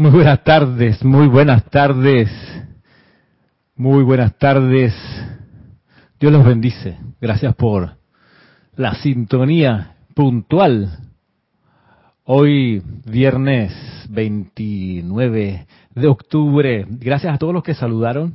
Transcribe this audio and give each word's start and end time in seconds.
Muy 0.00 0.12
buenas 0.12 0.42
tardes, 0.44 1.04
muy 1.04 1.26
buenas 1.26 1.62
tardes, 1.66 2.30
muy 3.76 4.02
buenas 4.02 4.34
tardes. 4.38 4.94
Dios 6.18 6.32
los 6.32 6.42
bendice. 6.42 6.96
Gracias 7.20 7.54
por 7.54 7.98
la 8.76 8.94
sintonía 8.94 9.96
puntual. 10.14 10.88
Hoy, 12.24 12.82
viernes 13.04 13.74
29 14.08 15.66
de 15.94 16.06
octubre. 16.06 16.86
Gracias 16.88 17.34
a 17.34 17.36
todos 17.36 17.52
los 17.52 17.62
que 17.62 17.74
saludaron. 17.74 18.32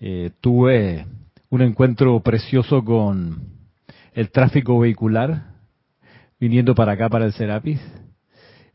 Eh, 0.00 0.32
tuve 0.40 1.06
un 1.48 1.62
encuentro 1.62 2.18
precioso 2.18 2.84
con 2.84 3.38
el 4.14 4.32
tráfico 4.32 4.80
vehicular 4.80 5.44
viniendo 6.40 6.74
para 6.74 6.94
acá, 6.94 7.08
para 7.08 7.24
el 7.24 7.34
Serapis. 7.34 7.80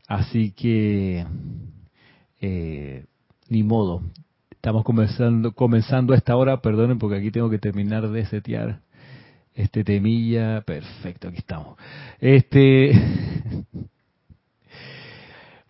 Así 0.08 0.52
que 0.52 1.26
eh, 2.42 3.06
ni 3.48 3.62
modo. 3.62 4.02
Estamos 4.50 4.84
comenzando, 4.84 5.52
comenzando 5.52 6.12
a 6.12 6.16
esta 6.16 6.36
hora, 6.36 6.60
perdonen 6.60 6.98
porque 6.98 7.16
aquí 7.16 7.30
tengo 7.30 7.48
que 7.48 7.58
terminar 7.58 8.08
de 8.08 8.26
setear 8.26 8.80
este 9.54 9.84
temilla. 9.84 10.60
Perfecto, 10.60 11.28
aquí 11.28 11.38
estamos. 11.38 11.78
Este, 12.20 12.92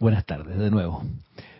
buenas 0.01 0.25
tardes 0.25 0.59
de 0.59 0.71
nuevo. 0.71 1.05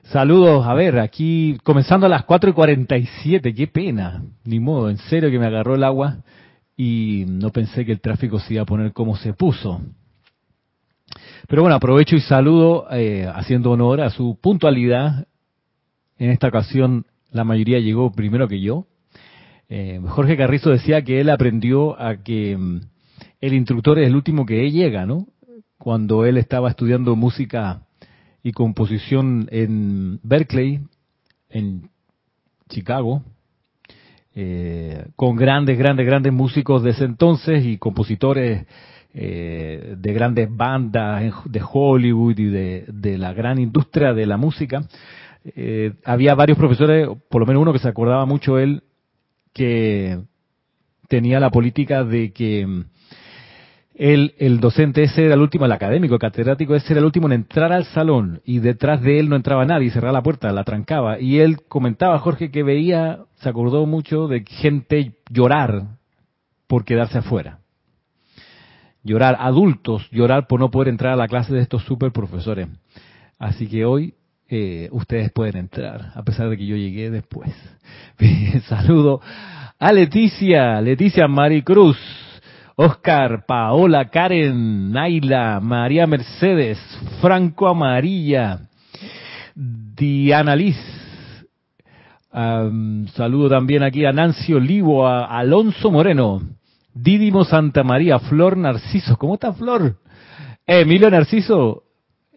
Saludos, 0.05 0.67
a 0.67 0.75
ver, 0.75 0.99
aquí 0.99 1.59
comenzando 1.63 2.07
a 2.07 2.09
las 2.09 2.25
4 2.25 2.51
y 2.51 2.53
47, 2.53 3.55
qué 3.55 3.67
pena, 3.67 4.23
ni 4.45 4.61
modo, 4.61 4.91
en 4.91 4.99
serio 4.99 5.31
que 5.31 5.39
me 5.39 5.47
agarró 5.47 5.75
el 5.75 5.85
agua 5.85 6.19
y 6.77 7.25
no 7.29 7.51
pensé 7.51 7.87
que 7.87 7.93
el 7.93 8.01
tráfico 8.01 8.39
se 8.39 8.55
iba 8.55 8.63
a 8.63 8.67
poner 8.67 8.93
como 8.93 9.17
se 9.17 9.33
puso. 9.33 9.81
Pero 11.49 11.63
bueno, 11.63 11.75
aprovecho 11.75 12.17
y 12.17 12.21
saludo 12.21 12.87
eh, 12.91 13.29
haciendo 13.35 13.71
honor 13.71 14.01
a 14.01 14.11
su 14.11 14.39
puntualidad. 14.41 15.27
En 16.19 16.31
esta 16.31 16.49
ocasión 16.49 17.07
la 17.31 17.45
mayoría 17.45 17.81
llegó 17.81 18.13
primero 18.13 18.49
que 18.49 18.61
yo. 18.61 18.87
Eh, 19.69 20.01
Jorge 20.07 20.37
Carrizo 20.37 20.71
decía 20.71 21.03
que 21.03 21.21
él 21.21 21.31
aprendió 21.31 22.01
a 22.01 22.23
que 22.23 22.57
mm, 22.57 22.81
el 23.41 23.55
instructor 23.55 23.99
es 23.99 24.09
el 24.09 24.15
último 24.15 24.45
que 24.47 24.71
llega, 24.71 25.07
¿no? 25.07 25.27
Cuando 25.79 26.25
él 26.25 26.37
estaba 26.37 26.69
estudiando 26.69 27.17
música 27.17 27.83
y 28.43 28.53
composición 28.53 29.49
en 29.51 30.21
Berkeley, 30.23 30.81
en 31.49 31.91
Chicago, 32.69 33.23
eh, 34.35 35.07
con 35.17 35.37
grandes, 35.37 35.77
grandes, 35.79 36.07
grandes 36.07 36.33
músicos 36.33 36.83
de 36.83 36.91
ese 36.91 37.05
entonces 37.05 37.65
y 37.65 37.79
compositores 37.79 38.67
eh, 39.15 39.95
de 39.99 40.13
grandes 40.15 40.49
bandas 40.51 41.35
de 41.45 41.61
Hollywood 41.63 42.39
y 42.39 42.47
de, 42.47 43.19
la 43.19 43.35
gran 43.35 43.59
industria 43.59 44.15
de 44.15 44.25
la 44.25 44.39
música, 44.39 44.85
eh, 45.45 45.93
había 46.05 46.35
varios 46.35 46.57
profesores, 46.57 47.09
por 47.29 47.41
lo 47.41 47.47
menos 47.47 47.61
uno 47.61 47.75
que 47.75 47.79
se 47.79 47.89
acordaba 47.89 48.25
mucho 48.25 48.59
él, 48.59 48.85
que 49.53 50.19
tenía 51.09 51.41
la 51.41 51.51
política 51.51 52.05
de 52.05 52.33
que 52.33 52.67
mm, 52.67 52.85
él, 53.97 54.35
el 54.39 54.61
docente 54.61 55.03
ese 55.03 55.27
era 55.27 55.35
el 55.35 55.43
último, 55.43 55.67
el 55.67 55.73
académico, 55.73 56.15
el 56.15 56.21
catedrático 56.21 56.75
ese 56.75 56.95
era 56.95 57.01
el 57.01 57.05
último 57.05 57.27
en 57.27 57.33
entrar 57.33 57.71
al 57.71 57.85
salón 57.85 58.41
y 58.47 58.61
detrás 58.61 59.03
de 59.03 59.21
él 59.21 59.29
no 59.29 59.37
entraba 59.37 59.67
nadie, 59.67 59.91
cerraba 59.91 60.15
la 60.15 60.23
puerta, 60.23 60.51
la 60.53 60.65
trancaba. 60.65 61.21
Y 61.21 61.41
él 61.41 61.59
comentaba, 61.69 62.19
Jorge, 62.19 62.51
que 62.51 62.63
veía, 62.63 63.25
se 63.35 63.49
acordó 63.51 63.85
mucho 63.85 64.27
de 64.27 64.43
gente 64.47 65.17
llorar 65.29 65.99
por 66.67 66.87
quedarse 66.87 67.19
afuera 67.19 67.62
llorar, 69.03 69.37
adultos 69.41 70.09
llorar 70.11 70.47
por 70.47 70.61
no 70.61 70.71
poder 70.71 70.89
entrar 70.89 71.13
a 71.13 71.17
la 71.17 71.29
clase 71.29 71.55
de 71.55 71.61
estos 71.61 71.83
super 71.85 72.13
profesores. 72.13 72.69
Así 73.39 73.67
que 73.67 73.85
hoy 73.85 74.15
eh, 74.49 74.89
ustedes 74.93 75.33
pueden 75.33 75.57
entrar, 75.57 76.13
a 76.15 76.23
pesar 76.23 76.49
de 76.49 76.57
que 76.57 76.67
yo 76.67 76.77
llegué 76.77 77.11
después. 77.11 77.51
Saludo 78.69 79.21
a 79.79 79.93
Leticia, 79.93 80.81
Leticia 80.81 81.27
Maricruz, 81.27 81.99
Oscar, 82.77 83.45
Paola, 83.47 84.09
Karen, 84.11 84.93
Naila, 84.93 85.59
María 85.61 86.07
Mercedes, 86.07 86.79
Franco 87.21 87.67
Amarilla, 87.67 88.61
Diana 89.55 90.55
Liz. 90.55 90.77
saludo 93.15 93.49
también 93.49 93.83
aquí 93.83 94.05
a 94.05 94.13
Nancy 94.13 94.55
Olivo, 94.55 95.07
a 95.07 95.25
Alonso 95.25 95.91
Moreno, 95.91 96.41
Dídimo 96.95 97.45
Santa 97.45 97.83
María, 97.83 98.19
Flor 98.19 98.57
Narciso. 98.57 99.17
¿Cómo 99.17 99.35
está 99.35 99.53
Flor? 99.53 99.97
Emilio 100.67 101.11
Narciso 101.11 101.85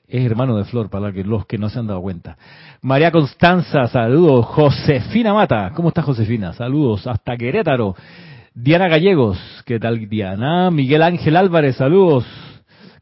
es 0.07 0.25
hermano 0.25 0.57
de 0.57 0.65
Flor, 0.65 0.89
para 0.89 1.09
los 1.09 1.45
que 1.45 1.57
no 1.57 1.69
se 1.69 1.79
han 1.79 1.87
dado 1.87 2.01
cuenta. 2.01 2.37
María 2.81 3.11
Constanza, 3.11 3.87
saludos. 3.87 4.45
Josefina 4.45 5.33
Mata, 5.33 5.71
¿cómo 5.75 5.89
está 5.89 6.01
Josefina? 6.01 6.53
Saludos. 6.53 7.07
Hasta 7.07 7.35
Querétaro. 7.35 7.95
Diana 8.53 8.87
Gallegos, 8.87 9.37
¿qué 9.65 9.79
tal 9.79 10.07
Diana? 10.07 10.71
Miguel 10.71 11.01
Ángel 11.01 11.35
Álvarez, 11.35 11.75
saludos. 11.75 12.25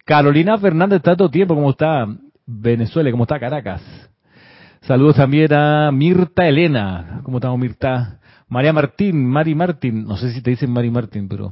Carolina 0.06 0.58
Fernández, 0.58 1.02
tanto 1.02 1.30
tiempo, 1.30 1.54
¿cómo 1.54 1.70
está 1.70 2.08
Venezuela? 2.46 3.12
¿Cómo 3.12 3.24
está 3.24 3.40
Caracas? 3.40 3.82
Saludos 4.82 5.16
también 5.16 5.54
a 5.54 5.92
Mirta 5.92 6.48
Elena. 6.48 7.22
¿Cómo 7.24 7.38
estamos, 7.38 7.60
Mirta? 7.60 8.20
María 8.54 8.72
Martín, 8.72 9.26
Mari 9.26 9.56
Martín, 9.56 10.06
no 10.06 10.16
sé 10.16 10.32
si 10.32 10.44
te 10.44 10.52
dicen 10.52 10.70
Mari 10.70 10.92
Martín, 10.92 11.28
pero 11.28 11.52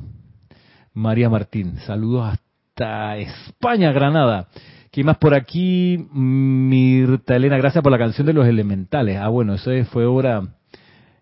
María 0.93 1.31
Martín, 1.31 1.77
saludos 1.87 2.31
hasta 2.31 3.17
España, 3.17 3.91
Granada. 3.91 4.49
¿Qué 4.91 5.03
más 5.03 5.17
por 5.17 5.33
aquí? 5.33 5.97
Mirta 6.13 7.35
Elena, 7.35 7.57
gracias 7.57 7.81
por 7.81 7.91
la 7.91 7.97
canción 7.97 8.27
de 8.27 8.33
los 8.33 8.45
elementales. 8.45 9.17
Ah, 9.17 9.29
bueno, 9.29 9.55
eso 9.55 9.71
fue 9.85 10.05
obra. 10.05 10.43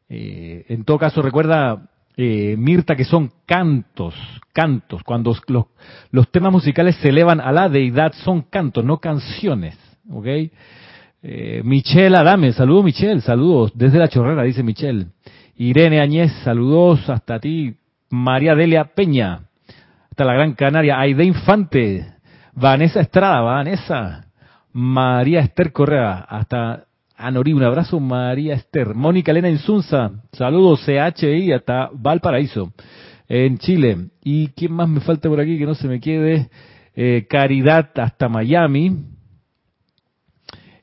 Eh, 0.10 0.66
en 0.68 0.84
todo 0.84 0.98
caso, 1.00 1.22
recuerda, 1.22 1.88
eh, 2.18 2.58
Mirta, 2.58 2.98
que 2.98 3.06
son 3.06 3.32
cantos, 3.46 4.16
cantos. 4.52 5.02
Cuando 5.04 5.34
los, 6.12 6.30
temas 6.30 6.52
musicales 6.52 6.98
se 6.98 7.08
elevan 7.08 7.40
a 7.40 7.54
la 7.54 7.70
deidad, 7.70 8.12
son 8.26 8.42
cantos, 8.42 8.84
no 8.84 8.98
canciones. 8.98 9.78
¿Ok? 10.12 10.28
Eh, 11.22 11.62
Michelle 11.64 12.18
Adame, 12.18 12.52
saludos 12.52 12.84
Michelle, 12.84 13.22
saludos 13.22 13.72
desde 13.76 13.98
la 13.98 14.10
chorrera, 14.10 14.44
dice 14.44 14.62
Michelle. 14.62 15.08
Irene 15.62 16.00
Añez, 16.00 16.32
saludos 16.46 17.10
hasta 17.10 17.38
ti. 17.38 17.76
María 18.10 18.56
Delia 18.56 18.86
Peña, 18.96 19.42
hasta 20.10 20.24
la 20.24 20.34
Gran 20.34 20.54
Canaria. 20.54 20.98
Aide 20.98 21.26
Infante, 21.26 22.14
Vanessa 22.54 23.02
Estrada, 23.02 23.42
Vanessa. 23.42 24.26
María 24.72 25.42
Esther 25.42 25.74
Correa, 25.74 26.20
hasta 26.30 26.86
Anorí, 27.18 27.52
un 27.52 27.64
abrazo 27.64 28.00
María 28.00 28.54
Esther. 28.54 28.96
Mónica 28.96 29.32
Elena 29.32 29.50
Insunza, 29.50 30.12
saludos 30.32 30.86
CHI 30.86 31.52
hasta 31.52 31.90
Valparaíso, 31.92 32.72
en 33.28 33.58
Chile. 33.58 34.12
¿Y 34.24 34.48
quién 34.50 34.72
más 34.72 34.88
me 34.88 35.02
falta 35.02 35.28
por 35.28 35.42
aquí 35.42 35.58
que 35.60 35.66
no 35.66 35.76
se 35.76 35.90
me 35.90 36.00
quede? 36.00 36.50
Eh, 36.96 37.28
Caridad 37.30 37.90
hasta 37.96 38.30
Miami. 38.30 38.96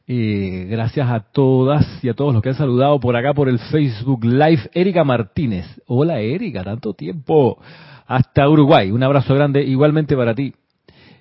Eh, 0.09 0.69
gracias 0.71 1.11
a 1.11 1.19
todas 1.19 1.85
y 2.01 2.09
a 2.09 2.15
todos 2.15 2.33
los 2.33 2.41
que 2.41 2.51
han 2.51 2.55
saludado 2.55 3.01
por 3.01 3.17
acá 3.17 3.35
por 3.35 3.49
el 3.49 3.59
Facebook 3.59 4.25
Live. 4.25 4.71
Erika 4.73 5.03
Martínez. 5.03 5.67
Hola 5.87 6.21
Erika, 6.21 6.63
tanto 6.63 6.95
tiempo. 6.95 7.59
Hasta 8.07 8.49
Uruguay. 8.49 8.93
Un 8.93 9.03
abrazo 9.03 9.35
grande 9.35 9.65
igualmente 9.65 10.17
para 10.17 10.33
ti. 10.33 10.55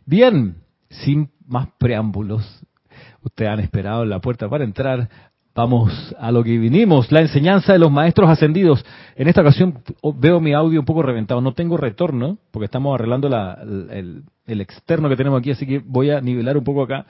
Bien, 0.06 0.58
sin 0.90 1.32
más 1.48 1.68
preámbulos. 1.80 2.62
Ustedes 3.24 3.50
han 3.50 3.60
esperado 3.60 4.04
en 4.04 4.10
la 4.10 4.20
puerta 4.20 4.48
para 4.48 4.64
entrar. 4.64 5.10
Vamos 5.56 6.16
a 6.20 6.32
lo 6.32 6.44
que 6.44 6.58
vinimos, 6.58 7.12
la 7.14 7.22
enseñanza 7.22 7.74
de 7.74 7.80
los 7.80 7.90
maestros 7.90 8.30
ascendidos. 8.30 8.86
En 9.16 9.30
esta 9.30 9.42
ocasión 9.42 9.82
veo 10.18 10.42
mi 10.42 10.54
audio 10.54 10.82
un 10.82 10.86
poco 10.86 11.02
reventado, 11.02 11.40
no 11.40 11.54
tengo 11.54 11.78
retorno 11.78 12.38
porque 12.52 12.66
estamos 12.66 12.94
arreglando 12.94 13.30
el, 13.90 14.62
externo 14.62 15.08
que 15.08 15.16
tenemos 15.16 15.40
aquí, 15.40 15.52
así 15.52 15.66
que 15.66 15.80
voy 15.80 16.10
a 16.10 16.20
nivelar 16.20 16.58
un 16.58 16.66
poco 16.66 16.84
acá. 16.84 17.06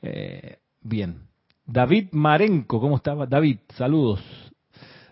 Eh, 0.00 0.56
Bien. 0.82 1.28
David 1.64 2.08
Marenco, 2.12 2.80
¿cómo 2.80 2.96
estaba? 2.96 3.26
David, 3.26 3.58
saludos. 3.74 4.20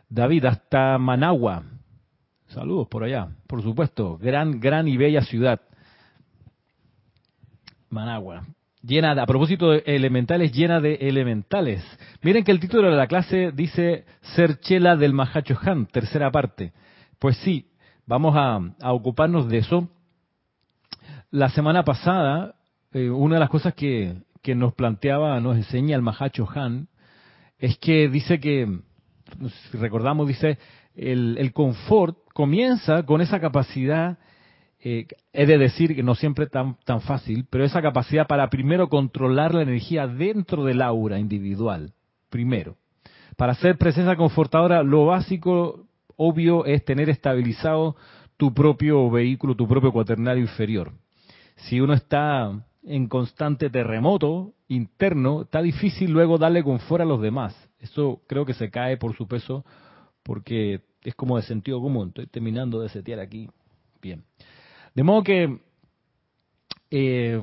David, 0.08 0.44
hasta 0.44 0.98
Managua. 0.98 1.62
Saludos 2.48 2.88
por 2.88 3.04
allá, 3.04 3.28
por 3.46 3.62
supuesto. 3.62 4.18
Gran, 4.18 4.58
gran 4.58 4.88
y 4.88 4.96
bella 4.96 5.22
ciudad. 5.22 5.60
Managua. 7.88 8.44
Llena 8.82 9.12
a 9.12 9.26
propósito 9.26 9.70
de 9.70 9.82
elementales, 9.86 10.52
llena 10.52 10.80
de 10.80 10.94
elementales. 10.94 11.84
Miren 12.22 12.44
que 12.44 12.50
el 12.50 12.60
título 12.60 12.90
de 12.90 12.96
la 12.96 13.06
clase 13.06 13.52
dice 13.52 14.06
Serchela 14.34 14.96
del 14.96 15.12
Mahacho 15.12 15.58
Han, 15.62 15.86
tercera 15.86 16.30
parte. 16.30 16.72
Pues 17.18 17.36
sí, 17.38 17.70
vamos 18.06 18.34
a, 18.36 18.58
ocuparnos 18.92 19.48
de 19.48 19.58
eso. 19.58 19.88
La 21.30 21.50
semana 21.50 21.84
pasada, 21.84 22.54
eh, 22.92 23.10
una 23.10 23.34
de 23.34 23.40
las 23.40 23.50
cosas 23.50 23.74
que 23.74 24.16
que 24.42 24.54
nos 24.54 24.74
planteaba, 24.74 25.40
nos 25.40 25.56
enseña 25.56 25.96
el 25.96 26.02
Mahacho 26.02 26.48
Han, 26.54 26.88
es 27.58 27.78
que 27.78 28.08
dice 28.08 28.40
que, 28.40 28.66
si 29.70 29.78
recordamos, 29.78 30.26
dice, 30.26 30.58
el, 30.94 31.52
confort 31.52 32.16
comienza 32.32 33.04
con 33.04 33.20
esa 33.20 33.40
capacidad 33.40 34.18
eh, 34.82 35.06
he 35.34 35.44
de 35.44 35.58
decir 35.58 35.94
que 35.94 36.02
no 36.02 36.14
siempre 36.14 36.46
tan, 36.46 36.76
tan 36.84 37.02
fácil, 37.02 37.46
pero 37.50 37.64
esa 37.64 37.82
capacidad 37.82 38.26
para 38.26 38.48
primero 38.48 38.88
controlar 38.88 39.54
la 39.54 39.62
energía 39.62 40.06
dentro 40.06 40.64
del 40.64 40.80
aura 40.80 41.18
individual, 41.18 41.92
primero. 42.30 42.76
Para 43.36 43.54
ser 43.54 43.76
presencia 43.76 44.16
confortadora, 44.16 44.82
lo 44.82 45.04
básico, 45.04 45.86
obvio, 46.16 46.64
es 46.64 46.82
tener 46.84 47.10
estabilizado 47.10 47.94
tu 48.38 48.54
propio 48.54 49.10
vehículo, 49.10 49.54
tu 49.54 49.68
propio 49.68 49.92
cuaternario 49.92 50.42
inferior. 50.42 50.92
Si 51.56 51.78
uno 51.78 51.92
está 51.92 52.50
en 52.82 53.08
constante 53.08 53.70
terremoto 53.70 54.54
interno, 54.68 55.42
está 55.42 55.60
difícil 55.62 56.10
luego 56.10 56.38
darle 56.38 56.62
confort 56.62 57.02
a 57.02 57.06
los 57.06 57.20
demás. 57.20 57.54
Eso 57.78 58.20
creo 58.26 58.46
que 58.46 58.54
se 58.54 58.70
cae 58.70 58.96
por 58.96 59.16
su 59.16 59.26
peso 59.26 59.64
porque 60.22 60.82
es 61.02 61.14
como 61.14 61.36
de 61.36 61.42
sentido 61.42 61.80
común. 61.80 62.08
Estoy 62.08 62.26
terminando 62.26 62.80
de 62.80 62.88
setear 62.88 63.20
aquí. 63.20 63.48
Bien. 64.00 64.24
De 64.94 65.02
modo 65.02 65.22
que 65.22 65.58
eh, 66.90 67.40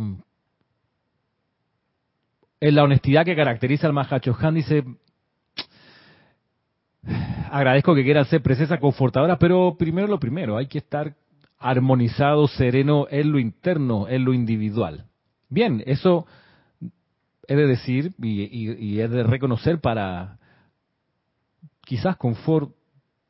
en 2.60 2.76
la 2.76 2.84
honestidad 2.84 3.26
que 3.26 3.36
caracteriza 3.36 3.88
al 3.88 3.94
Mahachohan 3.94 4.56
dice, 4.56 4.84
agradezco 7.52 7.96
que 7.96 8.04
quieran 8.04 8.26
ser 8.26 8.42
presencia 8.42 8.80
confortadora, 8.80 9.38
pero 9.38 9.76
primero 9.78 10.08
lo 10.08 10.20
primero, 10.20 10.58
hay 10.58 10.68
que 10.68 10.80
estar 10.80 11.16
armonizado, 11.60 12.48
sereno 12.48 13.08
en 13.10 13.32
lo 13.32 13.40
interno, 13.40 14.08
en 14.08 14.26
lo 14.26 14.34
individual. 14.34 15.06
Bien, 15.50 15.84
eso 15.86 16.26
he 17.48 17.56
de 17.56 17.68
decir 17.68 18.14
y, 18.22 19.00
he 19.00 19.08
de 19.08 19.24
reconocer 19.24 19.80
para 19.80 20.38
quizás 21.86 22.18
confort 22.18 22.72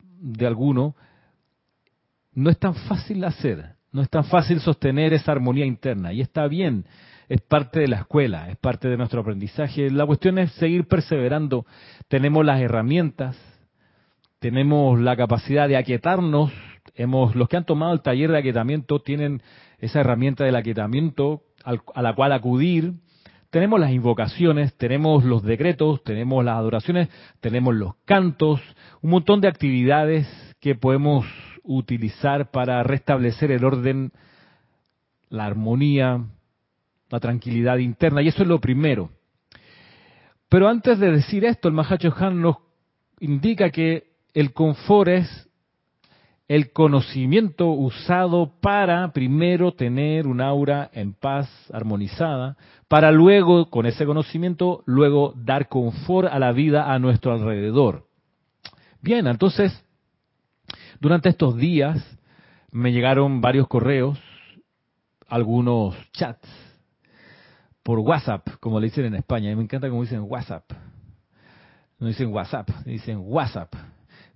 de 0.00 0.46
alguno, 0.46 0.96
no 2.32 2.50
es 2.50 2.58
tan 2.58 2.74
fácil 2.74 3.22
hacer, 3.24 3.76
no 3.92 4.02
es 4.02 4.10
tan 4.10 4.24
fácil 4.24 4.60
sostener 4.60 5.12
esa 5.12 5.32
armonía 5.32 5.64
interna 5.64 6.12
y 6.12 6.20
está 6.20 6.48
bien, 6.48 6.84
es 7.28 7.40
parte 7.40 7.80
de 7.80 7.88
la 7.88 7.98
escuela, 7.98 8.50
es 8.50 8.56
parte 8.56 8.88
de 8.88 8.96
nuestro 8.96 9.20
aprendizaje. 9.20 9.90
La 9.90 10.06
cuestión 10.06 10.38
es 10.38 10.50
seguir 10.52 10.88
perseverando. 10.88 11.66
Tenemos 12.08 12.44
las 12.44 12.60
herramientas, 12.60 13.36
tenemos 14.38 14.98
la 14.98 15.14
capacidad 15.14 15.68
de 15.68 15.76
aquietarnos. 15.76 16.52
Hemos, 16.94 17.36
los 17.36 17.48
que 17.48 17.58
han 17.58 17.66
tomado 17.66 17.92
el 17.92 18.00
taller 18.00 18.30
de 18.30 18.38
aquietamiento 18.38 19.00
tienen 19.00 19.42
esa 19.78 20.00
herramienta 20.00 20.44
del 20.44 20.56
aquietamiento 20.56 21.42
a 21.64 22.02
la 22.02 22.14
cual 22.14 22.32
acudir. 22.32 22.92
Tenemos 23.50 23.80
las 23.80 23.92
invocaciones, 23.92 24.74
tenemos 24.76 25.24
los 25.24 25.42
decretos, 25.42 26.02
tenemos 26.04 26.44
las 26.44 26.56
adoraciones, 26.56 27.08
tenemos 27.40 27.74
los 27.74 27.94
cantos, 28.04 28.60
un 29.00 29.10
montón 29.10 29.40
de 29.40 29.48
actividades 29.48 30.28
que 30.60 30.74
podemos 30.74 31.24
utilizar 31.62 32.50
para 32.50 32.82
restablecer 32.82 33.50
el 33.50 33.64
orden, 33.64 34.12
la 35.30 35.46
armonía, 35.46 36.24
la 37.10 37.20
tranquilidad 37.20 37.78
interna. 37.78 38.22
Y 38.22 38.28
eso 38.28 38.42
es 38.42 38.48
lo 38.48 38.60
primero. 38.60 39.10
Pero 40.48 40.68
antes 40.68 40.98
de 40.98 41.10
decir 41.10 41.44
esto, 41.44 41.68
el 41.68 41.74
Mahacho 41.74 42.14
Han 42.18 42.40
nos 42.40 42.56
indica 43.20 43.70
que 43.70 44.12
el 44.34 44.52
confort 44.52 45.08
es 45.08 45.47
el 46.48 46.72
conocimiento 46.72 47.68
usado 47.68 48.52
para 48.60 49.12
primero 49.12 49.72
tener 49.72 50.26
un 50.26 50.40
aura 50.40 50.90
en 50.94 51.12
paz, 51.12 51.48
armonizada, 51.72 52.56
para 52.88 53.12
luego, 53.12 53.68
con 53.68 53.84
ese 53.84 54.06
conocimiento, 54.06 54.82
luego 54.86 55.34
dar 55.36 55.68
confort 55.68 56.32
a 56.32 56.38
la 56.38 56.52
vida 56.52 56.92
a 56.92 56.98
nuestro 56.98 57.32
alrededor. 57.32 58.06
Bien, 59.02 59.26
entonces, 59.26 59.84
durante 61.00 61.28
estos 61.28 61.56
días 61.56 62.02
me 62.72 62.92
llegaron 62.92 63.42
varios 63.42 63.68
correos, 63.68 64.18
algunos 65.28 65.94
chats, 66.12 66.48
por 67.82 67.98
WhatsApp, 67.98 68.48
como 68.60 68.80
le 68.80 68.86
dicen 68.86 69.04
en 69.04 69.14
España. 69.16 69.54
Me 69.54 69.62
encanta 69.62 69.88
como 69.88 70.02
dicen 70.02 70.24
WhatsApp. 70.26 70.64
No 71.98 72.06
dicen 72.06 72.32
WhatsApp, 72.32 72.68
dicen 72.84 73.18
WhatsApp. 73.20 73.74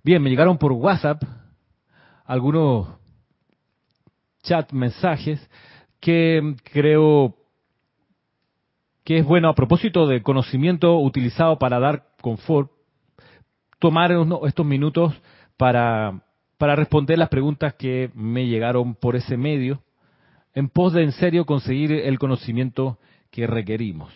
Bien, 0.03 0.21
me 0.21 0.29
llegaron 0.29 0.57
por 0.57 0.73
WhatsApp 0.73 1.23
algunos 2.33 2.87
chat 4.41 4.71
mensajes 4.71 5.39
que 5.99 6.55
creo 6.63 7.35
que 9.03 9.19
es 9.19 9.25
bueno 9.25 9.49
a 9.49 9.53
propósito 9.53 10.07
del 10.07 10.23
conocimiento 10.23 10.97
utilizado 10.99 11.59
para 11.59 11.79
dar 11.79 12.07
confort, 12.21 12.71
tomar 13.77 14.11
estos 14.47 14.65
minutos 14.65 15.13
para, 15.57 16.23
para 16.57 16.75
responder 16.75 17.19
las 17.19 17.29
preguntas 17.29 17.75
que 17.75 18.09
me 18.15 18.47
llegaron 18.47 18.95
por 18.95 19.15
ese 19.15 19.37
medio, 19.37 19.83
en 20.55 20.69
pos 20.69 20.93
de 20.93 21.03
en 21.03 21.11
serio 21.11 21.45
conseguir 21.45 21.91
el 21.91 22.17
conocimiento 22.17 22.97
que 23.29 23.45
requerimos 23.45 24.11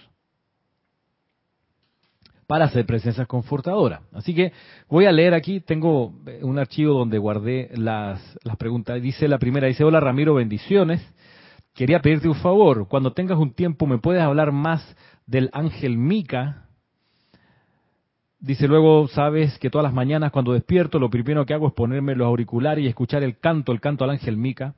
para 2.47 2.65
hacer 2.65 2.85
presencia 2.85 3.25
confortadora. 3.25 4.01
Así 4.13 4.33
que 4.33 4.53
voy 4.89 5.05
a 5.05 5.11
leer 5.11 5.33
aquí, 5.33 5.59
tengo 5.59 6.13
un 6.41 6.57
archivo 6.57 6.93
donde 6.93 7.17
guardé 7.17 7.69
las, 7.75 8.39
las 8.43 8.55
preguntas. 8.55 9.01
Dice 9.01 9.27
la 9.27 9.37
primera, 9.37 9.67
dice, 9.67 9.83
hola 9.83 9.99
Ramiro, 9.99 10.33
bendiciones. 10.33 11.05
Quería 11.73 11.99
pedirte 11.99 12.27
un 12.27 12.35
favor, 12.35 12.87
cuando 12.87 13.13
tengas 13.13 13.37
un 13.37 13.53
tiempo, 13.53 13.85
¿me 13.85 13.99
puedes 13.99 14.23
hablar 14.23 14.51
más 14.51 14.95
del 15.27 15.51
ángel 15.53 15.97
Mica? 15.97 16.63
Dice 18.39 18.67
luego, 18.67 19.07
sabes 19.09 19.59
que 19.59 19.69
todas 19.69 19.83
las 19.83 19.93
mañanas 19.93 20.31
cuando 20.31 20.53
despierto, 20.53 20.97
lo 20.97 21.09
primero 21.09 21.45
que 21.45 21.53
hago 21.53 21.67
es 21.67 21.73
ponerme 21.73 22.15
los 22.15 22.25
auriculares 22.25 22.83
y 22.83 22.87
escuchar 22.87 23.23
el 23.23 23.37
canto, 23.37 23.73
el 23.73 23.81
canto 23.81 24.05
al 24.05 24.11
ángel 24.11 24.37
Mica. 24.37 24.73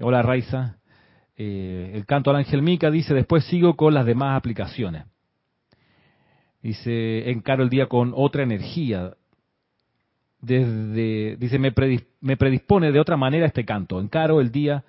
Hola 0.00 0.20
Raiza. 0.20 0.76
Eh, 1.36 1.92
el 1.94 2.04
canto 2.04 2.30
al 2.30 2.36
ángel 2.36 2.60
Mica 2.60 2.90
dice, 2.90 3.14
después 3.14 3.44
sigo 3.44 3.76
con 3.76 3.94
las 3.94 4.04
demás 4.04 4.36
aplicaciones. 4.36 5.04
Dice, 6.62 7.28
encaro 7.30 7.64
el 7.64 7.70
día 7.70 7.86
con 7.86 8.12
otra 8.14 8.44
energía. 8.44 9.14
Desde, 10.40 11.36
dice, 11.36 11.58
me, 11.58 11.72
predispone 11.72 12.92
de 12.92 13.00
otra 13.00 13.16
manera 13.16 13.46
este 13.46 13.64
canto. 13.64 14.00
Encaro 14.00 14.40
el 14.40 14.52
día 14.52 14.84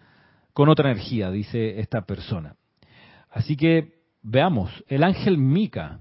con 0.53 0.69
otra 0.69 0.91
energía, 0.91 1.31
dice 1.31 1.79
esta 1.79 2.05
persona. 2.05 2.55
Así 3.31 3.57
que 3.57 4.03
veamos, 4.21 4.71
el 4.87 5.03
ángel 5.03 5.39
Mica. 5.39 5.99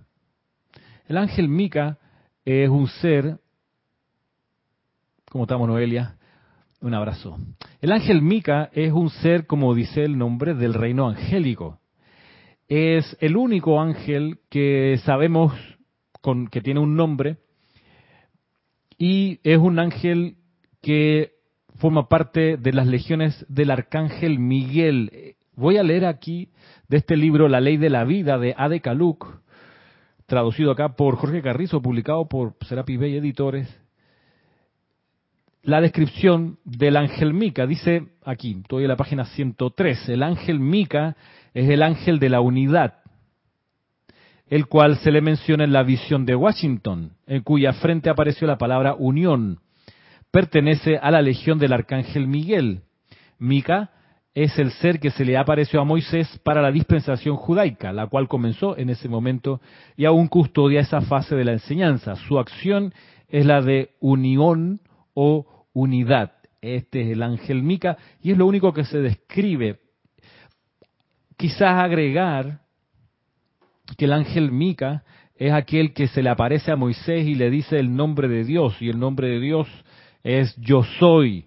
El 1.09 1.17
ángel 1.17 1.49
Mica 1.49 1.99
es 2.45 2.69
un 2.69 2.87
ser, 2.87 3.39
¿cómo 5.31 5.45
estamos 5.45 5.67
Noelia? 5.67 6.17
Un 6.83 6.93
abrazo. 6.95 7.39
El 7.81 7.93
ángel 7.93 8.21
Mica 8.21 8.69
es 8.73 8.93
un 8.93 9.09
ser, 9.09 9.47
como 9.47 9.75
dice 9.75 10.05
el 10.05 10.19
nombre, 10.19 10.55
del 10.55 10.75
reino 10.75 11.09
angélico 11.09 11.82
es 12.73 13.19
el 13.21 13.37
único 13.37 13.83
ángel 13.83 14.39
que 14.49 14.99
sabemos 15.05 15.53
con, 16.23 16.49
que 16.49 16.63
tiene 16.63 16.81
un 16.81 16.97
nombre 16.97 17.37
y 18.97 19.41
es 19.45 19.59
un 19.59 19.79
ángel 19.79 20.37
que 20.81 21.33
forma 21.77 22.09
parte 22.09 22.57
de 22.57 22.73
las 22.73 22.87
legiones 22.87 23.45
del 23.51 23.73
arcángel 23.73 24.39
Miguel. 24.39 25.37
Voy 25.55 25.77
a 25.77 25.83
leer 25.83 26.07
aquí 26.07 26.49
de 26.89 26.97
este 26.97 27.15
libro 27.19 27.47
La 27.47 27.61
ley 27.61 27.77
de 27.77 27.91
la 27.91 28.05
vida 28.05 28.39
de 28.39 28.55
Ade 28.57 28.81
Kaluk, 28.81 29.43
traducido 30.25 30.71
acá 30.71 30.97
por 30.97 31.17
Jorge 31.17 31.43
Carrizo, 31.43 31.83
publicado 31.83 32.27
por 32.27 32.57
Serapi 32.67 32.97
Bay 32.97 33.17
Editores. 33.17 33.69
La 35.65 35.81
descripción 35.81 36.59
del 36.65 36.97
ángel 36.97 37.33
Mica 37.35 37.69
dice 37.69 38.09
aquí, 38.25 38.57
estoy 38.63 38.83
en 38.83 38.89
la 38.89 38.97
página 38.97 39.27
103, 39.27 40.09
el 40.09 40.25
ángel 40.25 40.59
Mica 40.59 41.17
es 41.55 41.71
el 41.71 41.85
ángel 41.85 42.19
de 42.19 42.31
la 42.31 42.41
unidad, 42.41 42.95
el 44.49 44.67
cual 44.67 44.97
se 44.97 45.13
le 45.13 45.21
menciona 45.21 45.63
en 45.63 45.73
la 45.73 45.85
visión 45.85 46.27
de 46.27 46.35
Washington, 46.35 47.13
en 47.29 47.43
cuya 47.43 47.75
frente 47.75 48.11
apareció 48.11 48.49
la 48.49 48.59
palabra 48.59 48.95
unión. 48.95 49.61
Pertenece 50.33 50.99
a 50.99 51.13
la 51.13 51.23
legión 51.23 51.61
del 51.61 51.75
arcángel 51.75 52.27
Miguel. 52.27 52.81
Mica 53.39 53.93
es 54.35 54.59
el 54.59 54.73
ser 54.73 54.99
que 54.99 55.13
se 55.13 55.25
le 55.25 55.37
apareció 55.37 55.81
a 55.81 55.85
Moisés 55.85 56.41
para 56.43 56.61
la 56.61 56.73
dispensación 56.73 57.37
judaica, 57.37 57.93
la 57.93 58.09
cual 58.09 58.27
comenzó 58.27 58.77
en 58.77 58.91
ese 58.91 59.09
momento 59.09 59.61
y 59.97 60.07
aún 60.07 60.27
custodia 60.27 60.81
esa 60.81 61.03
fase 61.03 61.37
de 61.37 61.45
la 61.45 61.53
enseñanza. 61.53 62.17
Su 62.17 62.41
acción 62.41 62.93
es 63.29 63.47
la 63.47 63.63
de 63.63 63.91
unión 64.01 64.81
o 65.15 65.67
unidad. 65.73 66.33
Este 66.61 67.03
es 67.03 67.09
el 67.09 67.23
ángel 67.23 67.63
Mica 67.63 67.97
y 68.23 68.33
es 68.33 68.39
lo 68.39 68.47
único 68.47 68.73
que 68.73 68.85
se 68.85 68.99
describe 68.99 69.81
quizás 71.43 71.83
agregar 71.83 72.61
que 73.99 74.05
el 74.05 74.13
ángel 74.13 74.53
Mica 74.53 75.03
es 75.35 75.53
aquel 75.53 75.93
que 75.93 76.07
se 76.07 76.23
le 76.23 76.31
aparece 76.31 76.71
a 76.71 76.77
Moisés 76.77 77.27
y 77.27 77.35
le 77.35 77.51
dice 77.51 77.81
el 77.81 77.97
nombre 77.97 78.29
de 78.29 78.45
Dios, 78.45 78.81
y 78.81 78.89
el 78.89 79.01
nombre 79.01 79.27
de 79.27 79.41
Dios 79.41 79.67
es 80.23 80.55
yo 80.57 80.85
soy. 81.01 81.47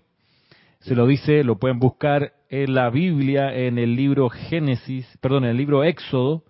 Se 0.79 0.95
lo 0.95 1.07
dice, 1.07 1.45
lo 1.45 1.59
pueden 1.59 1.79
buscar 1.79 2.33
en 2.49 2.73
la 2.73 2.89
Biblia, 2.89 3.55
en 3.55 3.77
el 3.77 3.95
libro 3.95 4.29
Génesis, 4.29 5.07
perdón, 5.21 5.45
en 5.45 5.51
el 5.51 5.57
libro 5.57 5.85
Éxodo, 5.85 6.43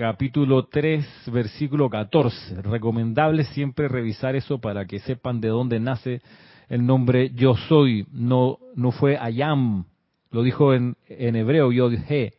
capítulo 0.00 0.64
3, 0.64 1.30
versículo 1.30 1.90
14. 1.90 2.62
Recomendable 2.62 3.44
siempre 3.44 3.86
revisar 3.86 4.34
eso 4.34 4.58
para 4.58 4.86
que 4.86 4.98
sepan 4.98 5.42
de 5.42 5.48
dónde 5.48 5.78
nace 5.78 6.22
el 6.70 6.86
nombre 6.86 7.32
yo 7.34 7.54
soy, 7.68 8.06
no, 8.10 8.56
no 8.74 8.92
fue 8.92 9.18
ayam, 9.18 9.84
lo 10.30 10.42
dijo 10.42 10.72
en, 10.72 10.96
en 11.06 11.36
hebreo 11.36 11.70
yo 11.70 11.90
dije. 11.90 12.32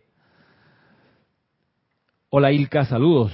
Hola 2.32 2.52
Ilka, 2.52 2.86
saludos. 2.86 3.32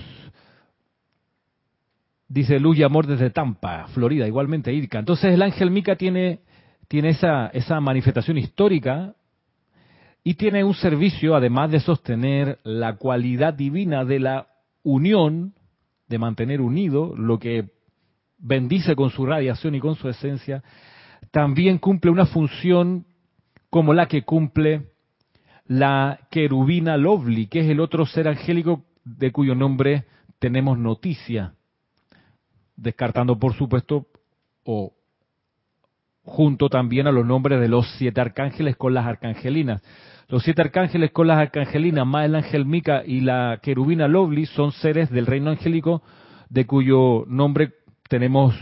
Dice 2.27 2.59
Luz 2.59 2.77
y 2.79 2.83
Amor 2.83 3.07
desde 3.07 3.29
Tampa, 3.29 3.87
Florida, 3.93 4.27
igualmente 4.27 4.73
Ilka. 4.73 4.99
Entonces 4.99 5.33
el 5.33 5.41
ángel 5.41 5.71
Mica 5.71 5.95
tiene, 5.95 6.41
tiene 6.89 7.11
esa, 7.11 7.47
esa 7.47 7.79
manifestación 7.79 8.37
histórica 8.37 9.15
y 10.27 10.33
tiene 10.33 10.61
un 10.65 10.73
servicio, 10.73 11.37
además 11.37 11.71
de 11.71 11.79
sostener 11.79 12.59
la 12.65 12.97
cualidad 12.97 13.53
divina 13.53 14.03
de 14.03 14.19
la 14.19 14.47
unión, 14.83 15.53
de 16.09 16.17
mantener 16.17 16.59
unido 16.59 17.15
lo 17.15 17.39
que 17.39 17.69
bendice 18.37 18.93
con 18.93 19.09
su 19.09 19.25
radiación 19.25 19.75
y 19.75 19.79
con 19.79 19.95
su 19.95 20.09
esencia, 20.09 20.65
también 21.31 21.77
cumple 21.77 22.11
una 22.11 22.25
función 22.25 23.05
como 23.69 23.93
la 23.93 24.09
que 24.09 24.23
cumple 24.23 24.91
la 25.65 26.19
querubina 26.29 26.97
Lovely, 26.97 27.47
que 27.47 27.61
es 27.61 27.69
el 27.69 27.79
otro 27.79 28.05
ser 28.05 28.27
angélico 28.27 28.83
de 29.05 29.31
cuyo 29.31 29.55
nombre 29.55 30.07
tenemos 30.39 30.77
noticia, 30.77 31.53
descartando 32.75 33.39
por 33.39 33.53
supuesto 33.53 34.07
o 34.65 34.91
junto 36.23 36.67
también 36.67 37.07
a 37.07 37.13
los 37.13 37.25
nombres 37.25 37.61
de 37.61 37.69
los 37.69 37.89
siete 37.97 38.19
arcángeles 38.19 38.75
con 38.75 38.93
las 38.93 39.05
arcangelinas. 39.05 39.81
Los 40.29 40.43
siete 40.43 40.61
arcángeles 40.61 41.11
con 41.11 41.27
las 41.27 41.37
arcangelinas, 41.37 42.05
más 42.05 42.25
el 42.25 42.35
ángel 42.35 42.65
Mica 42.65 43.01
y 43.05 43.21
la 43.21 43.59
querubina 43.63 44.09
Lovely, 44.09 44.45
son 44.45 44.73
seres 44.73 45.09
del 45.09 45.25
reino 45.25 45.51
angélico 45.51 46.01
de 46.49 46.67
cuyo 46.67 47.23
nombre 47.27 47.71
tenemos 48.09 48.53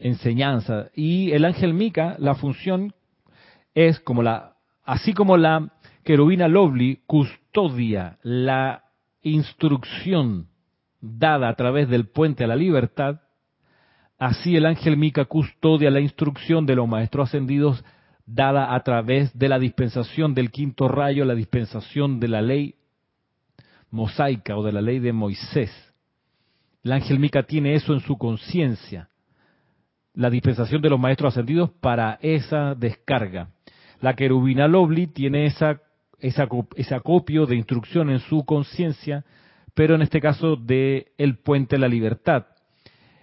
enseñanza. 0.00 0.88
Y 0.96 1.30
el 1.30 1.44
ángel 1.44 1.72
Mica, 1.72 2.16
la 2.18 2.34
función 2.34 2.94
es 3.74 4.00
como 4.00 4.24
la, 4.24 4.56
así 4.82 5.14
como 5.14 5.36
la 5.36 5.72
querubina 6.02 6.48
Lovely 6.48 7.02
custodia 7.06 8.18
la 8.24 8.82
instrucción 9.22 10.48
dada 11.00 11.48
a 11.48 11.54
través 11.54 11.88
del 11.88 12.08
puente 12.08 12.42
a 12.42 12.48
la 12.48 12.56
libertad, 12.56 13.20
así 14.18 14.56
el 14.56 14.66
ángel 14.66 14.96
Mica 14.96 15.26
custodia 15.26 15.92
la 15.92 16.00
instrucción 16.00 16.66
de 16.66 16.74
los 16.74 16.88
maestros 16.88 17.28
ascendidos 17.28 17.84
dada 18.26 18.74
a 18.74 18.80
través 18.82 19.36
de 19.36 19.48
la 19.48 19.58
dispensación 19.58 20.34
del 20.34 20.50
quinto 20.50 20.88
rayo, 20.88 21.24
la 21.24 21.34
dispensación 21.34 22.20
de 22.20 22.28
la 22.28 22.42
ley 22.42 22.74
mosaica 23.90 24.56
o 24.56 24.62
de 24.62 24.72
la 24.72 24.80
ley 24.80 24.98
de 24.98 25.12
Moisés. 25.12 25.70
El 26.82 26.92
ángel 26.92 27.18
Mica 27.18 27.44
tiene 27.44 27.74
eso 27.74 27.92
en 27.92 28.00
su 28.00 28.18
conciencia, 28.18 29.08
la 30.14 30.30
dispensación 30.30 30.82
de 30.82 30.90
los 30.90 30.98
maestros 30.98 31.32
ascendidos 31.32 31.70
para 31.80 32.18
esa 32.22 32.74
descarga. 32.74 33.50
La 34.00 34.14
querubina 34.14 34.66
Lovely 34.66 35.06
tiene 35.06 35.46
esa, 35.46 35.80
esa, 36.18 36.48
ese 36.74 36.94
acopio 36.94 37.46
de 37.46 37.56
instrucción 37.56 38.10
en 38.10 38.18
su 38.18 38.44
conciencia, 38.44 39.24
pero 39.74 39.94
en 39.94 40.02
este 40.02 40.20
caso 40.20 40.56
de 40.56 41.12
el 41.18 41.38
puente 41.38 41.76
de 41.76 41.80
la 41.80 41.88
libertad. 41.88 42.46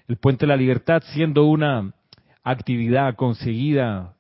El 0.08 0.18
puente 0.18 0.46
de 0.46 0.48
la 0.48 0.58
libertad 0.58 1.04
siendo 1.14 1.46
una 1.46 1.94
actividad 2.44 3.16
conseguida 3.16 4.16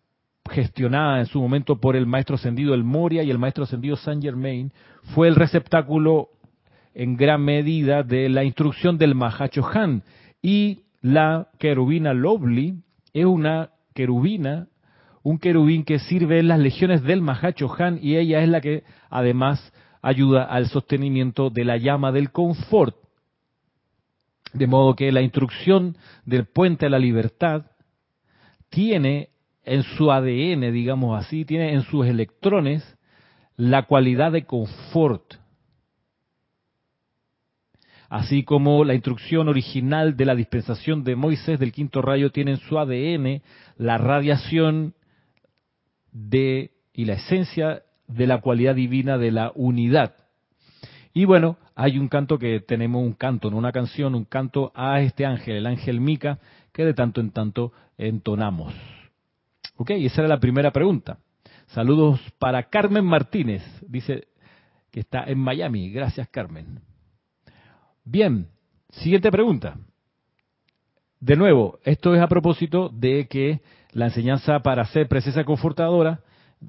gestionada 0.50 1.20
en 1.20 1.26
su 1.26 1.40
momento 1.40 1.80
por 1.80 1.96
el 1.96 2.06
maestro 2.06 2.36
ascendido 2.36 2.74
El 2.74 2.84
Moria 2.84 3.24
y 3.24 3.32
el 3.32 3.40
maestro 3.40 3.64
ascendido 3.64 3.96
Saint 3.96 4.22
Germain, 4.22 4.72
fue 5.16 5.28
el 5.28 5.36
receptáculo 5.36 6.30
en 6.94 7.16
gran 7.16 7.42
medida 7.42 8.04
de 8.04 8.30
la 8.30 8.44
instrucción 8.44 8.98
del 8.98 9.16
Mahacho 9.16 9.66
Han. 9.74 10.04
Y 10.42 10.82
la 11.02 11.48
querubina 11.58 12.14
Lovely 12.14 12.82
es 13.14 13.26
una 13.26 13.72
querubina, 13.94 14.68
un 15.24 15.40
querubín 15.40 15.84
que 15.84 16.00
sirve 16.00 16.40
en 16.40 16.50
las 16.50 16.60
legiones 16.60 17.04
del 17.04 17.22
Mahacho 17.22 17.74
Han 17.78 18.00
y 18.02 18.18
ella 18.18 18.42
es 18.42 18.50
la 18.50 18.62
que 18.62 18.84
además 19.10 19.74
ayuda 20.02 20.44
al 20.44 20.68
sostenimiento 20.68 21.50
de 21.50 21.66
la 21.66 21.78
llama 21.78 22.12
del 22.12 22.32
confort. 22.32 22.96
De 24.54 24.68
modo 24.68 24.96
que 24.96 25.12
la 25.12 25.22
instrucción 25.22 25.96
del 26.26 26.46
puente 26.46 26.88
a 26.88 26.90
la 26.90 27.00
libertad 27.00 27.66
tiene 28.70 29.30
en 29.70 29.84
su 29.84 30.12
ADN, 30.12 30.74
digamos 30.74 31.18
así, 31.18 31.46
tiene 31.46 31.74
en 31.74 31.84
sus 31.84 32.08
electrones 32.08 32.98
la 33.56 33.84
cualidad 33.84 34.32
de 34.32 34.46
confort. 34.46 35.36
Así 38.10 38.44
como 38.44 38.84
la 38.84 38.96
instrucción 38.96 39.48
original 39.48 40.18
de 40.18 40.26
la 40.26 40.34
dispensación 40.34 41.04
de 41.04 41.16
Moisés 41.16 41.60
del 41.60 41.72
quinto 41.72 42.02
rayo 42.02 42.32
tiene 42.32 42.52
en 42.52 42.58
su 42.58 42.80
ADN 42.80 43.44
la 43.78 44.00
radiación 44.00 44.96
de 46.12 46.72
y 46.92 47.06
la 47.06 47.14
esencia 47.14 47.84
de 48.08 48.26
la 48.26 48.42
cualidad 48.42 48.74
divina 48.74 49.20
de 49.20 49.32
la 49.32 49.52
unidad. 49.54 50.16
Y 51.14 51.26
bueno, 51.26 51.58
hay 51.76 52.00
un 52.00 52.08
canto 52.08 52.40
que 52.40 52.60
tenemos 52.60 53.04
un 53.04 53.14
canto, 53.14 53.52
no 53.52 53.58
una 53.58 53.72
canción, 53.72 54.16
un 54.16 54.26
canto 54.26 54.72
a 54.74 55.00
este 55.02 55.28
ángel, 55.28 55.58
el 55.58 55.68
ángel 55.68 56.02
Mica, 56.02 56.40
que 56.74 56.86
de 56.86 56.96
tanto 56.96 57.22
en 57.22 57.30
tanto 57.30 57.72
entonamos. 58.00 58.74
Ok, 59.82 59.92
esa 59.92 60.24
era 60.24 60.28
la 60.28 60.42
primera 60.42 60.72
pregunta. 60.72 61.20
Saludos 61.68 62.20
para 62.38 62.64
Carmen 62.64 63.06
Martínez, 63.06 63.64
dice 63.88 64.28
que 64.92 65.00
está 65.00 65.24
en 65.24 65.40
Miami. 65.40 65.90
Gracias, 65.90 66.28
Carmen. 66.28 66.82
Bien, 68.04 68.50
siguiente 68.90 69.32
pregunta. 69.32 69.78
De 71.22 71.38
nuevo, 71.38 71.80
esto 71.86 72.14
es 72.14 72.22
a 72.22 72.28
propósito 72.28 72.90
de 72.90 73.30
que 73.30 73.62
la 73.94 74.08
enseñanza 74.08 74.60
para 74.60 74.84
ser 74.84 75.08
presencia 75.08 75.46
confortadora, 75.46 76.20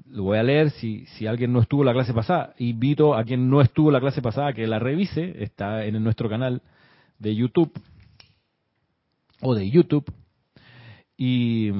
lo 0.07 0.23
voy 0.23 0.37
a 0.37 0.43
leer 0.43 0.69
si, 0.69 1.05
si 1.07 1.27
alguien 1.27 1.51
no 1.51 1.59
estuvo 1.59 1.83
la 1.83 1.91
clase 1.91 2.13
pasada, 2.13 2.53
invito 2.59 3.13
a 3.13 3.25
quien 3.25 3.49
no 3.49 3.59
estuvo 3.59 3.91
la 3.91 3.99
clase 3.99 4.21
pasada 4.21 4.53
que 4.53 4.65
la 4.67 4.79
revise, 4.79 5.43
está 5.43 5.83
en 5.83 6.01
nuestro 6.01 6.29
canal 6.29 6.61
de 7.19 7.35
YouTube 7.35 7.73
o 9.41 9.53
de 9.53 9.69
YouTube. 9.69 10.09
Y 11.17 11.71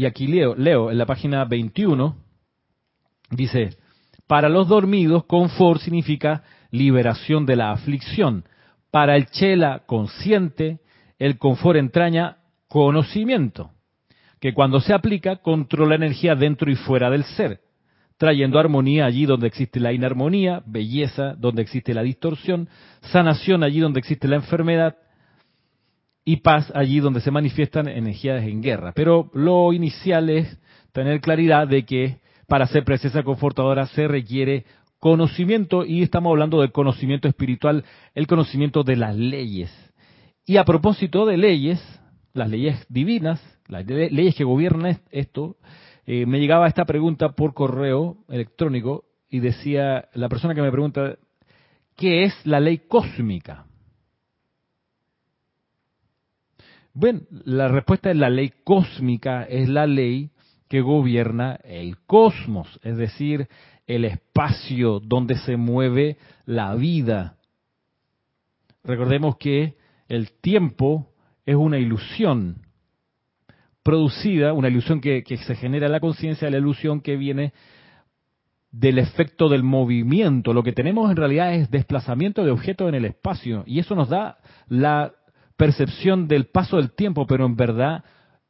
y 0.00 0.06
aquí 0.06 0.26
leo, 0.26 0.90
en 0.90 0.96
la 0.96 1.04
página 1.04 1.44
21, 1.44 2.16
dice, 3.32 3.76
para 4.26 4.48
los 4.48 4.66
dormidos, 4.66 5.24
confort 5.26 5.82
significa 5.82 6.42
liberación 6.70 7.44
de 7.44 7.56
la 7.56 7.72
aflicción. 7.72 8.44
Para 8.90 9.14
el 9.14 9.26
chela 9.26 9.82
consciente, 9.84 10.78
el 11.18 11.36
confort 11.36 11.78
entraña 11.78 12.38
conocimiento, 12.66 13.72
que 14.40 14.54
cuando 14.54 14.80
se 14.80 14.94
aplica 14.94 15.36
controla 15.42 15.96
energía 15.96 16.34
dentro 16.34 16.70
y 16.70 16.76
fuera 16.76 17.10
del 17.10 17.24
ser, 17.24 17.60
trayendo 18.16 18.58
armonía 18.58 19.04
allí 19.04 19.26
donde 19.26 19.48
existe 19.48 19.80
la 19.80 19.92
inarmonía, 19.92 20.62
belleza 20.64 21.34
donde 21.34 21.60
existe 21.60 21.92
la 21.92 22.00
distorsión, 22.00 22.70
sanación 23.02 23.62
allí 23.62 23.80
donde 23.80 24.00
existe 24.00 24.28
la 24.28 24.36
enfermedad, 24.36 24.96
y 26.30 26.36
paz 26.36 26.70
allí 26.76 27.00
donde 27.00 27.20
se 27.20 27.32
manifiestan 27.32 27.88
energías 27.88 28.44
en 28.44 28.62
guerra. 28.62 28.92
Pero 28.94 29.32
lo 29.34 29.72
inicial 29.72 30.30
es 30.30 30.60
tener 30.92 31.20
claridad 31.20 31.66
de 31.66 31.84
que 31.84 32.20
para 32.46 32.68
ser 32.68 32.84
presencia 32.84 33.24
confortadora 33.24 33.86
se 33.86 34.06
requiere 34.06 34.64
conocimiento 35.00 35.84
y 35.84 36.02
estamos 36.02 36.30
hablando 36.30 36.60
del 36.60 36.70
conocimiento 36.70 37.26
espiritual, 37.26 37.84
el 38.14 38.28
conocimiento 38.28 38.84
de 38.84 38.94
las 38.94 39.16
leyes. 39.16 39.72
Y 40.46 40.56
a 40.58 40.64
propósito 40.64 41.26
de 41.26 41.36
leyes, 41.36 41.82
las 42.32 42.48
leyes 42.48 42.86
divinas, 42.88 43.42
las 43.66 43.84
leyes 43.84 44.36
que 44.36 44.44
gobiernan 44.44 45.00
esto, 45.10 45.56
eh, 46.06 46.26
me 46.26 46.38
llegaba 46.38 46.68
esta 46.68 46.84
pregunta 46.84 47.30
por 47.32 47.54
correo 47.54 48.18
electrónico 48.28 49.02
y 49.28 49.40
decía 49.40 50.08
la 50.14 50.28
persona 50.28 50.54
que 50.54 50.62
me 50.62 50.70
pregunta, 50.70 51.16
¿qué 51.96 52.22
es 52.22 52.34
la 52.46 52.60
ley 52.60 52.78
cósmica? 52.86 53.66
Bueno, 56.92 57.20
la 57.44 57.68
respuesta 57.68 58.10
es 58.10 58.16
la 58.16 58.30
ley 58.30 58.52
cósmica, 58.64 59.44
es 59.44 59.68
la 59.68 59.86
ley 59.86 60.30
que 60.68 60.80
gobierna 60.80 61.58
el 61.64 61.98
cosmos, 62.06 62.80
es 62.82 62.96
decir, 62.96 63.48
el 63.86 64.04
espacio 64.04 65.00
donde 65.00 65.36
se 65.36 65.56
mueve 65.56 66.16
la 66.46 66.74
vida. 66.74 67.36
Recordemos 68.84 69.36
que 69.36 69.76
el 70.08 70.32
tiempo 70.40 71.08
es 71.44 71.56
una 71.56 71.78
ilusión 71.78 72.62
producida, 73.82 74.52
una 74.52 74.68
ilusión 74.68 75.00
que, 75.00 75.22
que 75.22 75.36
se 75.38 75.54
genera 75.54 75.86
en 75.86 75.92
la 75.92 76.00
conciencia, 76.00 76.50
la 76.50 76.58
ilusión 76.58 77.00
que 77.00 77.16
viene 77.16 77.52
del 78.70 78.98
efecto 78.98 79.48
del 79.48 79.62
movimiento. 79.62 80.52
Lo 80.52 80.62
que 80.62 80.72
tenemos 80.72 81.10
en 81.10 81.16
realidad 81.16 81.54
es 81.54 81.70
desplazamiento 81.70 82.44
de 82.44 82.52
objetos 82.52 82.88
en 82.88 82.94
el 82.94 83.04
espacio 83.04 83.64
y 83.66 83.80
eso 83.80 83.94
nos 83.94 84.08
da 84.08 84.38
la 84.68 85.12
percepción 85.60 86.26
del 86.26 86.46
paso 86.46 86.78
del 86.78 86.90
tiempo, 86.92 87.26
pero 87.26 87.44
en 87.44 87.54
verdad 87.54 88.02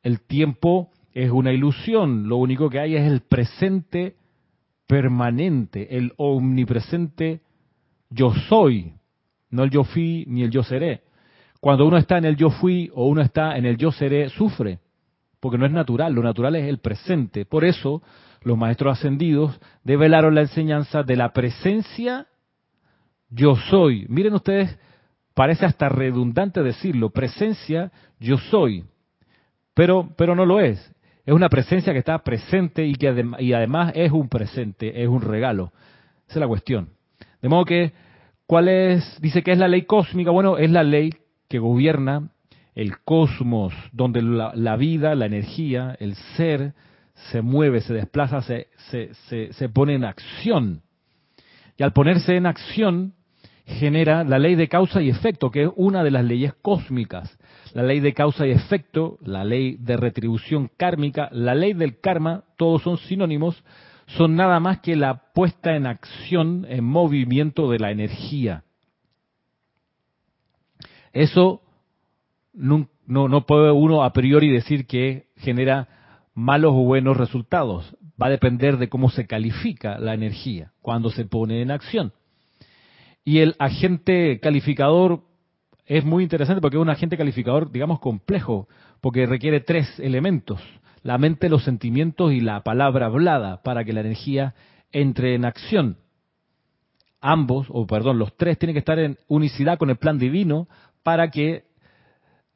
el 0.04 0.20
tiempo 0.20 0.92
es 1.12 1.28
una 1.32 1.52
ilusión. 1.52 2.28
Lo 2.28 2.36
único 2.36 2.70
que 2.70 2.78
hay 2.78 2.94
es 2.94 3.02
el 3.02 3.22
presente 3.22 4.14
permanente, 4.86 5.96
el 5.96 6.12
omnipresente 6.18 7.40
yo 8.10 8.32
soy, 8.48 8.92
no 9.50 9.64
el 9.64 9.70
yo 9.70 9.82
fui 9.82 10.24
ni 10.28 10.44
el 10.44 10.52
yo 10.52 10.62
seré. 10.62 11.02
Cuando 11.58 11.84
uno 11.84 11.96
está 11.96 12.16
en 12.16 12.26
el 12.26 12.36
yo 12.36 12.50
fui 12.50 12.92
o 12.94 13.08
uno 13.08 13.22
está 13.22 13.56
en 13.56 13.66
el 13.66 13.76
yo 13.76 13.90
seré, 13.90 14.28
sufre, 14.28 14.78
porque 15.40 15.58
no 15.58 15.66
es 15.66 15.72
natural, 15.72 16.12
lo 16.12 16.22
natural 16.22 16.54
es 16.54 16.68
el 16.68 16.78
presente. 16.78 17.44
Por 17.44 17.64
eso 17.64 18.02
los 18.42 18.56
maestros 18.56 18.96
ascendidos 18.96 19.60
develaron 19.82 20.36
la 20.36 20.42
enseñanza 20.42 21.02
de 21.02 21.16
la 21.16 21.32
presencia 21.32 22.28
yo 23.30 23.56
soy. 23.56 24.06
Miren 24.08 24.34
ustedes, 24.34 24.78
parece 25.34 25.66
hasta 25.66 25.88
redundante 25.88 26.62
decirlo, 26.62 27.10
presencia 27.10 27.92
yo 28.18 28.38
soy, 28.38 28.84
pero, 29.74 30.10
pero 30.16 30.34
no 30.34 30.44
lo 30.44 30.60
es. 30.60 30.92
Es 31.24 31.34
una 31.34 31.48
presencia 31.48 31.92
que 31.92 31.98
está 31.98 32.18
presente 32.18 32.86
y 32.86 32.94
que 32.94 33.24
y 33.38 33.52
además 33.52 33.92
es 33.94 34.10
un 34.10 34.28
presente, 34.28 35.02
es 35.02 35.08
un 35.08 35.22
regalo. 35.22 35.72
Esa 36.28 36.38
es 36.38 36.40
la 36.40 36.48
cuestión. 36.48 36.88
De 37.42 37.48
modo 37.48 37.64
que, 37.64 37.92
¿cuál 38.46 38.68
es? 38.68 39.20
Dice 39.20 39.42
que 39.42 39.52
es 39.52 39.58
la 39.58 39.68
ley 39.68 39.82
cósmica. 39.82 40.30
Bueno, 40.30 40.58
es 40.58 40.70
la 40.70 40.82
ley 40.82 41.14
que 41.48 41.58
gobierna 41.58 42.30
el 42.74 42.98
cosmos, 43.00 43.74
donde 43.92 44.22
la, 44.22 44.76
vida, 44.76 45.14
la 45.14 45.26
energía, 45.26 45.96
el 45.98 46.14
ser 46.36 46.72
se 47.30 47.42
mueve, 47.42 47.80
se 47.80 47.92
desplaza, 47.92 48.40
se, 48.42 48.68
se, 48.90 49.52
se, 49.52 49.68
pone 49.68 49.94
en 49.94 50.04
acción. 50.04 50.82
Y 51.76 51.82
al 51.82 51.92
ponerse 51.92 52.36
en 52.36 52.46
acción, 52.46 53.14
genera 53.78 54.24
la 54.24 54.38
ley 54.38 54.54
de 54.54 54.68
causa 54.68 55.00
y 55.02 55.08
efecto, 55.08 55.50
que 55.50 55.64
es 55.64 55.70
una 55.76 56.02
de 56.02 56.10
las 56.10 56.24
leyes 56.24 56.54
cósmicas. 56.60 57.38
La 57.72 57.82
ley 57.82 58.00
de 58.00 58.12
causa 58.12 58.46
y 58.46 58.50
efecto, 58.50 59.18
la 59.22 59.44
ley 59.44 59.76
de 59.78 59.96
retribución 59.96 60.70
kármica, 60.76 61.28
la 61.32 61.54
ley 61.54 61.72
del 61.72 62.00
karma, 62.00 62.44
todos 62.56 62.82
son 62.82 62.98
sinónimos, 62.98 63.62
son 64.06 64.34
nada 64.34 64.58
más 64.60 64.80
que 64.80 64.96
la 64.96 65.32
puesta 65.32 65.76
en 65.76 65.86
acción, 65.86 66.66
en 66.68 66.84
movimiento 66.84 67.70
de 67.70 67.78
la 67.78 67.90
energía. 67.90 68.64
Eso 71.12 71.62
no, 72.52 72.88
no, 73.06 73.46
puede 73.46 73.70
uno 73.70 74.02
a 74.04 74.12
priori 74.12 74.50
decir 74.50 74.86
que 74.86 75.28
genera 75.36 75.88
malos 76.34 76.72
o 76.72 76.84
buenos 76.84 77.16
resultados. 77.16 77.96
Va 78.20 78.26
a 78.26 78.30
depender 78.30 78.76
de 78.76 78.88
cómo 78.88 79.10
se 79.10 79.26
califica 79.26 79.98
la 79.98 80.14
energía 80.14 80.72
cuando 80.82 81.10
se 81.10 81.24
pone 81.24 81.62
en 81.62 81.70
acción. 81.70 82.12
Y 83.24 83.38
el 83.38 83.54
agente 83.58 84.40
calificador 84.40 85.22
es 85.86 86.04
muy 86.04 86.22
interesante 86.22 86.60
porque 86.60 86.76
es 86.76 86.82
un 86.82 86.90
agente 86.90 87.16
calificador, 87.16 87.70
digamos, 87.70 88.00
complejo, 88.00 88.68
porque 89.00 89.26
requiere 89.26 89.60
tres 89.60 89.98
elementos 89.98 90.60
la 91.02 91.18
mente, 91.18 91.48
los 91.48 91.64
sentimientos 91.64 92.32
y 92.32 92.40
la 92.40 92.62
palabra 92.62 93.06
hablada 93.06 93.62
para 93.62 93.84
que 93.84 93.92
la 93.92 94.00
energía 94.00 94.54
entre 94.92 95.34
en 95.34 95.44
acción. 95.44 95.96
Ambos, 97.20 97.66
o 97.70 97.86
perdón, 97.86 98.18
los 98.18 98.36
tres 98.36 98.58
tienen 98.58 98.74
que 98.74 98.80
estar 98.80 98.98
en 98.98 99.18
unicidad 99.28 99.78
con 99.78 99.90
el 99.90 99.96
plan 99.96 100.18
divino 100.18 100.68
para 101.02 101.30
que 101.30 101.64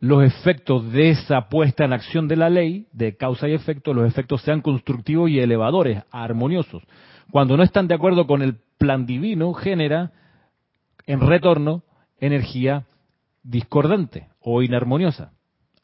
los 0.01 0.23
efectos 0.23 0.93
de 0.93 1.11
esa 1.11 1.49
puesta 1.49 1.85
en 1.85 1.93
acción 1.93 2.29
de 2.29 2.37
la 2.37 2.51
ley, 2.51 2.87
de 2.93 3.17
causa 3.17 3.49
y 3.49 3.53
efecto, 3.53 3.95
los 3.95 4.07
efectos 4.07 4.43
sean 4.43 4.61
constructivos 4.61 5.31
y 5.31 5.39
elevadores, 5.39 6.03
armoniosos. 6.11 6.83
Cuando 7.31 7.57
no 7.57 7.63
están 7.63 7.89
de 7.89 7.95
acuerdo 7.95 8.27
con 8.27 8.43
el 8.43 8.57
plan 8.77 9.07
divino, 9.07 9.55
genera 9.55 10.13
en 11.07 11.21
retorno 11.21 11.83
energía 12.19 12.87
discordante 13.43 14.29
o 14.41 14.63
inarmoniosa. 14.63 15.33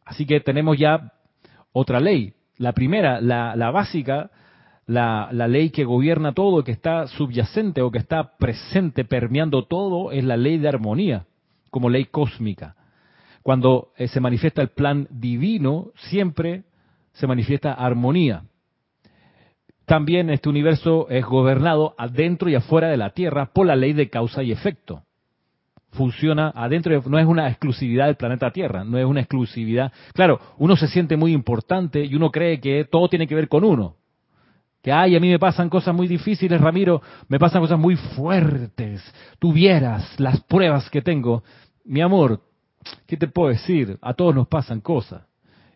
Así 0.04 0.26
que 0.26 0.40
tenemos 0.40 0.78
ya 0.78 1.12
otra 1.72 2.00
ley, 2.00 2.34
la 2.56 2.72
primera, 2.72 3.20
la, 3.20 3.70
básica, 3.70 4.30
la, 4.86 5.30
ley 5.32 5.70
que 5.70 5.84
gobierna 5.84 6.32
todo, 6.32 6.64
que 6.64 6.72
está 6.72 7.06
subyacente 7.06 7.82
o 7.82 7.90
que 7.90 7.98
está 7.98 8.36
presente, 8.38 9.04
permeando 9.04 9.66
todo, 9.66 10.10
es 10.10 10.24
la 10.24 10.36
ley 10.36 10.58
de 10.58 10.68
armonía, 10.68 11.26
como 11.70 11.90
ley 11.90 12.06
cósmica. 12.06 12.74
Cuando 13.42 13.92
eh, 13.96 14.08
se 14.08 14.20
manifiesta 14.20 14.62
el 14.62 14.68
plan 14.70 15.06
divino, 15.10 15.92
siempre 15.94 16.64
se 17.12 17.26
manifiesta 17.26 17.72
armonía. 17.72 18.44
También 19.86 20.30
este 20.30 20.48
universo 20.48 21.08
es 21.08 21.24
gobernado 21.24 21.94
adentro 21.98 22.48
y 22.48 22.54
afuera 22.54 22.88
de 22.88 22.96
la 22.96 23.10
Tierra 23.10 23.46
por 23.52 23.66
la 23.66 23.76
ley 23.76 23.92
de 23.92 24.10
causa 24.10 24.42
y 24.42 24.52
efecto 24.52 25.04
funciona 25.92 26.52
adentro, 26.54 27.02
no 27.06 27.18
es 27.18 27.26
una 27.26 27.48
exclusividad 27.48 28.06
del 28.06 28.16
planeta 28.16 28.50
Tierra, 28.50 28.84
no 28.84 28.98
es 28.98 29.04
una 29.04 29.20
exclusividad. 29.20 29.92
Claro, 30.14 30.40
uno 30.58 30.76
se 30.76 30.88
siente 30.88 31.16
muy 31.16 31.32
importante 31.32 32.04
y 32.04 32.14
uno 32.14 32.30
cree 32.30 32.60
que 32.60 32.84
todo 32.84 33.08
tiene 33.08 33.26
que 33.26 33.34
ver 33.34 33.48
con 33.48 33.64
uno. 33.64 33.96
Que, 34.82 34.92
ay, 34.92 35.14
a 35.14 35.20
mí 35.20 35.28
me 35.28 35.38
pasan 35.38 35.68
cosas 35.68 35.94
muy 35.94 36.08
difíciles, 36.08 36.60
Ramiro, 36.60 37.02
me 37.28 37.38
pasan 37.38 37.60
cosas 37.60 37.78
muy 37.78 37.96
fuertes. 37.96 39.02
Tú 39.38 39.52
vieras 39.52 40.18
las 40.18 40.40
pruebas 40.44 40.88
que 40.88 41.02
tengo. 41.02 41.42
Mi 41.84 42.00
amor, 42.00 42.40
¿qué 43.06 43.16
te 43.16 43.28
puedo 43.28 43.50
decir? 43.50 43.98
A 44.00 44.14
todos 44.14 44.34
nos 44.34 44.48
pasan 44.48 44.80
cosas. 44.80 45.22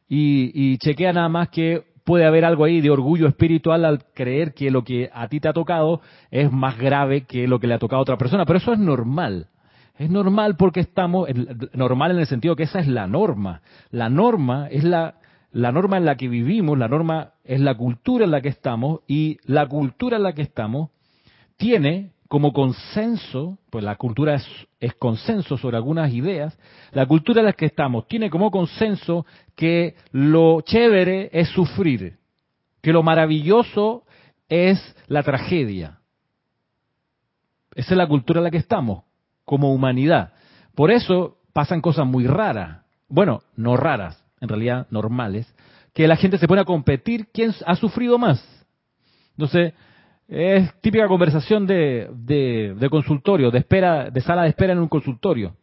Y, 0.08 0.50
y 0.54 0.78
chequea 0.78 1.12
nada 1.12 1.28
más 1.28 1.50
que 1.50 1.84
puede 2.04 2.24
haber 2.24 2.44
algo 2.44 2.64
ahí 2.64 2.80
de 2.80 2.90
orgullo 2.90 3.26
espiritual 3.26 3.84
al 3.84 4.04
creer 4.14 4.54
que 4.54 4.70
lo 4.70 4.84
que 4.84 5.10
a 5.12 5.28
ti 5.28 5.40
te 5.40 5.48
ha 5.48 5.52
tocado 5.52 6.00
es 6.30 6.50
más 6.50 6.78
grave 6.78 7.22
que 7.22 7.48
lo 7.48 7.58
que 7.58 7.66
le 7.66 7.74
ha 7.74 7.78
tocado 7.78 8.00
a 8.00 8.02
otra 8.02 8.18
persona. 8.18 8.46
Pero 8.46 8.58
eso 8.58 8.72
es 8.72 8.78
normal. 8.78 9.48
Es 9.96 10.10
normal 10.10 10.56
porque 10.56 10.80
estamos, 10.80 11.28
normal 11.72 12.10
en 12.10 12.18
el 12.18 12.26
sentido 12.26 12.56
que 12.56 12.64
esa 12.64 12.80
es 12.80 12.88
la 12.88 13.06
norma. 13.06 13.62
La 13.90 14.08
norma 14.08 14.66
es 14.68 14.82
la, 14.82 15.20
la 15.52 15.70
norma 15.70 15.98
en 15.98 16.04
la 16.04 16.16
que 16.16 16.28
vivimos, 16.28 16.76
la 16.76 16.88
norma 16.88 17.34
es 17.44 17.60
la 17.60 17.76
cultura 17.76 18.24
en 18.24 18.32
la 18.32 18.40
que 18.40 18.48
estamos 18.48 19.00
y 19.06 19.38
la 19.44 19.68
cultura 19.68 20.16
en 20.16 20.24
la 20.24 20.32
que 20.32 20.42
estamos 20.42 20.90
tiene 21.56 22.10
como 22.26 22.52
consenso, 22.52 23.58
pues 23.70 23.84
la 23.84 23.94
cultura 23.94 24.34
es, 24.34 24.46
es, 24.80 24.94
consenso 24.94 25.56
sobre 25.56 25.76
algunas 25.76 26.12
ideas, 26.12 26.58
la 26.90 27.06
cultura 27.06 27.40
en 27.40 27.46
la 27.46 27.52
que 27.52 27.66
estamos 27.66 28.08
tiene 28.08 28.30
como 28.30 28.50
consenso 28.50 29.24
que 29.54 29.94
lo 30.10 30.62
chévere 30.62 31.30
es 31.32 31.48
sufrir, 31.50 32.18
que 32.82 32.92
lo 32.92 33.04
maravilloso 33.04 34.04
es 34.48 34.80
la 35.06 35.22
tragedia. 35.22 36.00
Esa 37.76 37.94
es 37.94 37.96
la 37.96 38.08
cultura 38.08 38.40
en 38.40 38.44
la 38.44 38.50
que 38.50 38.56
estamos 38.56 39.04
como 39.44 39.72
humanidad. 39.72 40.32
Por 40.74 40.90
eso 40.90 41.38
pasan 41.52 41.80
cosas 41.80 42.06
muy 42.06 42.26
raras, 42.26 42.82
bueno, 43.08 43.42
no 43.56 43.76
raras, 43.76 44.24
en 44.40 44.48
realidad 44.48 44.86
normales, 44.90 45.52
que 45.92 46.08
la 46.08 46.16
gente 46.16 46.38
se 46.38 46.48
pone 46.48 46.62
a 46.62 46.64
competir 46.64 47.28
quién 47.32 47.54
ha 47.66 47.76
sufrido 47.76 48.18
más. 48.18 48.44
Entonces, 49.32 49.72
es 50.28 50.72
típica 50.80 51.06
conversación 51.06 51.66
de, 51.66 52.08
de, 52.16 52.88
consultorio, 52.90 53.50
de 53.50 53.58
espera, 53.58 54.10
de 54.10 54.20
sala 54.20 54.42
de 54.42 54.48
espera 54.48 54.72
en 54.72 54.78
un 54.78 54.88
consultorio. 54.88 55.54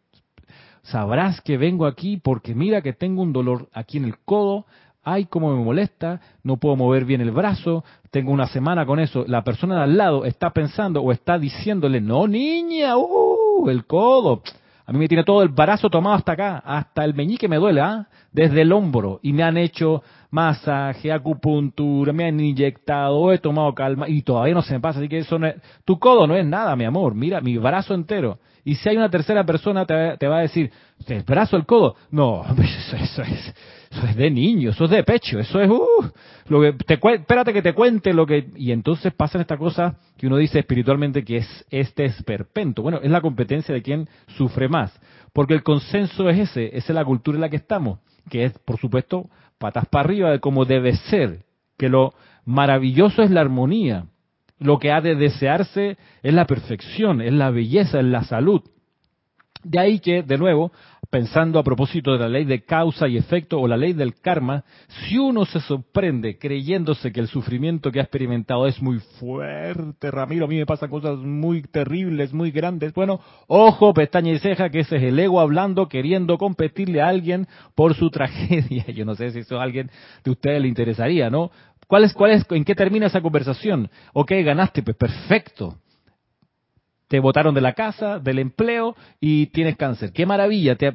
Sabrás 0.82 1.40
que 1.40 1.56
vengo 1.56 1.86
aquí 1.86 2.16
porque 2.16 2.54
mira 2.54 2.82
que 2.82 2.92
tengo 2.92 3.22
un 3.22 3.32
dolor 3.32 3.68
aquí 3.72 3.98
en 3.98 4.04
el 4.04 4.18
codo, 4.24 4.66
ay, 5.02 5.26
cómo 5.26 5.54
me 5.54 5.62
molesta, 5.62 6.20
no 6.42 6.56
puedo 6.56 6.76
mover 6.76 7.04
bien 7.04 7.20
el 7.20 7.30
brazo, 7.32 7.84
tengo 8.10 8.32
una 8.32 8.46
semana 8.46 8.86
con 8.86 9.00
eso. 9.00 9.24
La 9.26 9.42
persona 9.42 9.76
de 9.76 9.82
al 9.82 9.96
lado 9.96 10.24
está 10.24 10.50
pensando 10.50 11.02
o 11.02 11.12
está 11.12 11.38
diciéndole, 11.38 12.00
no 12.00 12.26
niña, 12.26 12.96
uh, 12.96 13.31
el 13.68 13.86
codo. 13.86 14.42
A 14.84 14.92
mí 14.92 14.98
me 14.98 15.08
tiene 15.08 15.24
todo 15.24 15.42
el 15.42 15.48
brazo 15.48 15.88
tomado 15.88 16.16
hasta 16.16 16.32
acá, 16.32 16.58
hasta 16.58 17.04
el 17.04 17.14
meñique 17.14 17.48
me 17.48 17.56
duele, 17.56 17.80
¿ah? 17.80 18.08
Desde 18.32 18.62
el 18.62 18.72
hombro. 18.72 19.20
Y 19.22 19.32
me 19.32 19.42
han 19.42 19.56
hecho 19.56 20.02
masaje, 20.30 21.12
acupuntura, 21.12 22.12
me 22.12 22.26
han 22.26 22.40
inyectado, 22.40 23.32
he 23.32 23.38
tomado 23.38 23.74
calma 23.74 24.08
y 24.08 24.22
todavía 24.22 24.54
no 24.54 24.62
se 24.62 24.74
me 24.74 24.80
pasa. 24.80 24.98
Así 24.98 25.08
que 25.08 25.18
eso 25.18 25.38
no 25.38 25.46
es, 25.46 25.56
tu 25.84 25.98
codo 25.98 26.26
no 26.26 26.34
es 26.36 26.44
nada, 26.44 26.74
mi 26.74 26.84
amor. 26.84 27.14
Mira, 27.14 27.40
mi 27.40 27.58
brazo 27.58 27.94
entero. 27.94 28.38
Y 28.64 28.74
si 28.76 28.88
hay 28.88 28.96
una 28.96 29.10
tercera 29.10 29.44
persona, 29.44 29.86
te, 29.86 30.26
va 30.26 30.38
a 30.38 30.42
decir, 30.42 30.70
¿el 31.06 31.22
brazo, 31.22 31.56
el 31.56 31.66
codo? 31.66 31.96
No, 32.10 32.44
eso, 32.94 33.22
es, 33.22 33.54
eso 33.92 34.06
es 34.06 34.16
de 34.16 34.30
niño, 34.30 34.70
eso 34.70 34.84
es 34.84 34.90
de 34.90 35.04
pecho, 35.04 35.38
eso 35.38 35.60
es, 35.60 35.68
uh, 35.68 36.10
lo 36.48 36.62
que 36.62 36.72
te, 36.72 36.94
espérate 36.94 37.52
que 37.52 37.60
te 37.60 37.74
cuente 37.74 38.14
lo 38.14 38.24
que, 38.24 38.48
y 38.56 38.72
entonces 38.72 39.12
pasan 39.12 39.42
esta 39.42 39.58
cosa 39.58 39.96
que 40.16 40.26
uno 40.26 40.38
dice 40.38 40.60
espiritualmente 40.60 41.22
que 41.24 41.38
es 41.38 41.66
este 41.70 42.06
esperpento. 42.06 42.82
Bueno, 42.82 43.00
es 43.02 43.10
la 43.10 43.20
competencia 43.20 43.74
de 43.74 43.82
quien 43.82 44.08
sufre 44.28 44.68
más, 44.68 44.98
porque 45.34 45.52
el 45.52 45.62
consenso 45.62 46.30
es 46.30 46.38
ese, 46.38 46.76
esa 46.76 46.92
es 46.92 46.94
la 46.94 47.04
cultura 47.04 47.36
en 47.36 47.42
la 47.42 47.50
que 47.50 47.56
estamos, 47.56 47.98
que 48.30 48.46
es, 48.46 48.58
por 48.60 48.78
supuesto, 48.78 49.28
patas 49.58 49.86
para 49.86 50.06
arriba 50.06 50.30
de 50.30 50.40
cómo 50.40 50.64
debe 50.64 50.96
ser, 50.96 51.40
que 51.76 51.90
lo 51.90 52.14
maravilloso 52.46 53.22
es 53.22 53.30
la 53.30 53.42
armonía, 53.42 54.06
lo 54.58 54.78
que 54.78 54.90
ha 54.90 55.02
de 55.02 55.16
desearse 55.16 55.98
es 56.22 56.32
la 56.32 56.46
perfección, 56.46 57.20
es 57.20 57.32
la 57.32 57.50
belleza, 57.50 57.98
es 57.98 58.06
la 58.06 58.24
salud. 58.24 58.62
De 59.64 59.78
ahí 59.78 60.00
que, 60.00 60.22
de 60.22 60.38
nuevo, 60.38 60.72
pensando 61.10 61.58
a 61.58 61.62
propósito 61.62 62.12
de 62.12 62.18
la 62.18 62.28
ley 62.28 62.44
de 62.44 62.64
causa 62.64 63.06
y 63.06 63.16
efecto 63.16 63.60
o 63.60 63.68
la 63.68 63.76
ley 63.76 63.92
del 63.92 64.14
karma, 64.14 64.64
si 64.88 65.18
uno 65.18 65.44
se 65.44 65.60
sorprende 65.60 66.38
creyéndose 66.38 67.12
que 67.12 67.20
el 67.20 67.28
sufrimiento 67.28 67.92
que 67.92 68.00
ha 68.00 68.02
experimentado 68.02 68.66
es 68.66 68.80
muy 68.80 68.98
fuerte, 69.20 70.10
Ramiro, 70.10 70.46
a 70.46 70.48
mí 70.48 70.56
me 70.56 70.66
pasan 70.66 70.88
cosas 70.88 71.18
muy 71.18 71.62
terribles, 71.62 72.32
muy 72.32 72.50
grandes, 72.50 72.94
bueno, 72.94 73.20
ojo, 73.46 73.92
pestaña 73.92 74.32
y 74.32 74.38
ceja, 74.38 74.70
que 74.70 74.80
ese 74.80 74.96
es 74.96 75.02
el 75.02 75.18
ego 75.18 75.40
hablando, 75.40 75.86
queriendo 75.86 76.38
competirle 76.38 77.02
a 77.02 77.08
alguien 77.08 77.46
por 77.74 77.94
su 77.94 78.10
tragedia. 78.10 78.86
Yo 78.94 79.04
no 79.04 79.14
sé 79.14 79.30
si 79.32 79.40
eso 79.40 79.60
a 79.60 79.64
alguien 79.64 79.90
de 80.24 80.30
ustedes 80.30 80.62
le 80.62 80.68
interesaría, 80.68 81.28
¿no? 81.30 81.50
¿Cuál 81.86 82.04
es, 82.04 82.14
cuál 82.14 82.30
es, 82.30 82.46
¿En 82.50 82.64
qué 82.64 82.74
termina 82.74 83.08
esa 83.08 83.20
conversación? 83.20 83.90
Ok, 84.14 84.32
ganaste, 84.44 84.82
pues 84.82 84.96
perfecto. 84.96 85.76
Te 87.12 87.20
botaron 87.20 87.54
de 87.54 87.60
la 87.60 87.74
casa, 87.74 88.18
del 88.18 88.38
empleo 88.38 88.96
y 89.20 89.48
tienes 89.48 89.76
cáncer. 89.76 90.14
¡Qué 90.14 90.24
maravilla! 90.24 90.76
Te, 90.76 90.94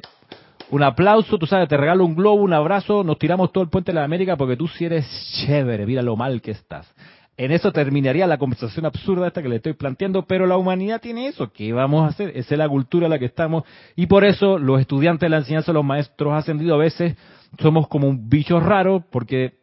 un 0.68 0.82
aplauso, 0.82 1.38
tú 1.38 1.46
sabes, 1.46 1.68
te 1.68 1.76
regalo 1.76 2.04
un 2.04 2.16
globo, 2.16 2.42
un 2.42 2.52
abrazo, 2.52 3.04
nos 3.04 3.20
tiramos 3.20 3.52
todo 3.52 3.62
el 3.62 3.70
puente 3.70 3.92
de 3.92 4.00
la 4.00 4.04
América 4.04 4.34
porque 4.34 4.56
tú 4.56 4.66
sí 4.66 4.84
eres 4.84 5.06
chévere, 5.46 5.86
mira 5.86 6.02
lo 6.02 6.16
mal 6.16 6.42
que 6.42 6.50
estás. 6.50 6.92
En 7.36 7.52
eso 7.52 7.70
terminaría 7.70 8.26
la 8.26 8.36
conversación 8.36 8.84
absurda 8.84 9.28
esta 9.28 9.42
que 9.42 9.48
le 9.48 9.56
estoy 9.58 9.74
planteando, 9.74 10.26
pero 10.26 10.44
la 10.48 10.56
humanidad 10.56 11.00
tiene 11.00 11.28
eso. 11.28 11.52
¿Qué 11.52 11.72
vamos 11.72 12.02
a 12.02 12.08
hacer? 12.08 12.30
Esa 12.34 12.56
es 12.56 12.58
la 12.58 12.68
cultura 12.68 13.06
en 13.06 13.10
la 13.10 13.20
que 13.20 13.26
estamos. 13.26 13.62
Y 13.94 14.06
por 14.06 14.24
eso 14.24 14.58
los 14.58 14.80
estudiantes 14.80 15.20
de 15.20 15.28
la 15.30 15.36
enseñanza, 15.36 15.72
los 15.72 15.84
maestros 15.84 16.34
ascendidos, 16.34 16.74
a 16.74 16.78
veces 16.78 17.16
somos 17.60 17.86
como 17.86 18.08
un 18.08 18.28
bicho 18.28 18.58
raro 18.58 19.04
porque 19.08 19.60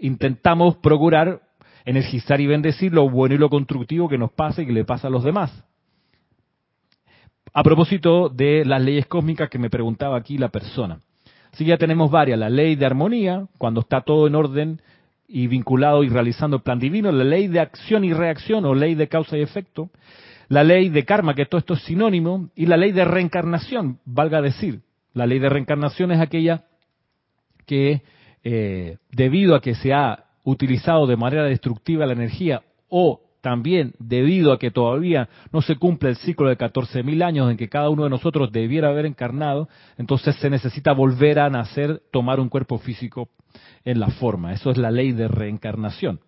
intentamos 0.00 0.76
procurar 0.76 1.42
energizar 1.84 2.40
y 2.40 2.46
bendecir 2.46 2.94
lo 2.94 3.10
bueno 3.10 3.34
y 3.34 3.38
lo 3.38 3.50
constructivo 3.50 4.08
que 4.08 4.16
nos 4.16 4.32
pasa 4.32 4.62
y 4.62 4.66
que 4.66 4.72
le 4.72 4.86
pasa 4.86 5.08
a 5.08 5.10
los 5.10 5.22
demás. 5.22 5.67
A 7.52 7.62
propósito 7.62 8.28
de 8.28 8.64
las 8.64 8.82
leyes 8.82 9.06
cósmicas 9.06 9.48
que 9.48 9.58
me 9.58 9.70
preguntaba 9.70 10.16
aquí 10.16 10.38
la 10.38 10.48
persona. 10.48 11.00
Sí, 11.52 11.64
ya 11.64 11.78
tenemos 11.78 12.10
varias. 12.10 12.38
La 12.38 12.50
ley 12.50 12.76
de 12.76 12.86
armonía, 12.86 13.46
cuando 13.58 13.80
está 13.80 14.02
todo 14.02 14.26
en 14.26 14.34
orden 14.34 14.80
y 15.26 15.46
vinculado 15.46 16.04
y 16.04 16.08
realizando 16.08 16.56
el 16.56 16.62
plan 16.62 16.78
divino, 16.78 17.10
la 17.10 17.24
ley 17.24 17.48
de 17.48 17.60
acción 17.60 18.04
y 18.04 18.12
reacción 18.12 18.64
o 18.64 18.74
ley 18.74 18.94
de 18.94 19.08
causa 19.08 19.36
y 19.36 19.42
efecto, 19.42 19.90
la 20.48 20.64
ley 20.64 20.88
de 20.88 21.04
karma, 21.04 21.34
que 21.34 21.46
todo 21.46 21.58
esto 21.58 21.74
es 21.74 21.82
sinónimo, 21.82 22.48
y 22.54 22.66
la 22.66 22.76
ley 22.76 22.92
de 22.92 23.04
reencarnación, 23.04 23.98
valga 24.04 24.40
decir. 24.40 24.80
La 25.12 25.26
ley 25.26 25.38
de 25.38 25.48
reencarnación 25.48 26.12
es 26.12 26.20
aquella 26.20 26.64
que, 27.66 28.02
eh, 28.44 28.96
debido 29.10 29.54
a 29.54 29.60
que 29.60 29.74
se 29.74 29.92
ha 29.92 30.24
utilizado 30.44 31.06
de 31.06 31.16
manera 31.16 31.44
destructiva 31.44 32.06
la 32.06 32.14
energía 32.14 32.62
o 32.88 33.20
también 33.48 33.94
debido 33.98 34.52
a 34.52 34.58
que 34.58 34.70
todavía 34.70 35.30
no 35.54 35.62
se 35.62 35.76
cumple 35.76 36.10
el 36.10 36.16
ciclo 36.16 36.50
de 36.50 36.58
14.000 36.58 37.24
años 37.24 37.50
en 37.50 37.56
que 37.56 37.70
cada 37.70 37.88
uno 37.88 38.04
de 38.04 38.10
nosotros 38.10 38.52
debiera 38.52 38.90
haber 38.90 39.06
encarnado, 39.06 39.70
entonces 39.96 40.36
se 40.36 40.50
necesita 40.50 40.92
volver 40.92 41.38
a 41.38 41.48
nacer, 41.48 42.02
tomar 42.12 42.40
un 42.40 42.50
cuerpo 42.50 42.76
físico 42.76 43.30
en 43.86 44.00
la 44.00 44.08
forma. 44.08 44.52
Eso 44.52 44.70
es 44.70 44.76
la 44.76 44.90
ley 44.90 45.12
de 45.12 45.28
reencarnación. 45.28 46.20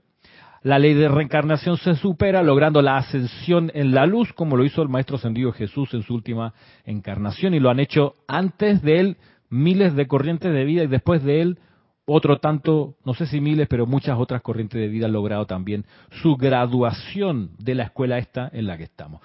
La 0.62 0.78
ley 0.78 0.94
de 0.94 1.08
reencarnación 1.08 1.76
se 1.76 1.94
supera 1.94 2.42
logrando 2.42 2.80
la 2.80 2.96
ascensión 2.96 3.70
en 3.74 3.92
la 3.92 4.06
luz, 4.06 4.32
como 4.32 4.56
lo 4.56 4.64
hizo 4.64 4.80
el 4.80 4.88
Maestro 4.88 5.16
Ascendido 5.16 5.52
Jesús 5.52 5.92
en 5.92 6.02
su 6.02 6.14
última 6.14 6.54
encarnación, 6.86 7.52
y 7.52 7.60
lo 7.60 7.68
han 7.68 7.80
hecho 7.80 8.14
antes 8.28 8.80
de 8.80 8.98
él 8.98 9.16
miles 9.50 9.94
de 9.94 10.06
corrientes 10.06 10.50
de 10.50 10.64
vida 10.64 10.84
y 10.84 10.86
después 10.86 11.22
de 11.22 11.42
él 11.42 11.58
otro 12.04 12.38
tanto, 12.38 12.96
no 13.04 13.14
sé 13.14 13.26
si 13.26 13.40
miles, 13.40 13.68
pero 13.68 13.86
muchas 13.86 14.18
otras 14.18 14.42
corrientes 14.42 14.80
de 14.80 14.88
vida 14.88 15.06
han 15.06 15.12
logrado 15.12 15.46
también 15.46 15.84
su 16.22 16.36
graduación 16.36 17.52
de 17.58 17.74
la 17.74 17.84
escuela 17.84 18.18
esta 18.18 18.50
en 18.52 18.66
la 18.66 18.76
que 18.76 18.84
estamos. 18.84 19.20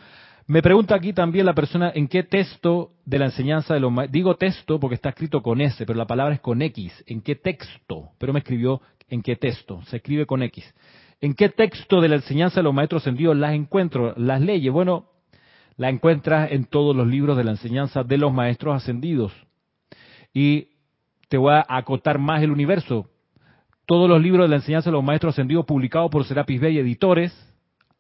Me 0.48 0.62
pregunta 0.62 0.94
aquí 0.94 1.12
también 1.12 1.48
la 1.48 1.56
persona 1.56 1.92
en 1.96 2.08
qué 2.08 2.22
texto 2.22 2.92
de 3.04 3.18
la 3.18 3.26
enseñanza 3.26 3.74
de 3.74 3.80
los 3.80 3.92
maestros, 3.92 4.14
digo 4.14 4.36
texto 4.36 4.80
porque 4.80 4.96
está 4.96 5.10
escrito 5.10 5.42
con 5.42 5.60
S, 5.60 5.84
pero 5.86 5.98
la 5.98 6.06
palabra 6.06 6.36
es 6.36 6.42
con 6.42 6.62
X, 6.62 7.04
en 7.08 7.22
qué 7.22 7.36
texto, 7.36 8.12
pero 8.20 8.32
me 8.32 8.40
escribió 8.40 8.80
en 9.10 9.24
qué 9.24 9.36
texto, 9.36 9.82
se 9.88 9.98
escribe 9.98 10.28
con 10.28 10.44
X. 10.44 10.72
¿En 11.22 11.34
qué 11.34 11.50
texto 11.50 12.02
de 12.02 12.10
la 12.10 12.16
enseñanza 12.18 12.58
de 12.58 12.64
los 12.64 12.74
maestros 12.74 13.02
ascendidos 13.02 13.36
las 13.36 13.54
encuentro? 13.54 14.14
Las 14.18 14.42
leyes, 14.42 14.72
bueno, 14.72 15.10
la 15.78 15.90
encuentras 15.90 16.52
en 16.52 16.66
todos 16.66 16.96
los 16.96 17.08
libros 17.08 17.38
de 17.38 17.44
la 17.44 17.52
enseñanza 17.52 18.04
de 18.04 18.18
los 18.18 18.32
maestros 18.32 18.76
ascendidos. 18.76 19.34
Y 20.34 20.75
te 21.28 21.38
voy 21.38 21.54
a 21.54 21.66
acotar 21.68 22.20
más 22.20 22.42
el 22.44 22.52
universo. 22.52 23.10
Todos 23.86 24.10
los 24.10 24.22
libros 24.22 24.46
de 24.46 24.50
la 24.50 24.56
enseñanza 24.58 24.90
de 24.90 24.94
los 24.94 25.04
maestros 25.04 25.34
ascendidos 25.34 25.66
publicados 25.66 26.10
por 26.10 26.26
Serapis 26.26 26.60
Bay 26.62 26.78
Editores, 26.78 27.34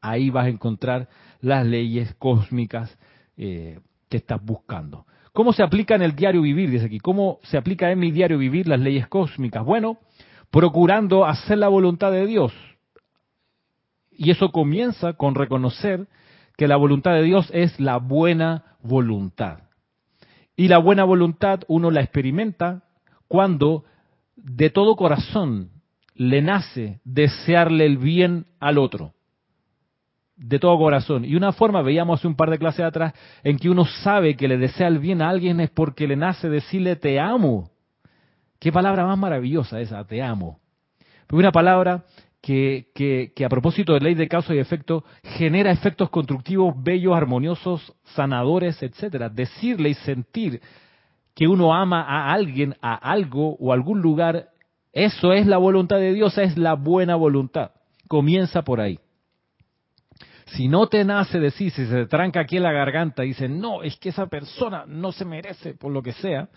ahí 0.01 0.29
vas 0.29 0.45
a 0.45 0.49
encontrar 0.49 1.07
las 1.41 1.65
leyes 1.65 2.13
cósmicas 2.15 2.97
eh, 3.38 3.79
que 4.09 4.17
estás 4.17 4.43
buscando. 4.43 5.05
¿Cómo 5.33 5.51
se 5.51 5.63
aplica 5.63 5.95
en 5.95 6.01
el 6.01 6.15
diario 6.15 6.41
vivir? 6.41 6.69
Dice 6.69 6.85
aquí, 6.85 6.99
¿cómo 6.99 7.39
se 7.43 7.57
aplica 7.57 7.91
en 7.91 7.99
mi 7.99 8.11
diario 8.11 8.38
vivir 8.38 8.67
las 8.67 8.79
leyes 8.79 9.07
cósmicas? 9.07 9.65
Bueno, 9.65 9.97
procurando 10.49 11.25
hacer 11.25 11.57
la 11.57 11.67
voluntad 11.67 12.11
de 12.11 12.25
Dios. 12.25 12.53
Y 14.11 14.31
eso 14.31 14.51
comienza 14.51 15.13
con 15.13 15.35
reconocer 15.35 16.07
que 16.57 16.67
la 16.67 16.77
voluntad 16.77 17.11
de 17.13 17.23
Dios 17.23 17.49
es 17.53 17.77
la 17.79 17.97
buena 17.97 18.77
voluntad. 18.81 19.59
Y 20.55 20.69
la 20.69 20.77
buena 20.77 21.03
voluntad 21.03 21.61
uno 21.67 21.91
la 21.91 22.01
experimenta 22.01 22.83
cuando 23.27 23.83
de 24.35 24.69
todo 24.69 24.95
corazón 24.95 25.71
le 26.15 26.41
nace 26.41 26.99
desearle 27.03 27.85
el 27.85 27.97
bien 27.97 28.45
al 28.59 28.77
otro. 28.77 29.13
De 30.38 30.59
todo 30.59 30.77
corazón. 30.77 31.23
Y 31.23 31.35
una 31.35 31.53
forma, 31.53 31.81
veíamos 31.81 32.19
hace 32.19 32.27
un 32.27 32.35
par 32.35 32.49
de 32.49 32.57
clases 32.57 32.85
atrás, 32.85 33.13
en 33.43 33.57
que 33.57 33.69
uno 33.69 33.85
sabe 33.85 34.35
que 34.35 34.47
le 34.47 34.57
desea 34.57 34.88
el 34.88 34.99
bien 34.99 35.21
a 35.21 35.29
alguien 35.29 35.59
es 35.61 35.69
porque 35.69 36.07
le 36.07 36.15
nace 36.15 36.49
decirle 36.49 36.95
te 36.95 37.19
amo. 37.19 37.69
Qué 38.59 38.71
palabra 38.71 39.05
más 39.05 39.17
maravillosa 39.17 39.79
esa, 39.79 40.03
te 40.05 40.21
amo. 40.21 40.59
Una 41.31 41.51
palabra 41.51 42.03
que, 42.41 42.88
que, 42.93 43.31
que, 43.35 43.45
a 43.45 43.49
propósito 43.49 43.93
de 43.93 44.01
ley 44.01 44.13
de 44.13 44.27
causa 44.27 44.53
y 44.53 44.59
efecto 44.59 45.03
genera 45.23 45.71
efectos 45.71 46.09
constructivos, 46.09 46.75
bellos, 46.83 47.15
armoniosos, 47.15 47.93
sanadores, 48.15 48.81
etcétera. 48.83 49.29
Decirle 49.29 49.89
y 49.89 49.93
sentir 49.95 50.61
que 51.35 51.47
uno 51.47 51.75
ama 51.75 52.01
a 52.01 52.31
alguien, 52.31 52.75
a 52.81 52.95
algo 52.95 53.55
o 53.59 53.73
algún 53.73 54.01
lugar, 54.01 54.49
eso 54.93 55.33
es 55.33 55.45
la 55.45 55.57
voluntad 55.57 55.97
de 55.97 56.13
Dios, 56.13 56.37
es 56.37 56.57
la 56.57 56.73
buena 56.73 57.15
voluntad. 57.15 57.71
Comienza 58.07 58.63
por 58.63 58.79
ahí. 58.79 58.99
Si 60.45 60.69
no 60.69 60.87
te 60.87 61.03
nace 61.03 61.39
decir, 61.39 61.71
si 61.71 61.85
se 61.85 61.93
te 61.93 62.05
tranca 62.05 62.39
aquí 62.39 62.55
en 62.57 62.63
la 62.63 62.71
garganta 62.71 63.25
y 63.25 63.29
dice, 63.29 63.49
no, 63.49 63.83
es 63.83 63.97
que 63.97 64.09
esa 64.09 64.27
persona 64.27 64.85
no 64.87 65.11
se 65.11 65.25
merece 65.25 65.73
por 65.73 65.91
lo 65.91 66.01
que 66.01 66.13
sea, 66.13 66.47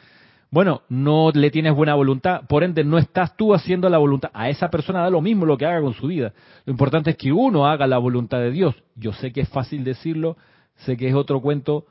bueno, 0.51 0.83
no 0.89 1.31
le 1.35 1.51
tienes 1.51 1.75
buena 1.75 1.95
voluntad, 1.95 2.43
por 2.49 2.63
ende 2.63 2.85
no 2.85 2.99
estás 2.99 3.37
tú 3.37 3.55
haciendo 3.55 3.89
la 3.89 3.99
voluntad. 3.99 4.31
A 4.33 4.49
esa 4.49 4.71
persona 4.71 5.03
da 5.03 5.11
lo 5.11 5.21
mismo 5.21 5.45
lo 5.45 5.59
que 5.59 5.67
haga 5.67 5.81
con 5.81 5.95
su 5.95 6.07
vida. 6.07 6.33
Lo 6.65 6.71
importante 6.71 7.11
es 7.11 7.17
que 7.17 7.33
uno 7.33 7.67
haga 7.67 7.87
la 7.87 7.99
voluntad 7.99 8.39
de 8.39 8.53
Dios. 8.53 8.75
Yo 8.95 9.13
sé 9.13 9.33
que 9.33 9.41
es 9.41 9.49
fácil 9.49 9.83
decirlo, 9.83 10.37
sé 10.77 10.97
que 10.97 11.09
es 11.09 11.15
otro 11.15 11.41
cuento 11.41 11.87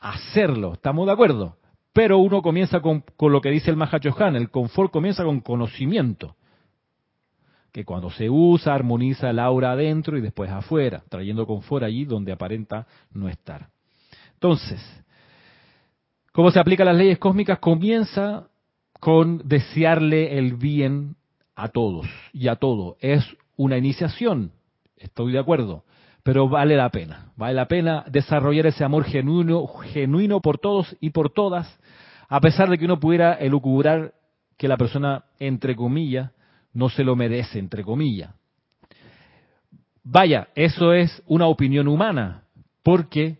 hacerlo. 0.00 0.74
¿Estamos 0.74 1.06
de 1.06 1.12
acuerdo? 1.12 1.56
Pero 1.92 2.18
uno 2.18 2.40
comienza 2.40 2.80
con, 2.80 3.04
lo 3.20 3.40
que 3.40 3.50
dice 3.50 3.70
el 3.70 3.76
Mahachohan, 3.76 4.36
el 4.36 4.50
confort 4.50 4.90
comienza 4.90 5.24
con 5.24 5.40
conocimiento, 5.40 6.36
que 7.70 7.84
cuando 7.84 8.10
se 8.10 8.30
usa 8.30 8.74
armoniza 8.74 9.30
el 9.30 9.38
aura 9.38 9.72
adentro 9.72 10.16
y 10.16 10.22
después 10.22 10.50
afuera, 10.50 11.02
trayendo 11.08 11.46
confort 11.46 11.84
allí 11.84 12.04
donde 12.04 12.32
aparenta 12.32 12.86
no 13.12 13.28
estar. 13.28 13.68
Entonces, 14.34 14.80
¿cómo 16.32 16.50
se 16.50 16.60
aplican 16.60 16.86
las 16.86 16.96
leyes 16.96 17.18
cósmicas? 17.18 17.58
Comienza 17.58 18.48
con 18.98 19.46
desearle 19.46 20.38
el 20.38 20.54
bien 20.54 21.16
a 21.54 21.68
todos 21.68 22.06
y 22.32 22.48
a 22.48 22.56
todo. 22.56 22.96
Es 23.00 23.24
una 23.56 23.76
iniciación, 23.76 24.52
estoy 24.96 25.32
de 25.32 25.38
acuerdo 25.38 25.84
pero 26.22 26.48
vale 26.48 26.76
la 26.76 26.90
pena, 26.90 27.32
vale 27.36 27.54
la 27.54 27.66
pena 27.66 28.04
desarrollar 28.08 28.66
ese 28.66 28.84
amor 28.84 29.04
genuino, 29.04 29.66
genuino 29.66 30.40
por 30.40 30.58
todos 30.58 30.96
y 31.00 31.10
por 31.10 31.30
todas, 31.30 31.78
a 32.28 32.40
pesar 32.40 32.68
de 32.70 32.78
que 32.78 32.84
uno 32.84 33.00
pudiera 33.00 33.34
elucubrar 33.34 34.14
que 34.56 34.68
la 34.68 34.76
persona, 34.76 35.24
entre 35.38 35.74
comillas, 35.74 36.30
no 36.72 36.88
se 36.88 37.02
lo 37.02 37.16
merece, 37.16 37.58
entre 37.58 37.82
comillas. 37.82 38.30
Vaya, 40.04 40.48
eso 40.54 40.92
es 40.92 41.22
una 41.26 41.46
opinión 41.46 41.88
humana, 41.88 42.44
porque 42.82 43.38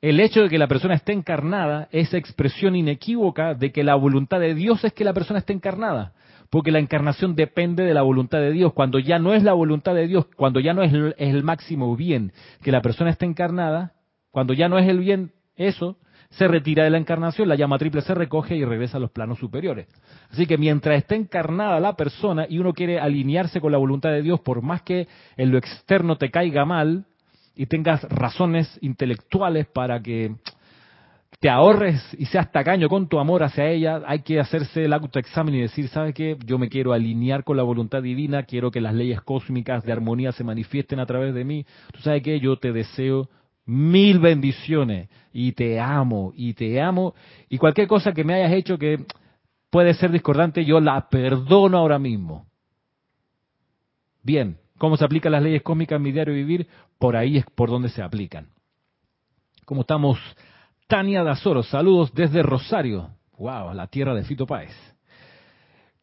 el 0.00 0.20
hecho 0.20 0.42
de 0.42 0.48
que 0.48 0.58
la 0.58 0.68
persona 0.68 0.94
esté 0.94 1.12
encarnada 1.12 1.88
es 1.90 2.14
expresión 2.14 2.74
inequívoca 2.76 3.54
de 3.54 3.72
que 3.72 3.84
la 3.84 3.96
voluntad 3.96 4.40
de 4.40 4.54
Dios 4.54 4.82
es 4.84 4.92
que 4.92 5.04
la 5.04 5.12
persona 5.12 5.40
esté 5.40 5.52
encarnada 5.52 6.14
porque 6.50 6.72
la 6.72 6.80
encarnación 6.80 7.36
depende 7.36 7.84
de 7.84 7.94
la 7.94 8.02
voluntad 8.02 8.40
de 8.40 8.50
Dios. 8.50 8.72
Cuando 8.72 8.98
ya 8.98 9.18
no 9.18 9.32
es 9.32 9.44
la 9.44 9.52
voluntad 9.52 9.94
de 9.94 10.08
Dios, 10.08 10.26
cuando 10.36 10.58
ya 10.60 10.74
no 10.74 10.82
es 10.82 10.92
el, 11.16 11.44
máximo 11.44 11.96
bien 11.96 12.32
que 12.62 12.72
la 12.72 12.82
persona 12.82 13.10
esté 13.10 13.24
encarnada, 13.24 13.94
cuando 14.30 14.52
ya 14.52 14.68
no 14.68 14.78
es 14.78 14.88
el 14.88 14.98
bien 14.98 15.32
eso, 15.56 15.96
se 16.30 16.46
retira 16.48 16.84
de 16.84 16.90
la 16.90 16.98
encarnación, 16.98 17.48
la 17.48 17.54
llama 17.54 17.78
triple 17.78 18.02
se 18.02 18.14
recoge 18.14 18.56
y 18.56 18.64
regresa 18.64 18.96
a 18.96 19.00
los 19.00 19.10
planos 19.10 19.38
superiores. 19.38 19.88
Así 20.30 20.46
que 20.46 20.58
mientras 20.58 20.98
esté 20.98 21.14
encarnada 21.14 21.80
la 21.80 21.96
persona 21.96 22.46
y 22.48 22.58
uno 22.58 22.72
quiere 22.72 23.00
alinearse 23.00 23.60
con 23.60 23.72
la 23.72 23.78
voluntad 23.78 24.10
de 24.10 24.22
Dios, 24.22 24.40
por 24.40 24.62
más 24.62 24.82
que 24.82 25.08
en 25.36 25.50
lo 25.50 25.58
externo 25.58 26.16
te 26.16 26.30
caiga 26.30 26.64
mal 26.64 27.06
y 27.54 27.66
tengas 27.66 28.02
razones 28.04 28.78
intelectuales 28.80 29.66
para 29.66 30.00
que 30.02 30.34
te 31.40 31.48
ahorres 31.48 32.02
y 32.18 32.26
seas 32.26 32.52
tacaño 32.52 32.90
con 32.90 33.08
tu 33.08 33.18
amor 33.18 33.42
hacia 33.42 33.66
ella, 33.66 34.02
hay 34.06 34.20
que 34.20 34.38
hacerse 34.38 34.84
el 34.84 34.92
autoexamen 34.92 35.54
y 35.54 35.62
decir, 35.62 35.88
¿sabes 35.88 36.14
qué? 36.14 36.36
Yo 36.44 36.58
me 36.58 36.68
quiero 36.68 36.92
alinear 36.92 37.44
con 37.44 37.56
la 37.56 37.62
voluntad 37.62 38.02
divina, 38.02 38.42
quiero 38.42 38.70
que 38.70 38.82
las 38.82 38.94
leyes 38.94 39.22
cósmicas 39.22 39.82
de 39.82 39.92
armonía 39.92 40.32
se 40.32 40.44
manifiesten 40.44 41.00
a 41.00 41.06
través 41.06 41.34
de 41.34 41.44
mí. 41.44 41.64
¿Tú 41.92 42.00
sabes 42.00 42.22
qué? 42.22 42.38
Yo 42.40 42.58
te 42.58 42.72
deseo 42.72 43.30
mil 43.64 44.18
bendiciones 44.18 45.08
y 45.32 45.52
te 45.52 45.80
amo 45.80 46.32
y 46.34 46.52
te 46.52 46.78
amo 46.80 47.14
y 47.48 47.56
cualquier 47.56 47.88
cosa 47.88 48.12
que 48.12 48.24
me 48.24 48.34
hayas 48.34 48.52
hecho 48.52 48.76
que 48.76 49.04
puede 49.70 49.94
ser 49.94 50.10
discordante, 50.10 50.64
yo 50.66 50.78
la 50.78 51.08
perdono 51.08 51.78
ahora 51.78 51.98
mismo. 51.98 52.46
Bien, 54.22 54.58
¿cómo 54.76 54.98
se 54.98 55.06
aplican 55.06 55.32
las 55.32 55.42
leyes 55.42 55.62
cósmicas 55.62 55.96
en 55.96 56.02
mi 56.02 56.12
diario 56.12 56.34
vivir? 56.34 56.68
Por 56.98 57.16
ahí 57.16 57.38
es 57.38 57.46
por 57.54 57.70
donde 57.70 57.88
se 57.88 58.02
aplican. 58.02 58.48
Como 59.64 59.82
estamos 59.82 60.18
Tania 60.90 61.22
Dazoro, 61.22 61.62
saludos 61.62 62.12
desde 62.12 62.42
Rosario. 62.42 63.10
Wow, 63.38 63.72
la 63.74 63.86
tierra 63.86 64.12
de 64.12 64.24
Fito 64.24 64.44
Páez. 64.44 64.72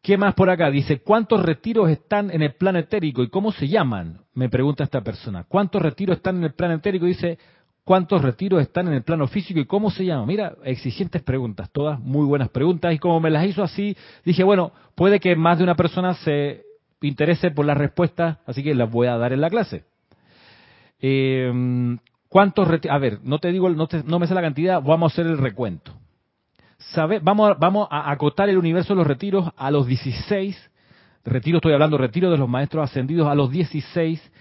¿Qué 0.02 0.18
más 0.18 0.34
por 0.34 0.50
acá? 0.50 0.72
Dice, 0.72 1.02
¿cuántos 1.02 1.44
retiros 1.44 1.90
están 1.90 2.32
en 2.32 2.42
el 2.42 2.54
plano 2.54 2.80
etérico 2.80 3.22
y 3.22 3.28
cómo 3.28 3.52
se 3.52 3.68
llaman? 3.68 4.22
Me 4.34 4.48
pregunta 4.48 4.86
esta 4.86 5.02
persona. 5.02 5.44
¿Cuántos 5.44 5.82
retiros 5.82 6.16
están 6.16 6.38
en 6.38 6.46
el 6.46 6.54
plano 6.54 6.76
etérico? 6.76 7.06
Dice, 7.06 7.38
¿cuántos 7.84 8.22
retiros 8.22 8.62
están 8.62 8.88
en 8.88 8.94
el 8.94 9.04
plano 9.04 9.28
físico 9.28 9.60
y 9.60 9.66
cómo 9.66 9.92
se 9.92 10.06
llaman? 10.06 10.26
Mira, 10.26 10.56
exigentes 10.64 11.22
preguntas, 11.22 11.70
todas 11.74 12.00
muy 12.00 12.26
buenas 12.26 12.48
preguntas. 12.48 12.94
Y 12.94 12.98
como 12.98 13.20
me 13.20 13.30
las 13.30 13.46
hizo 13.46 13.64
así, 13.64 13.94
dije, 14.24 14.46
bueno, 14.46 14.72
puede 14.96 15.20
que 15.20 15.36
más 15.36 15.58
de 15.58 15.66
una 15.66 15.76
persona 15.76 16.14
se 16.14 16.64
interese 17.02 17.52
por 17.52 17.66
las 17.66 17.78
respuestas, 17.78 18.38
así 18.46 18.64
que 18.64 18.74
las 18.74 18.90
voy 18.90 19.08
a 19.08 19.18
dar 19.18 19.34
en 19.34 19.42
la 19.42 19.50
clase. 19.50 19.84
Eh, 21.02 21.98
¿Cuántos? 22.30 22.68
A 22.90 22.98
ver, 22.98 23.20
no 23.24 23.40
te 23.40 23.52
digo, 23.52 23.70
no, 23.70 23.88
no 24.06 24.20
me 24.20 24.28
sé 24.28 24.34
la 24.34 24.42
cantidad, 24.42 24.82
vamos 24.82 25.12
a 25.12 25.14
hacer 25.14 25.28
el 25.28 25.38
recuento 25.38 25.94
vamos, 27.22 27.52
a, 27.52 27.54
vamos 27.56 27.88
a 27.90 28.12
acotar 28.12 28.50
el 28.50 28.58
universo 28.58 28.94
de 28.94 28.98
los 28.98 29.08
retiros 29.08 29.50
a 29.56 29.72
los 29.72 29.88
16, 29.88 30.72
retiro 31.26 31.58
estoy 31.58 31.74
hablando, 31.74 31.98
retiro 31.98 32.32
de 32.32 32.38
los 32.38 32.50
maestros 32.50 32.90
ascendidos 32.90 33.28
a 33.28 33.36
los 33.36 33.52
16, 33.52 34.32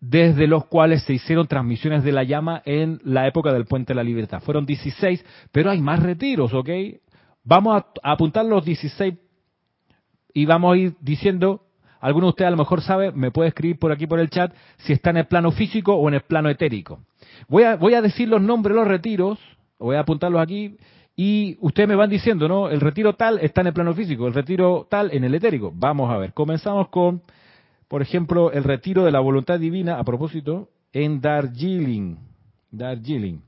desde 0.00 0.46
los 0.46 0.66
cuales 0.66 1.02
se 1.02 1.12
hicieron 1.12 1.46
transmisiones 1.46 2.02
de 2.04 2.12
la 2.12 2.24
llama 2.24 2.62
en 2.64 3.00
la 3.04 3.26
época 3.26 3.52
del 3.52 3.66
Puente 3.66 3.92
de 3.92 3.96
la 3.96 4.02
Libertad. 4.02 4.40
Fueron 4.40 4.64
16, 4.64 5.24
pero 5.52 5.70
hay 5.70 5.80
más 5.82 6.02
retiros, 6.02 6.54
¿ok? 6.54 6.70
Vamos 7.44 7.82
a, 7.82 8.12
apuntar 8.12 8.46
los 8.46 8.64
16 8.64 9.14
y 10.32 10.46
vamos 10.46 10.74
a 10.74 10.78
ir 10.78 10.94
diciendo, 11.00 11.66
alguno 12.00 12.26
de 12.26 12.30
ustedes 12.30 12.48
a 12.48 12.50
lo 12.50 12.56
mejor 12.56 12.82
sabe, 12.82 13.12
me 13.12 13.30
puede 13.30 13.48
escribir 13.48 13.78
por 13.78 13.92
aquí 13.92 14.06
por 14.06 14.18
el 14.18 14.30
chat, 14.30 14.52
si 14.78 14.92
está 14.92 15.10
en 15.10 15.18
el 15.18 15.26
plano 15.26 15.52
físico 15.52 15.94
o 15.94 16.08
en 16.08 16.14
el 16.14 16.22
plano 16.22 16.48
etérico. 16.48 17.00
Voy 17.48 17.64
a, 17.64 17.76
voy 17.76 17.94
a 17.94 18.02
decir 18.02 18.28
los 18.28 18.40
nombres 18.42 18.74
de 18.74 18.80
los 18.80 18.88
retiros, 18.88 19.38
voy 19.78 19.96
a 19.96 20.00
apuntarlos 20.00 20.40
aquí, 20.40 20.76
y 21.16 21.58
ustedes 21.60 21.88
me 21.88 21.96
van 21.96 22.08
diciendo, 22.08 22.48
¿no? 22.48 22.70
El 22.70 22.80
retiro 22.80 23.14
tal 23.14 23.38
está 23.40 23.60
en 23.60 23.68
el 23.68 23.72
plano 23.72 23.92
físico, 23.94 24.26
el 24.26 24.34
retiro 24.34 24.86
tal 24.88 25.12
en 25.12 25.24
el 25.24 25.34
etérico. 25.34 25.72
Vamos 25.74 26.10
a 26.10 26.16
ver, 26.16 26.32
comenzamos 26.32 26.88
con, 26.88 27.22
por 27.88 28.00
ejemplo, 28.00 28.50
el 28.52 28.64
retiro 28.64 29.04
de 29.04 29.10
la 29.10 29.20
voluntad 29.20 29.58
divina, 29.58 29.98
a 29.98 30.04
propósito, 30.04 30.70
en 30.92 31.20
Darjeeling. 31.20 32.16
Darjeeling. 32.70 33.40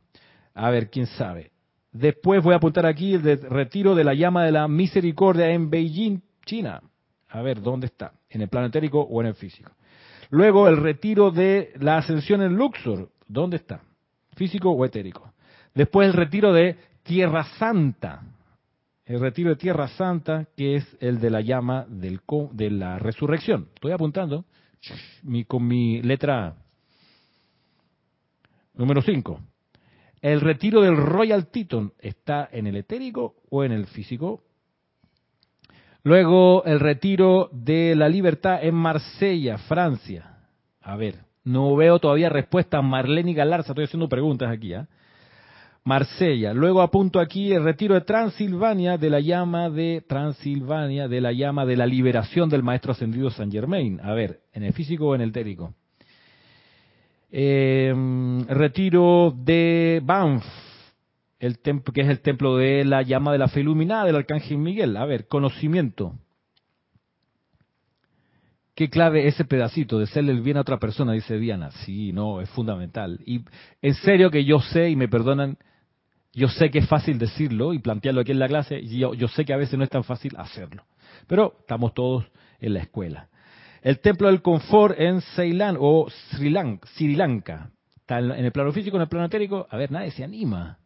A 0.55 0.71
ver, 0.71 0.91
quién 0.91 1.07
sabe. 1.07 1.51
Después 1.93 2.43
voy 2.43 2.55
a 2.55 2.57
apuntar 2.57 2.87
aquí 2.87 3.15
el 3.15 3.23
retiro 3.23 3.95
de 3.95 4.05
la 4.05 4.15
llama 4.15 4.45
de 4.45 4.53
la 4.53 4.69
misericordia 4.69 5.51
en 5.51 5.71
Beijing, 5.71 6.21
China. 6.45 6.83
A 7.29 7.43
ver, 7.43 7.63
¿dónde 7.63 7.87
está? 7.87 8.13
¿En 8.33 8.41
el 8.41 8.49
plano 8.49 8.69
etérico 8.69 9.01
o 9.01 9.21
en 9.21 9.29
el 9.29 9.35
físico? 9.35 9.73
Luego 10.31 10.67
el 10.67 10.79
retiro 10.79 11.31
de 11.31 11.73
la 11.79 11.99
ascensión 11.99 12.43
en 12.43 12.57
Luxor. 12.57 13.11
¿Dónde 13.29 13.57
está? 13.57 13.83
¿Físico 14.35 14.71
o 14.71 14.85
etérico? 14.85 15.33
Después 15.75 16.09
el 16.09 16.15
retiro 16.15 16.53
de 16.53 16.77
Tierra 17.03 17.45
Santa, 17.59 18.23
el 19.05 19.21
retiro 19.21 19.51
de 19.51 19.57
Tierra 19.57 19.89
Santa, 19.89 20.47
que 20.57 20.77
es 20.77 20.97
el 21.01 21.21
de 21.21 21.31
la 21.31 21.43
llama 21.43 21.87
de 21.89 22.71
la 22.71 22.99
resurrección. 22.99 23.69
Estoy 23.75 23.93
apuntando 23.93 24.47
con 25.47 25.67
mi 25.67 26.01
letra 26.03 26.57
Número 28.75 29.03
5. 29.03 29.41
¿El 30.23 30.41
retiro 30.41 30.81
del 30.81 30.97
Royal 30.97 31.49
Teton 31.49 31.93
está 31.99 32.49
en 32.51 32.67
el 32.67 32.77
etérico 32.77 33.35
o 33.51 33.65
en 33.65 33.73
el 33.73 33.87
físico? 33.87 34.45
Luego, 36.05 36.65
el 36.65 36.81
retiro 36.81 37.49
de 37.53 37.95
la 37.95 38.09
libertad 38.09 38.59
en 38.63 38.75
Marsella, 38.75 39.59
Francia. 39.59 40.39
A 40.81 40.97
ver, 40.97 41.17
no 41.45 41.77
veo 41.77 41.99
todavía 41.99 42.29
respuesta. 42.29 42.83
Marlene 42.83 43.35
Galarza, 43.35 43.73
estoy 43.73 43.85
haciendo 43.85 44.09
preguntas 44.09 44.51
aquí. 44.51 44.75
¿eh? 44.75 44.85
Marsella. 45.85 46.53
Luego 46.55 46.81
apunto 46.81 47.19
aquí 47.19 47.53
el 47.53 47.65
retiro 47.65 47.95
de 47.95 48.03
Transilvania 48.03 48.99
de 48.99 49.11
la 49.11 49.21
llama 49.21 49.69
de 49.69 50.05
Transilvania, 50.07 51.09
de 51.09 51.21
la 51.21 51.33
llama 51.33 51.67
de 51.67 51.77
la 51.77 51.87
liberación 51.87 52.49
del 52.49 52.63
maestro 52.63 52.93
ascendido 52.93 53.31
San 53.31 53.51
Germain. 53.51 54.01
A 54.01 54.13
ver, 54.13 54.41
¿en 54.53 54.63
el 54.63 54.73
físico 54.73 55.09
o 55.09 55.15
en 55.15 55.21
el 55.21 55.33
térico? 55.33 55.75
Eh, 57.31 57.93
retiro 58.49 59.35
de 59.37 60.01
Banff, 60.05 60.45
el 61.43 61.59
templo, 61.59 61.93
que 61.93 62.03
es 62.03 62.09
el 62.09 62.21
templo 62.21 62.57
de 62.57 62.85
la 62.85 63.03
llama 63.03 63.33
de 63.33 63.39
la 63.39 63.49
fe 63.49 63.61
iluminada 63.61 64.05
del 64.05 64.17
arcángel 64.17 64.59
Miguel. 64.59 64.97
A 64.97 65.05
ver, 65.05 65.27
conocimiento. 65.27 66.15
¿Qué 68.77 68.89
clave 68.89 69.27
ese 69.27 69.45
pedacito 69.45 69.99
de 69.99 70.05
hacerle 70.05 70.33
el 70.33 70.41
bien 70.41 70.57
a 70.57 70.61
otra 70.61 70.79
persona? 70.79 71.13
Dice 71.13 71.39
Diana. 71.39 71.73
Sí, 71.85 72.13
no, 72.13 72.41
es 72.41 72.49
fundamental. 72.51 73.19
Y 73.27 73.45
en 73.83 73.95
serio 73.95 74.31
que 74.31 74.45
yo 74.45 74.61
sé, 74.61 74.89
y 74.89 74.97
me 74.97 75.09
perdonan 75.09 75.59
yo 76.33 76.49
sé 76.49 76.71
que 76.71 76.79
es 76.79 76.89
fácil 76.89 77.19
decirlo 77.19 77.75
y 77.75 77.81
plantearlo 77.81 78.23
aquí 78.23 78.33
en 78.33 78.39
la 78.39 78.49
clase, 78.49 78.79
y 78.81 78.99
yo, 78.99 79.29
sé 79.29 79.45
que 79.45 79.53
a 79.53 79.59
veces 79.59 79.77
no 79.77 79.85
es 79.85 79.91
tan 79.91 80.05
fácil 80.05 80.33
hacerlo. 80.39 80.85
Pero 81.27 81.57
estamos 81.61 81.93
todos 81.93 82.25
en 82.61 82.75
la 82.75 82.81
escuela. 82.81 83.29
El 83.83 83.99
templo 83.99 84.29
del 84.29 84.43
confort 84.43 84.99
en 84.99 85.21
Ceilán 85.21 85.77
o 85.79 86.09
Sri 86.31 86.51
Lanka, 86.51 86.89
Sri 86.95 87.17
Lanka. 87.17 87.71
Está 87.97 88.21
en 88.21 88.31
el 88.31 88.53
plano 88.53 88.73
físico, 88.73 88.97
en 88.97 89.03
el 89.03 89.09
plano 89.09 89.27
etérico. 89.27 89.67
A 89.69 89.77
ver, 89.77 89.91
nadie 89.91 90.13
se 90.13 90.25
anima. 90.25 90.79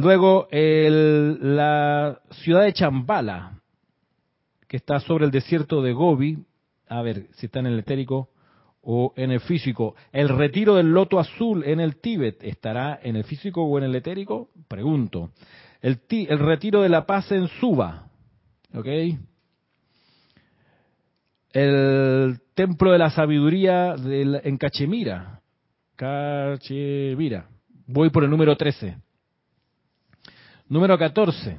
Luego, 0.00 0.48
la 0.50 2.20
ciudad 2.30 2.62
de 2.62 2.72
Chambala, 2.72 3.60
que 4.66 4.78
está 4.78 4.98
sobre 5.00 5.26
el 5.26 5.30
desierto 5.30 5.82
de 5.82 5.92
Gobi. 5.92 6.38
A 6.88 7.02
ver 7.02 7.26
si 7.34 7.46
está 7.46 7.60
en 7.60 7.66
el 7.66 7.78
etérico 7.78 8.30
o 8.82 9.12
en 9.16 9.30
el 9.30 9.40
físico. 9.40 9.94
¿El 10.10 10.30
retiro 10.30 10.76
del 10.76 10.90
loto 10.90 11.20
azul 11.20 11.64
en 11.64 11.80
el 11.80 11.96
Tíbet 11.96 12.42
estará 12.42 12.98
en 13.02 13.16
el 13.16 13.24
físico 13.24 13.62
o 13.62 13.78
en 13.78 13.84
el 13.84 13.94
etérico? 13.94 14.48
Pregunto. 14.68 15.30
El, 15.82 16.00
el 16.08 16.38
retiro 16.38 16.82
de 16.82 16.88
la 16.88 17.04
paz 17.04 17.30
en 17.30 17.48
Suba. 17.48 18.08
¿Ok? 18.74 18.86
El 21.52 22.40
templo 22.54 22.92
de 22.92 22.98
la 22.98 23.10
sabiduría 23.10 23.96
en 23.96 24.56
Cachemira. 24.56 25.42
Cachemira. 25.94 27.48
Voy 27.86 28.08
por 28.08 28.24
el 28.24 28.30
número 28.30 28.56
13. 28.56 28.96
Número 30.70 30.96
14. 30.96 31.58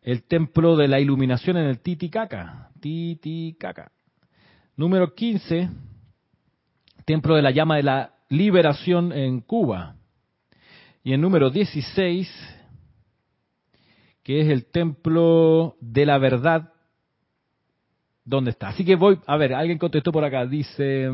El 0.00 0.22
templo 0.22 0.76
de 0.76 0.86
la 0.86 1.00
iluminación 1.00 1.56
en 1.56 1.66
el 1.66 1.80
Titicaca. 1.80 2.70
Titicaca. 2.78 3.90
Número 4.76 5.12
15, 5.12 5.68
Templo 7.04 7.34
de 7.34 7.42
la 7.42 7.50
Llama 7.50 7.76
de 7.76 7.82
la 7.82 8.14
Liberación 8.28 9.12
en 9.12 9.40
Cuba. 9.40 9.96
Y 11.02 11.14
el 11.14 11.20
número 11.20 11.50
16, 11.50 12.30
que 14.22 14.40
es 14.40 14.48
el 14.50 14.66
Templo 14.66 15.76
de 15.80 16.06
la 16.06 16.18
Verdad, 16.18 16.72
¿dónde 18.24 18.52
está? 18.52 18.68
Así 18.68 18.84
que 18.84 18.94
voy, 18.94 19.18
a 19.26 19.36
ver, 19.36 19.52
alguien 19.52 19.78
contestó 19.78 20.12
por 20.12 20.24
acá, 20.24 20.46
dice, 20.46 21.08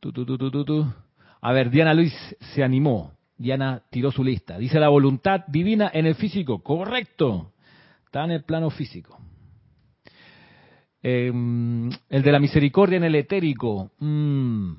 tu, 0.00 0.12
tu, 0.12 0.26
tu, 0.64 0.86
a 1.40 1.52
ver, 1.52 1.70
Diana 1.70 1.94
Luis 1.94 2.14
se 2.54 2.62
animó, 2.62 3.14
Diana 3.36 3.82
tiró 3.90 4.12
su 4.12 4.22
lista, 4.22 4.58
dice 4.58 4.78
la 4.78 4.88
voluntad 4.88 5.40
divina 5.48 5.90
en 5.92 6.06
el 6.06 6.14
físico, 6.14 6.62
correcto, 6.62 7.52
está 8.06 8.24
en 8.24 8.30
el 8.30 8.44
plano 8.44 8.70
físico. 8.70 9.18
Em, 11.02 11.90
el 12.08 12.22
de 12.22 12.32
la 12.32 12.38
misericordia 12.38 12.96
en 12.96 13.04
el 13.04 13.14
etérico. 13.14 13.90
Mm. 13.98 14.72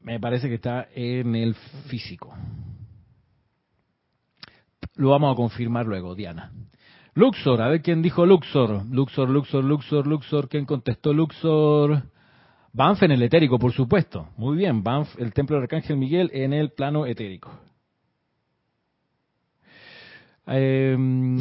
Me 0.00 0.20
parece 0.20 0.48
que 0.48 0.56
está 0.56 0.88
en 0.94 1.34
el 1.36 1.54
físico. 1.88 2.34
Lo 4.96 5.10
vamos 5.10 5.32
a 5.32 5.36
confirmar 5.36 5.86
luego, 5.86 6.14
Diana. 6.14 6.52
Luxor, 7.14 7.60
a 7.60 7.68
ver 7.68 7.82
quién 7.82 8.02
dijo 8.02 8.24
Luxor. 8.24 8.86
Luxor, 8.86 9.28
Luxor, 9.28 9.64
Luxor, 9.64 10.06
Luxor. 10.06 10.48
¿Quién 10.48 10.64
contestó 10.64 11.12
Luxor? 11.12 12.04
Banff 12.72 13.02
en 13.02 13.10
el 13.12 13.22
etérico, 13.22 13.58
por 13.58 13.72
supuesto. 13.72 14.28
Muy 14.36 14.56
bien, 14.56 14.82
Banff, 14.82 15.18
el 15.18 15.32
templo 15.32 15.56
del 15.56 15.64
Arcángel 15.64 15.96
Miguel 15.96 16.30
en 16.32 16.52
el 16.52 16.70
plano 16.70 17.04
etérico. 17.06 17.50
Em, 20.46 21.40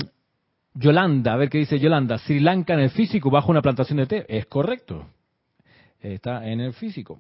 Yolanda, 0.74 1.34
a 1.34 1.38
ver 1.38 1.50
qué 1.50 1.60
dice 1.60 1.80
Yolanda. 1.80 2.18
Sri 2.18 2.40
Lanka 2.40 2.74
en 2.74 2.82
el 2.82 2.90
físico 2.90 3.30
bajo 3.30 3.52
una 3.52 3.62
plantación 3.62 3.98
de 3.98 4.08
té. 4.08 4.26
Es 4.28 4.48
correcto. 4.48 5.06
Está 6.00 6.48
en 6.48 6.62
el 6.62 6.74
físico. 6.74 7.20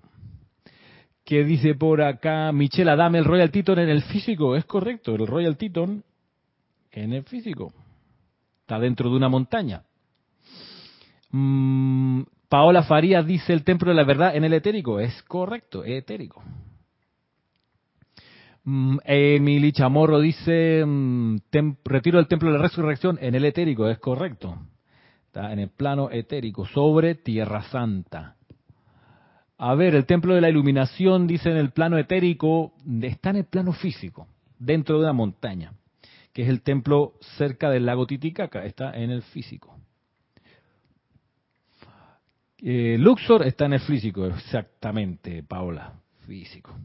¿Qué 1.24 1.44
dice 1.44 1.76
por 1.76 2.02
acá 2.02 2.52
Michelle 2.52 2.90
Adame, 2.90 3.20
el 3.20 3.26
Royal 3.26 3.52
Teton 3.52 3.78
en 3.78 3.90
el 3.90 4.02
físico? 4.02 4.56
Es 4.56 4.66
correcto, 4.66 5.14
el 5.14 5.28
Royal 5.28 5.58
Teton 5.58 6.04
en 6.92 7.14
el 7.14 7.24
físico. 7.24 7.72
Está 8.70 8.78
dentro 8.78 9.10
de 9.10 9.16
una 9.16 9.30
montaña. 9.30 9.82
Mm, 11.32 12.22
Paola 12.50 12.84
Farías 12.84 13.26
dice 13.26 13.52
el 13.52 13.64
templo 13.64 13.90
de 13.90 13.96
la 13.96 14.04
verdad 14.04 14.36
en 14.36 14.44
el 14.44 14.54
etérico. 14.54 15.00
Es 15.00 15.24
correcto, 15.24 15.84
etérico. 15.84 16.44
Mm, 18.66 18.98
Emily 19.06 19.72
Chamorro 19.72 20.20
dice 20.20 20.86
mm, 20.86 21.38
retiro 21.84 22.20
del 22.20 22.28
templo 22.28 22.52
de 22.52 22.60
la 22.60 22.62
resurrección 22.62 23.18
en 23.20 23.34
el 23.34 23.44
etérico. 23.44 23.90
Es 23.90 23.98
correcto. 23.98 24.60
Está 25.26 25.52
en 25.52 25.58
el 25.58 25.70
plano 25.70 26.12
etérico, 26.12 26.68
sobre 26.68 27.16
Tierra 27.16 27.64
Santa. 27.72 28.36
A 29.58 29.74
ver, 29.74 29.96
el 29.96 30.06
templo 30.06 30.36
de 30.36 30.42
la 30.42 30.50
iluminación, 30.50 31.26
dice 31.26 31.50
en 31.50 31.58
el 31.58 31.72
plano 31.72 31.98
etérico, 31.98 32.74
está 33.02 33.32
en 33.32 33.38
el 33.38 33.46
plano 33.46 33.74
físico, 33.74 34.28
dentro 34.60 34.98
de 35.00 35.06
una 35.06 35.14
montaña, 35.14 35.74
que 36.34 36.44
es 36.44 36.50
el 36.50 36.62
templo 36.62 37.13
cerca 37.38 37.70
del 37.70 37.86
lago 37.86 38.06
Titicaca, 38.06 38.65
está 38.65 38.92
en 38.92 39.12
el 39.12 39.22
físico. 39.24 39.76
Eh, 42.62 42.98
Luxor 43.00 43.46
está 43.48 43.65
en 43.65 43.74
el 43.74 43.80
físico, 43.80 44.26
exactamente, 44.26 45.44
Paola, 45.44 45.94
físico. 46.28 46.76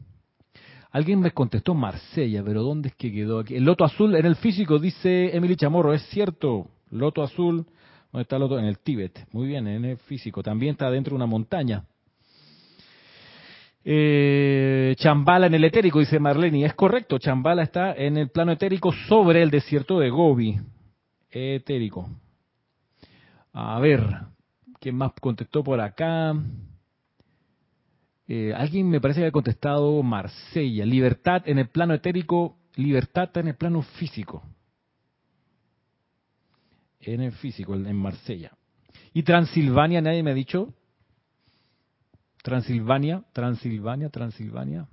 Alguien 0.91 1.19
me 1.19 1.31
contestó 1.31 1.73
Marsella, 1.73 2.41
pero 2.41 2.63
¿dónde 2.63 2.87
es 2.87 2.95
que 2.95 3.11
quedó 3.11 3.39
aquí? 3.39 3.55
El 3.55 3.65
loto 3.65 3.83
azul 3.83 4.15
en 4.15 4.25
el 4.25 4.37
físico, 4.37 4.79
dice 4.79 5.35
Emily 5.35 5.57
Chamorro, 5.57 5.93
es 5.93 6.03
cierto. 6.03 6.69
Loto 6.89 7.21
azul, 7.21 7.65
¿dónde 8.13 8.21
está 8.21 8.37
el 8.37 8.43
loto? 8.43 8.57
En 8.57 8.63
el 8.63 8.79
Tíbet. 8.79 9.27
Muy 9.33 9.47
bien, 9.47 9.67
en 9.67 9.83
el 9.83 9.97
físico. 9.97 10.41
También 10.41 10.71
está 10.71 10.89
dentro 10.89 11.11
de 11.11 11.15
una 11.17 11.25
montaña. 11.25 11.83
Eh, 13.87 14.95
Chambala 14.97 15.45
en 15.45 15.53
el 15.53 15.63
etérico, 15.63 15.99
dice 15.99 16.19
Marlene. 16.19 16.65
Es 16.65 16.73
correcto, 16.73 17.19
Chambala 17.19 17.61
está 17.61 17.93
en 17.93 18.17
el 18.17 18.29
plano 18.31 18.51
etérico 18.51 18.91
sobre 19.07 19.43
el 19.43 19.51
desierto 19.51 19.99
de 19.99 20.09
Gobi. 20.09 20.59
Etérico. 21.29 22.09
A 23.53 23.79
ver, 23.79 24.01
¿quién 24.79 24.95
más 24.95 25.11
contestó 25.21 25.63
por 25.63 25.79
acá? 25.79 26.33
Eh, 28.27 28.53
alguien 28.55 28.89
me 28.89 28.99
parece 28.99 29.21
que 29.21 29.27
ha 29.27 29.31
contestado 29.31 30.01
Marsella. 30.01 30.83
Libertad 30.83 31.43
en 31.45 31.59
el 31.59 31.69
plano 31.69 31.93
etérico, 31.93 32.57
libertad 32.75 33.29
en 33.37 33.49
el 33.49 33.55
plano 33.55 33.83
físico. 33.83 34.41
En 36.99 37.21
el 37.21 37.33
físico, 37.33 37.75
en 37.75 37.95
Marsella. 37.95 38.51
Y 39.13 39.21
Transilvania, 39.21 40.01
nadie 40.01 40.23
me 40.23 40.31
ha 40.31 40.33
dicho. 40.33 40.73
Transilvania, 42.45 43.23
Transilvania, 43.33 44.09
Transilvania. 44.09 44.87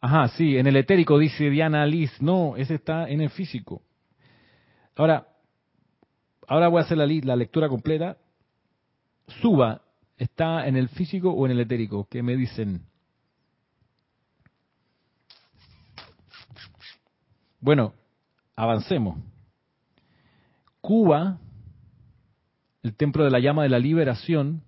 Ajá, 0.00 0.28
sí, 0.28 0.56
en 0.56 0.68
el 0.68 0.76
etérico 0.76 1.18
dice 1.18 1.50
Diana 1.50 1.84
Liz. 1.84 2.22
No, 2.22 2.54
ese 2.56 2.76
está 2.76 3.08
en 3.08 3.20
el 3.20 3.30
físico. 3.30 3.82
Ahora, 4.94 5.26
ahora 6.46 6.68
voy 6.68 6.78
a 6.80 6.84
hacer 6.84 6.98
la, 6.98 7.06
la 7.06 7.34
lectura 7.34 7.68
completa. 7.68 8.16
Suba 9.42 9.82
¿Está 10.16 10.68
en 10.68 10.76
el 10.76 10.88
físico 10.88 11.30
o 11.30 11.46
en 11.46 11.52
el 11.52 11.60
etérico? 11.60 12.06
¿Qué 12.08 12.22
me 12.22 12.36
dicen? 12.36 12.82
Bueno, 17.58 17.94
avancemos. 18.54 19.18
Cuba, 20.80 21.40
el 22.84 22.94
templo 22.94 23.24
de 23.24 23.30
la 23.30 23.40
llama 23.40 23.64
de 23.64 23.70
la 23.70 23.80
liberación, 23.80 24.62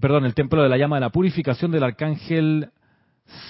perdón, 0.00 0.24
el 0.24 0.34
templo 0.34 0.62
de 0.62 0.68
la 0.68 0.76
llama 0.76 0.96
de 0.96 1.00
la 1.00 1.10
purificación 1.10 1.70
del 1.70 1.82
arcángel 1.82 2.70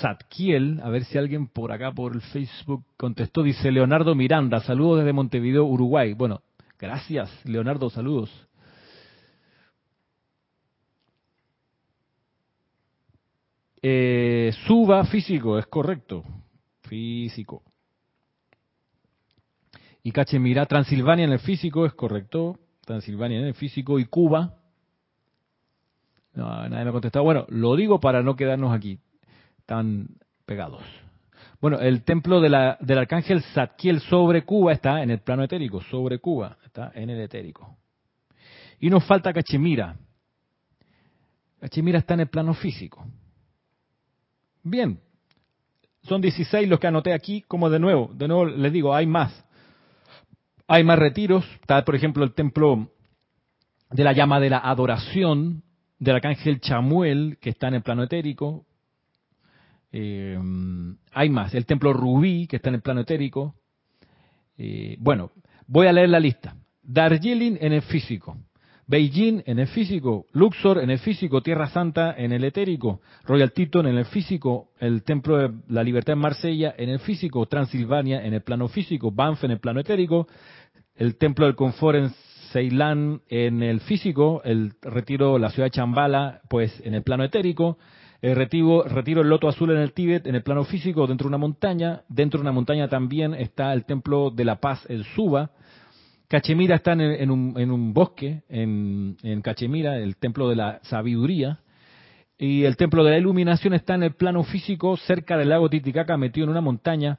Zadkiel, 0.00 0.80
a 0.82 0.88
ver 0.88 1.04
si 1.04 1.18
alguien 1.18 1.48
por 1.48 1.72
acá 1.72 1.92
por 1.92 2.14
el 2.14 2.22
Facebook 2.22 2.84
contestó, 2.96 3.42
dice 3.42 3.70
Leonardo 3.70 4.14
Miranda, 4.14 4.60
saludos 4.60 5.00
desde 5.00 5.12
Montevideo, 5.12 5.64
Uruguay. 5.64 6.14
Bueno, 6.14 6.42
gracias 6.78 7.30
Leonardo, 7.44 7.90
saludos. 7.90 8.30
Eh, 13.88 14.52
suba 14.66 15.04
físico, 15.04 15.58
es 15.58 15.66
correcto. 15.66 16.24
Físico. 16.82 17.62
Y 20.02 20.12
Cachemira, 20.12 20.66
Transilvania 20.66 21.24
en 21.24 21.32
el 21.32 21.38
físico, 21.38 21.86
es 21.86 21.94
correcto. 21.94 22.58
Transilvania 22.84 23.38
en 23.38 23.46
el 23.46 23.54
físico. 23.54 23.98
Y 23.98 24.06
Cuba. 24.06 24.54
No, 26.36 26.68
nadie 26.68 26.84
me 26.84 26.90
ha 26.90 26.92
contestado. 26.92 27.24
Bueno, 27.24 27.46
lo 27.48 27.74
digo 27.76 27.98
para 27.98 28.22
no 28.22 28.36
quedarnos 28.36 28.72
aquí 28.72 29.00
tan 29.64 30.06
pegados. 30.44 30.82
Bueno, 31.62 31.78
el 31.80 32.04
templo 32.04 32.42
de 32.42 32.50
la, 32.50 32.76
del 32.80 32.98
arcángel 32.98 33.42
Zadkiel 33.54 34.00
sobre 34.00 34.44
Cuba 34.44 34.72
está 34.72 35.02
en 35.02 35.10
el 35.10 35.20
plano 35.20 35.42
etérico, 35.42 35.80
sobre 35.80 36.18
Cuba, 36.18 36.58
está 36.64 36.92
en 36.94 37.08
el 37.08 37.20
etérico. 37.20 37.76
Y 38.78 38.90
nos 38.90 39.04
falta 39.06 39.32
Cachemira. 39.32 39.96
Cachemira 41.58 41.98
está 41.98 42.12
en 42.14 42.20
el 42.20 42.28
plano 42.28 42.52
físico. 42.52 43.06
Bien, 44.62 45.00
son 46.02 46.20
16 46.20 46.68
los 46.68 46.78
que 46.78 46.86
anoté 46.86 47.14
aquí, 47.14 47.42
como 47.48 47.70
de 47.70 47.78
nuevo, 47.78 48.10
de 48.12 48.28
nuevo 48.28 48.44
les 48.44 48.72
digo, 48.72 48.94
hay 48.94 49.06
más. 49.06 49.44
Hay 50.68 50.84
más 50.84 50.98
retiros, 50.98 51.46
está 51.62 51.82
por 51.82 51.94
ejemplo 51.94 52.24
el 52.24 52.34
templo 52.34 52.90
de 53.90 54.04
la 54.04 54.12
llama 54.12 54.38
de 54.38 54.50
la 54.50 54.58
adoración 54.58 55.62
del 55.98 56.16
arcángel 56.16 56.60
Chamuel, 56.60 57.38
que 57.40 57.50
está 57.50 57.68
en 57.68 57.74
el 57.74 57.82
plano 57.82 58.02
etérico. 58.02 58.64
Eh, 59.92 60.38
hay 61.12 61.28
más, 61.30 61.54
el 61.54 61.66
templo 61.66 61.92
Rubí, 61.92 62.46
que 62.46 62.56
está 62.56 62.68
en 62.68 62.76
el 62.76 62.82
plano 62.82 63.00
etérico. 63.00 63.54
Eh, 64.58 64.96
bueno, 64.98 65.32
voy 65.66 65.86
a 65.86 65.92
leer 65.92 66.08
la 66.08 66.20
lista. 66.20 66.56
Darjeeling 66.82 67.56
en 67.60 67.72
el 67.72 67.82
físico, 67.82 68.36
Beijing 68.86 69.42
en 69.46 69.58
el 69.58 69.66
físico, 69.66 70.26
Luxor 70.32 70.78
en 70.78 70.90
el 70.90 71.00
físico, 71.00 71.42
Tierra 71.42 71.68
Santa 71.68 72.14
en 72.16 72.32
el 72.32 72.44
etérico, 72.44 73.00
Royal 73.24 73.52
Teton 73.52 73.88
en 73.88 73.96
el 73.96 74.04
físico, 74.04 74.68
el 74.78 75.02
Templo 75.02 75.36
de 75.38 75.50
la 75.68 75.82
Libertad 75.82 76.12
en 76.12 76.20
Marsella 76.20 76.74
en 76.78 76.90
el 76.90 77.00
físico, 77.00 77.44
Transilvania 77.46 78.24
en 78.24 78.34
el 78.34 78.42
plano 78.42 78.68
físico, 78.68 79.10
Banff 79.10 79.42
en 79.42 79.50
el 79.50 79.58
plano 79.58 79.80
etérico, 79.80 80.28
el 80.94 81.16
Templo 81.16 81.46
del 81.46 81.56
Confort 81.56 81.98
en 81.98 82.10
Ceilán 82.52 83.22
en 83.28 83.62
el 83.62 83.80
físico, 83.80 84.42
el 84.44 84.72
retiro, 84.82 85.38
la 85.38 85.50
ciudad 85.50 85.66
de 85.66 85.72
Chambala, 85.72 86.40
pues 86.48 86.80
en 86.84 86.94
el 86.94 87.02
plano 87.02 87.24
etérico, 87.24 87.78
el 88.22 88.34
retiro, 88.34 88.82
retiro 88.84 89.22
el 89.22 89.28
Loto 89.28 89.48
Azul 89.48 89.70
en 89.70 89.78
el 89.78 89.92
Tíbet, 89.92 90.26
en 90.26 90.34
el 90.34 90.42
plano 90.42 90.64
físico, 90.64 91.06
dentro 91.06 91.24
de 91.24 91.28
una 91.28 91.38
montaña, 91.38 92.02
dentro 92.08 92.38
de 92.38 92.42
una 92.42 92.52
montaña 92.52 92.88
también 92.88 93.34
está 93.34 93.72
el 93.72 93.84
Templo 93.84 94.30
de 94.30 94.44
la 94.44 94.56
Paz, 94.60 94.84
el 94.88 95.04
Suba, 95.04 95.50
Cachemira 96.28 96.74
está 96.74 96.92
en, 96.92 97.30
un, 97.30 97.94
bosque, 97.94 98.42
en, 98.48 99.16
Cachemira, 99.42 99.98
el 99.98 100.16
templo 100.16 100.48
de 100.48 100.56
la 100.56 100.80
sabiduría, 100.82 101.60
y 102.36 102.64
el 102.64 102.76
templo 102.76 103.04
de 103.04 103.12
la 103.12 103.18
iluminación 103.18 103.74
está 103.74 103.94
en 103.94 104.02
el 104.02 104.14
plano 104.14 104.42
físico, 104.42 104.96
cerca 104.96 105.36
del 105.36 105.50
lago 105.50 105.70
Titicaca, 105.70 106.16
metido 106.16 106.44
en 106.44 106.50
una 106.50 106.60
montaña. 106.60 107.18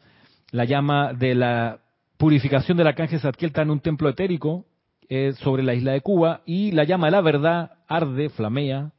La 0.51 0.65
llama 0.65 1.13
de 1.13 1.35
la 1.35 1.79
purificación 2.17 2.77
del 2.77 2.87
arcángel 2.87 3.19
Zadkiel 3.19 3.49
está 3.49 3.61
en 3.61 3.71
un 3.71 3.79
templo 3.79 4.09
etérico 4.09 4.65
eh, 5.09 5.33
sobre 5.39 5.63
la 5.63 5.73
isla 5.73 5.91
de 5.93 6.01
Cuba, 6.01 6.41
y 6.45 6.71
la 6.71 6.83
llama 6.83 7.07
de 7.07 7.11
la 7.11 7.21
verdad 7.21 7.71
arde, 7.87 8.29
flamea, 8.29 8.91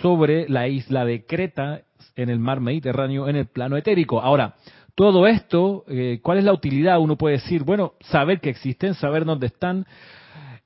sobre 0.00 0.48
la 0.48 0.68
isla 0.68 1.04
de 1.04 1.24
Creta, 1.24 1.82
en 2.16 2.30
el 2.30 2.38
mar 2.38 2.60
Mediterráneo, 2.60 3.28
en 3.28 3.36
el 3.36 3.46
plano 3.46 3.76
etérico. 3.76 4.20
Ahora, 4.20 4.54
todo 4.94 5.26
esto, 5.26 5.84
eh, 5.88 6.20
¿cuál 6.22 6.38
es 6.38 6.44
la 6.44 6.52
utilidad? 6.52 7.00
Uno 7.00 7.16
puede 7.16 7.36
decir, 7.36 7.64
bueno, 7.64 7.94
saber 8.00 8.40
que 8.40 8.50
existen, 8.50 8.94
saber 8.94 9.24
dónde 9.24 9.48
están 9.48 9.86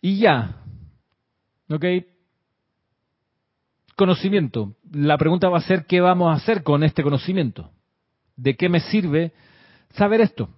y 0.01 0.19
ya. 0.19 0.57
¿Ok? 1.71 1.85
Conocimiento. 3.97 4.75
La 4.93 5.19
pregunta 5.19 5.49
va 5.49 5.59
a 5.59 5.63
ser, 5.63 5.87
¿qué 5.87 6.01
vamos 6.01 6.31
a 6.31 6.37
hacer 6.37 6.63
con 6.63 6.85
este 6.85 7.03
conocimiento? 7.03 7.71
¿De 8.37 8.57
qué 8.57 8.69
me 8.69 8.81
sirve 8.81 9.33
saber 9.95 10.21
esto? 10.21 10.51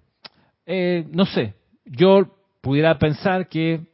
Eh, 0.66 1.06
no 1.10 1.24
sé, 1.24 1.54
yo 1.84 2.36
pudiera 2.60 2.98
pensar 2.98 3.48
que 3.48 3.89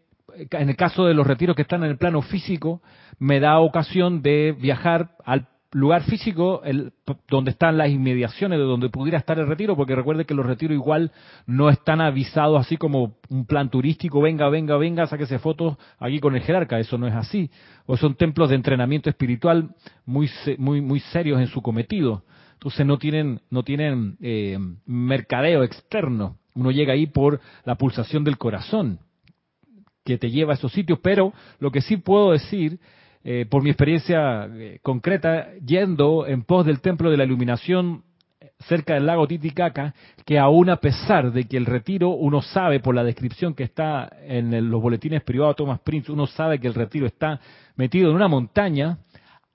en 0.51 0.69
el 0.69 0.77
caso 0.77 1.07
de 1.07 1.15
los 1.15 1.27
retiros 1.27 1.57
que 1.57 1.63
están 1.63 1.85
en 1.85 1.91
el 1.91 1.99
plano 1.99 2.23
físico, 2.23 2.83
me 3.19 3.41
da 3.41 3.59
ocasión 3.59 4.23
de 4.23 4.55
viajar 4.59 5.17
al 5.25 5.49
lugar 5.73 6.05
físico 6.05 6.63
el, 6.65 6.93
donde 7.29 7.51
están 7.51 7.77
las 7.77 7.91
inmediaciones 7.91 8.59
de 8.59 8.65
donde 8.65 8.89
pudiera 8.89 9.19
estar 9.19 9.39
el 9.39 9.47
retiro, 9.47 9.77
porque 9.77 9.95
recuerde 9.95 10.25
que 10.25 10.35
los 10.35 10.47
retiros 10.47 10.75
igual 10.75 11.13
no 11.47 11.69
están 11.69 12.01
avisados 12.01 12.61
así 12.61 12.77
como 12.77 13.17
un 13.29 13.47
plan 13.47 13.69
turístico, 13.69 14.21
venga, 14.21 14.49
venga, 14.49 14.77
venga, 14.77 15.07
sáquese 15.07 15.39
fotos 15.39 15.77
aquí 15.99 16.21
con 16.21 16.35
el 16.35 16.43
jerarca, 16.43 16.79
eso 16.79 16.99
no 16.99 17.07
es 17.07 17.15
así. 17.15 17.51
O 17.87 17.97
son 17.97 18.15
templos 18.15 18.49
de 18.49 18.57
entrenamiento 18.57 19.11
espiritual 19.11 19.71
muy, 20.05 20.31
muy, 20.59 20.81
muy 20.81 21.01
serios 21.01 21.41
en 21.41 21.49
su 21.49 21.61
cometido. 21.63 22.25
Entonces 22.55 22.87
no 22.87 22.99
tienen, 22.99 23.43
no 23.51 23.63
tienen 23.63 24.17
eh, 24.21 24.59
mercadeo 24.87 25.63
externo. 25.63 26.39
Uno 26.55 26.71
llega 26.71 26.95
ahí 26.95 27.07
por 27.07 27.41
la 27.65 27.75
pulsación 27.75 28.25
del 28.25 28.39
corazón 28.39 29.01
que 30.07 30.17
te 30.17 30.31
lleva 30.31 30.53
a 30.53 30.57
esos 30.57 30.73
sitios, 30.73 31.01
pero 31.03 31.35
lo 31.59 31.71
que 31.71 31.83
sí 31.83 31.99
puedo 31.99 32.31
decir 32.33 32.79
eh, 33.25 33.45
por 33.51 33.63
mi 33.63 33.71
experiencia 33.71 34.47
eh, 34.47 34.79
concreta, 34.83 35.49
yendo 35.57 36.27
en 36.27 36.45
pos 36.45 36.65
del 36.65 36.81
templo 36.81 37.11
de 37.11 37.17
la 37.17 37.25
iluminación 37.25 38.05
cerca 38.61 38.95
del 38.95 39.07
lago 39.07 39.27
Titicaca, 39.27 39.95
que 40.25 40.39
aún 40.39 40.71
a 40.71 40.77
pesar 40.77 41.33
de 41.33 41.45
que 41.45 41.57
el 41.57 41.67
retiro, 41.67 42.11
uno 42.11 42.41
sabe 42.41 42.81
por 42.81 42.95
la 42.95 43.05
descripción 43.05 43.55
que 43.55 43.65
está 43.65 44.09
en 44.23 44.71
los 44.71 44.81
boletines 44.81 45.23
privados 45.23 45.57
de 45.57 45.65
Thomas 45.65 45.81
Prince, 45.81 46.11
uno 46.11 46.27
sabe 46.27 46.59
que 46.59 46.69
el 46.69 46.75
retiro 46.75 47.07
está 47.07 47.41
metido 47.75 48.11
en 48.11 48.17
una 48.17 48.29
montaña, 48.29 48.99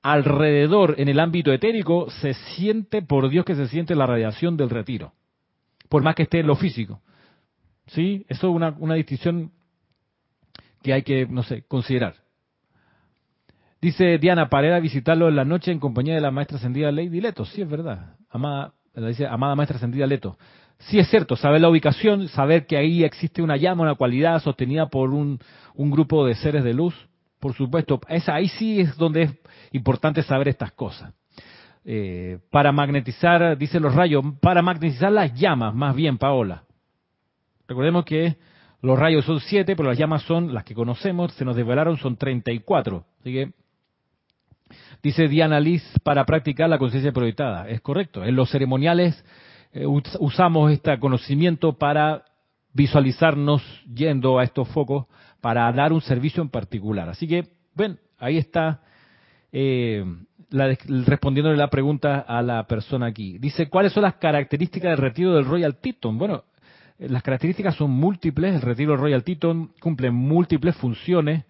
alrededor 0.04 0.96
en 0.98 1.08
el 1.08 1.20
ámbito 1.20 1.52
etérico 1.54 2.10
se 2.10 2.34
siente, 2.34 3.02
por 3.02 3.30
Dios 3.30 3.46
que 3.46 3.56
se 3.56 3.68
siente 3.68 3.96
la 3.96 4.06
radiación 4.06 4.58
del 4.58 4.70
retiro, 4.70 5.14
por 5.90 6.04
más 6.04 6.16
que 6.16 6.24
esté 6.24 6.40
en 6.40 6.48
lo 6.48 6.56
físico. 6.56 7.02
¿Sí? 7.88 8.26
Eso 8.30 8.50
es 8.50 8.56
una, 8.56 8.76
una 8.80 8.96
distinción 8.96 9.52
que 10.82 10.94
hay 10.94 11.04
que, 11.04 11.26
no 11.28 11.44
sé, 11.44 11.64
considerar. 11.68 12.16
Dice 13.82 14.18
Diana, 14.20 14.50
para 14.50 14.80
visitarlo 14.80 15.28
en 15.28 15.36
la 15.36 15.46
noche 15.46 15.72
en 15.72 15.80
compañía 15.80 16.14
de 16.14 16.22
la 16.22 16.32
maestra 16.32 16.58
ascendida 16.58 16.92
Lady 16.92 17.20
Leto. 17.20 17.46
Sí, 17.46 17.62
es 17.62 17.70
verdad. 17.70 18.16
Amada, 18.30 18.74
dice, 18.96 19.26
amada 19.26 19.56
maestra 19.56 19.78
ascendida 19.78 20.06
Leto. 20.06 20.38
Sí 20.80 21.00
es 21.00 21.10
cierto, 21.10 21.36
saber 21.36 21.62
la 21.62 21.70
ubicación, 21.70 22.28
saber 22.28 22.66
que 22.66 22.78
ahí 22.78 23.04
existe 23.04 23.42
una 23.42 23.58
llama, 23.58 23.84
una 23.84 23.96
cualidad 23.96 24.42
sostenida 24.42 24.88
por 24.88 25.12
un, 25.12 25.40
un 25.76 25.92
grupo 25.92 26.26
de 26.26 26.36
seres 26.36 26.64
de 26.64 26.74
luz, 26.74 26.96
por 27.40 27.56
supuesto, 27.56 28.00
esa, 28.08 28.36
ahí 28.36 28.48
sí 28.48 28.82
es 28.82 28.96
donde 28.98 29.24
es 29.24 29.32
importante 29.72 30.22
saber 30.22 30.48
estas 30.48 30.72
cosas. 30.74 31.14
Eh, 31.84 32.38
para 32.52 32.72
magnetizar, 32.72 33.58
dice 33.58 33.80
los 33.80 33.96
rayos, 33.96 34.24
para 34.40 34.62
magnetizar 34.62 35.12
las 35.12 35.34
llamas, 35.34 35.74
más 35.74 35.96
bien, 35.96 36.20
Paola. 36.20 36.64
Recordemos 37.68 38.06
que 38.06 38.38
los 38.82 38.98
rayos 38.98 39.26
son 39.26 39.40
siete, 39.40 39.76
pero 39.76 39.90
las 39.90 39.98
llamas 39.98 40.24
son 40.24 40.54
las 40.54 40.64
que 40.64 40.74
conocemos, 40.74 41.34
se 41.34 41.46
nos 41.46 41.56
desvelaron, 41.56 41.98
son 41.98 42.18
34. 42.18 43.06
Así 43.20 43.32
que, 43.32 43.52
dice 45.04 45.28
Diana 45.28 45.60
Liz, 45.60 45.84
para 46.04 46.26
practicar 46.26 46.70
la 46.70 46.80
conciencia 46.80 47.12
proyectada. 47.12 47.70
Es 47.70 47.82
correcto. 47.82 48.26
En 48.26 48.36
los 48.36 48.50
ceremoniales 48.50 49.24
eh, 49.74 49.86
usamos 49.86 50.72
este 50.72 51.00
conocimiento 51.00 51.74
para 51.74 52.26
visualizarnos 52.74 53.62
yendo 53.94 54.40
a 54.40 54.44
estos 54.44 54.68
focos 54.70 55.06
para 55.42 55.72
dar 55.74 55.94
un 55.94 56.02
servicio 56.02 56.42
en 56.42 56.50
particular. 56.50 57.10
Así 57.10 57.28
que, 57.28 57.50
bueno, 57.76 57.98
ahí 58.18 58.38
está 58.38 58.82
eh, 59.52 60.04
respondiéndole 60.50 61.58
la 61.58 61.70
pregunta 61.70 62.20
a 62.20 62.42
la 62.42 62.66
persona 62.66 63.08
aquí. 63.08 63.38
Dice, 63.38 63.70
¿cuáles 63.70 63.94
son 63.94 64.04
las 64.04 64.16
características 64.16 64.92
del 64.92 64.98
retiro 64.98 65.34
del 65.34 65.46
Royal 65.46 65.78
Teton? 65.78 66.18
Bueno, 66.18 66.44
las 67.10 67.24
características 67.24 67.76
son 67.76 67.92
múltiples. 67.92 68.56
El 68.56 68.62
retiro 68.62 68.96
Royal 68.96 69.24
Teton 69.24 69.72
cumple 69.80 70.12
múltiples 70.12 70.76
funciones. 70.76 71.46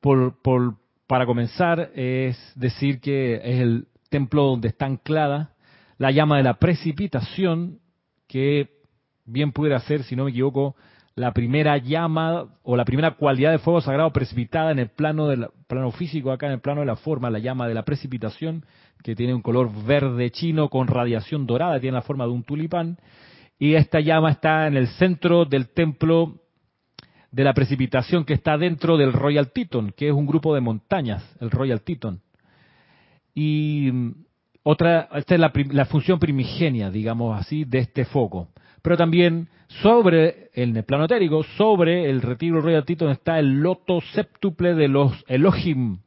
Por, 0.00 0.40
por, 0.42 0.74
para 1.06 1.24
comenzar, 1.24 1.90
es 1.94 2.38
decir 2.56 3.00
que 3.00 3.36
es 3.36 3.60
el 3.60 3.86
templo 4.10 4.44
donde 4.44 4.68
está 4.68 4.84
anclada 4.84 5.54
la 5.98 6.10
llama 6.10 6.36
de 6.36 6.42
la 6.42 6.54
precipitación, 6.54 7.78
que 8.26 8.68
bien 9.24 9.52
pudiera 9.52 9.80
ser, 9.80 10.02
si 10.02 10.16
no 10.16 10.24
me 10.24 10.30
equivoco, 10.30 10.76
la 11.14 11.32
primera 11.32 11.78
llama 11.78 12.46
o 12.62 12.76
la 12.76 12.84
primera 12.84 13.12
cualidad 13.12 13.52
de 13.52 13.58
fuego 13.58 13.80
sagrado 13.80 14.12
precipitada 14.12 14.72
en 14.72 14.80
el 14.80 14.88
plano 14.88 15.28
del 15.28 15.46
plano 15.68 15.92
físico, 15.92 16.32
acá 16.32 16.46
en 16.46 16.52
el 16.52 16.60
plano 16.60 16.80
de 16.80 16.86
la 16.86 16.96
forma, 16.96 17.30
la 17.30 17.38
llama 17.38 17.68
de 17.68 17.74
la 17.74 17.84
precipitación, 17.84 18.64
que 19.02 19.14
tiene 19.14 19.34
un 19.34 19.42
color 19.42 19.70
verde 19.84 20.30
chino 20.30 20.68
con 20.68 20.88
radiación 20.88 21.46
dorada, 21.46 21.78
tiene 21.78 21.94
la 21.94 22.02
forma 22.02 22.24
de 22.24 22.32
un 22.32 22.42
tulipán, 22.42 22.98
y 23.58 23.74
esta 23.74 24.00
llama 24.00 24.30
está 24.30 24.66
en 24.66 24.76
el 24.76 24.88
centro 24.88 25.44
del 25.44 25.68
templo 25.68 26.40
de 27.30 27.44
la 27.44 27.54
precipitación 27.54 28.24
que 28.24 28.34
está 28.34 28.56
dentro 28.56 28.96
del 28.96 29.12
Royal 29.12 29.52
Teton, 29.52 29.92
que 29.96 30.08
es 30.08 30.14
un 30.14 30.26
grupo 30.26 30.54
de 30.54 30.60
montañas, 30.60 31.24
el 31.40 31.50
Royal 31.50 31.82
Teton. 31.82 32.20
Y 33.34 33.90
otra, 34.62 35.08
esta 35.14 35.34
es 35.34 35.40
la, 35.40 35.84
función 35.86 36.18
primigenia, 36.18 36.90
digamos 36.90 37.38
así, 37.38 37.64
de 37.64 37.78
este 37.78 38.04
foco 38.04 38.48
pero 38.84 38.98
también 38.98 39.48
sobre 39.80 40.50
el 40.52 40.84
plano 40.84 41.06
etérico, 41.06 41.42
sobre 41.56 42.10
el 42.10 42.20
retiro 42.20 42.60
royal 42.60 42.84
Titon 42.84 43.08
está 43.08 43.38
el 43.38 43.62
loto 43.62 44.02
séptuple 44.12 44.74
de 44.74 44.88
los 44.88 45.10
Elohim, 45.26 46.00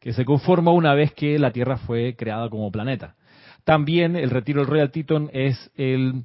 que 0.00 0.12
se 0.12 0.26
conforma 0.26 0.70
una 0.70 0.92
vez 0.92 1.14
que 1.14 1.38
la 1.38 1.50
Tierra 1.50 1.78
fue 1.78 2.16
creada 2.16 2.50
como 2.50 2.70
planeta. 2.70 3.16
También 3.64 4.16
el 4.16 4.28
retiro 4.28 4.60
del 4.60 4.68
Royal 4.68 4.90
Titon 4.90 5.30
es 5.32 5.70
el 5.76 6.24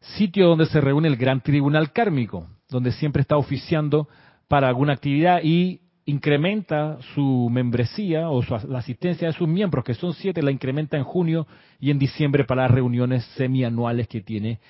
sitio 0.00 0.48
donde 0.48 0.66
se 0.66 0.80
reúne 0.80 1.08
el 1.08 1.16
gran 1.16 1.40
tribunal 1.40 1.92
kármico, 1.92 2.46
donde 2.68 2.92
siempre 2.92 3.22
está 3.22 3.36
oficiando 3.36 4.08
para 4.48 4.68
alguna 4.68 4.94
actividad 4.94 5.40
y 5.42 5.80
incrementa 6.06 6.98
su 7.14 7.48
membresía 7.50 8.30
o 8.30 8.42
la 8.68 8.78
asistencia 8.78 9.28
de 9.28 9.34
sus 9.34 9.46
miembros, 9.46 9.84
que 9.84 9.94
son 9.94 10.14
siete, 10.14 10.42
la 10.42 10.50
incrementa 10.50 10.96
en 10.96 11.04
junio 11.04 11.46
y 11.78 11.90
en 11.90 11.98
diciembre 11.98 12.44
para 12.44 12.62
las 12.62 12.70
reuniones 12.70 13.24
semianuales 13.36 14.08
que 14.08 14.22
tiene 14.22 14.60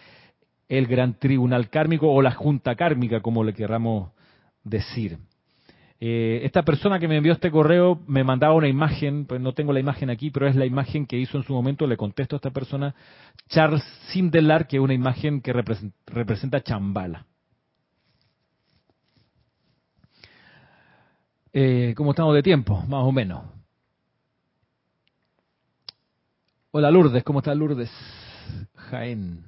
el 0.69 0.87
gran 0.87 1.15
tribunal 1.15 1.71
kármico 1.71 2.11
o 2.11 2.21
la 2.23 2.33
junta 2.33 2.75
kármica, 2.75 3.21
como 3.21 3.45
le 3.45 3.55
querramos 3.55 4.11
decir. 4.65 5.19
Eh, 6.01 6.41
esta 6.45 6.63
persona 6.63 7.01
que 7.01 7.09
me 7.09 7.17
envió 7.17 7.33
este 7.33 7.51
correo 7.51 8.01
me 8.07 8.23
mandaba 8.23 8.55
una 8.55 8.69
imagen, 8.69 9.27
pues 9.27 9.41
no 9.41 9.53
tengo 9.53 9.73
la 9.73 9.81
imagen 9.81 10.11
aquí, 10.11 10.31
pero 10.31 10.47
es 10.47 10.55
la 10.55 10.65
imagen 10.65 11.07
que 11.07 11.19
hizo 11.19 11.39
en 11.39 11.45
su 11.45 11.53
momento, 11.53 11.87
le 11.87 11.97
contesto 11.97 12.37
a 12.37 12.39
esta 12.39 12.51
persona, 12.51 12.95
Charles 13.49 13.83
Sindelar, 14.13 14.69
que 14.69 14.77
es 14.77 14.83
una 14.83 14.95
imagen 14.95 15.41
que 15.41 15.53
representa, 15.53 16.61
Chambala. 16.63 17.27
Eh, 21.53 21.95
¿Cómo 21.97 22.11
estamos 22.11 22.35
de 22.35 22.43
tiempo? 22.43 22.81
Más 22.87 23.03
o 23.03 23.11
menos. 23.11 23.43
Hola 26.71 26.91
Lourdes, 26.91 27.25
¿cómo 27.25 27.41
está 27.41 27.55
Lourdes? 27.55 27.91
Jaén. 28.75 29.45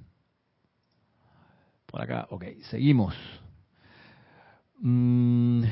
Por 1.87 2.03
acá, 2.03 2.27
ok, 2.31 2.45
seguimos. 2.63 3.15
Mm, 4.81 5.65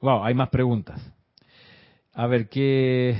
wow, 0.00 0.24
hay 0.24 0.34
más 0.34 0.48
preguntas. 0.48 1.00
A 2.12 2.26
ver, 2.26 2.48
¿qué... 2.48 3.16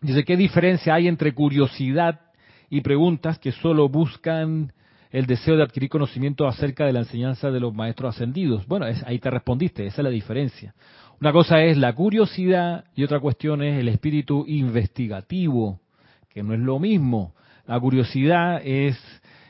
Dice, 0.00 0.24
¿qué 0.24 0.36
diferencia 0.36 0.94
hay 0.94 1.08
entre 1.08 1.34
curiosidad 1.34 2.20
y 2.68 2.80
preguntas 2.80 3.38
que 3.38 3.52
solo 3.52 3.88
buscan 3.88 4.72
el 5.10 5.26
deseo 5.26 5.56
de 5.56 5.62
adquirir 5.62 5.88
conocimiento 5.88 6.46
acerca 6.46 6.84
de 6.84 6.92
la 6.92 7.00
enseñanza 7.00 7.50
de 7.50 7.60
los 7.60 7.74
maestros 7.74 8.14
ascendidos? 8.14 8.66
Bueno, 8.66 8.86
ahí 9.06 9.18
te 9.18 9.30
respondiste, 9.30 9.86
esa 9.86 10.02
es 10.02 10.04
la 10.04 10.10
diferencia. 10.10 10.74
Una 11.20 11.32
cosa 11.32 11.62
es 11.62 11.78
la 11.78 11.94
curiosidad 11.94 12.84
y 12.94 13.04
otra 13.04 13.20
cuestión 13.20 13.62
es 13.62 13.78
el 13.78 13.88
espíritu 13.88 14.44
investigativo, 14.46 15.80
que 16.28 16.42
no 16.42 16.52
es 16.52 16.60
lo 16.60 16.78
mismo. 16.78 17.34
La 17.66 17.80
curiosidad 17.80 18.60
es 18.62 18.98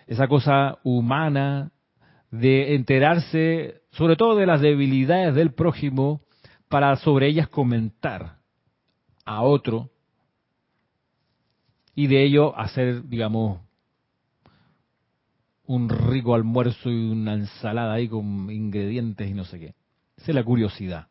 esa 0.07 0.28
cosa 0.28 0.78
humana 0.84 1.72
de 2.41 2.74
enterarse 2.74 3.82
sobre 3.91 4.16
todo 4.16 4.37
de 4.37 4.47
las 4.47 4.61
debilidades 4.61 5.34
del 5.34 5.53
prójimo 5.53 6.20
para 6.68 6.97
sobre 6.97 7.28
ellas 7.28 7.49
comentar 7.49 8.37
a 9.24 9.43
otro 9.43 9.91
y 11.95 12.07
de 12.09 12.24
ello 12.24 12.57
hacer, 12.59 13.09
digamos, 13.09 13.61
un 15.64 15.89
rico 15.89 16.34
almuerzo 16.34 16.91
y 16.91 17.11
una 17.11 17.34
ensalada 17.34 17.95
ahí 17.95 18.09
con 18.09 18.51
ingredientes 18.51 19.28
y 19.28 19.34
no 19.34 19.45
sé 19.45 19.59
qué. 19.59 19.74
Esa 20.16 20.32
es 20.32 20.34
la 20.34 20.45
curiosidad 20.45 21.09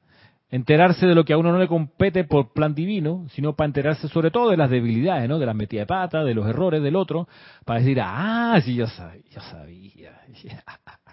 enterarse 0.49 1.05
de 1.05 1.15
lo 1.15 1.25
que 1.25 1.33
a 1.33 1.37
uno 1.37 1.51
no 1.51 1.59
le 1.59 1.67
compete 1.67 2.23
por 2.23 2.53
plan 2.53 2.73
divino, 2.73 3.25
sino 3.31 3.55
para 3.55 3.67
enterarse 3.67 4.07
sobre 4.07 4.31
todo 4.31 4.49
de 4.49 4.57
las 4.57 4.69
debilidades, 4.69 5.27
¿no? 5.27 5.39
De 5.39 5.45
las 5.45 5.55
metidas 5.55 5.83
de 5.83 5.87
pata, 5.87 6.23
de 6.23 6.33
los 6.33 6.47
errores 6.47 6.81
del 6.81 6.95
otro, 6.95 7.27
para 7.65 7.79
decir, 7.79 7.99
ah, 8.01 8.59
sí, 8.63 8.75
yo 8.75 8.87
sabía, 8.87 9.23
yo 9.29 9.41
sabía. 9.41 10.21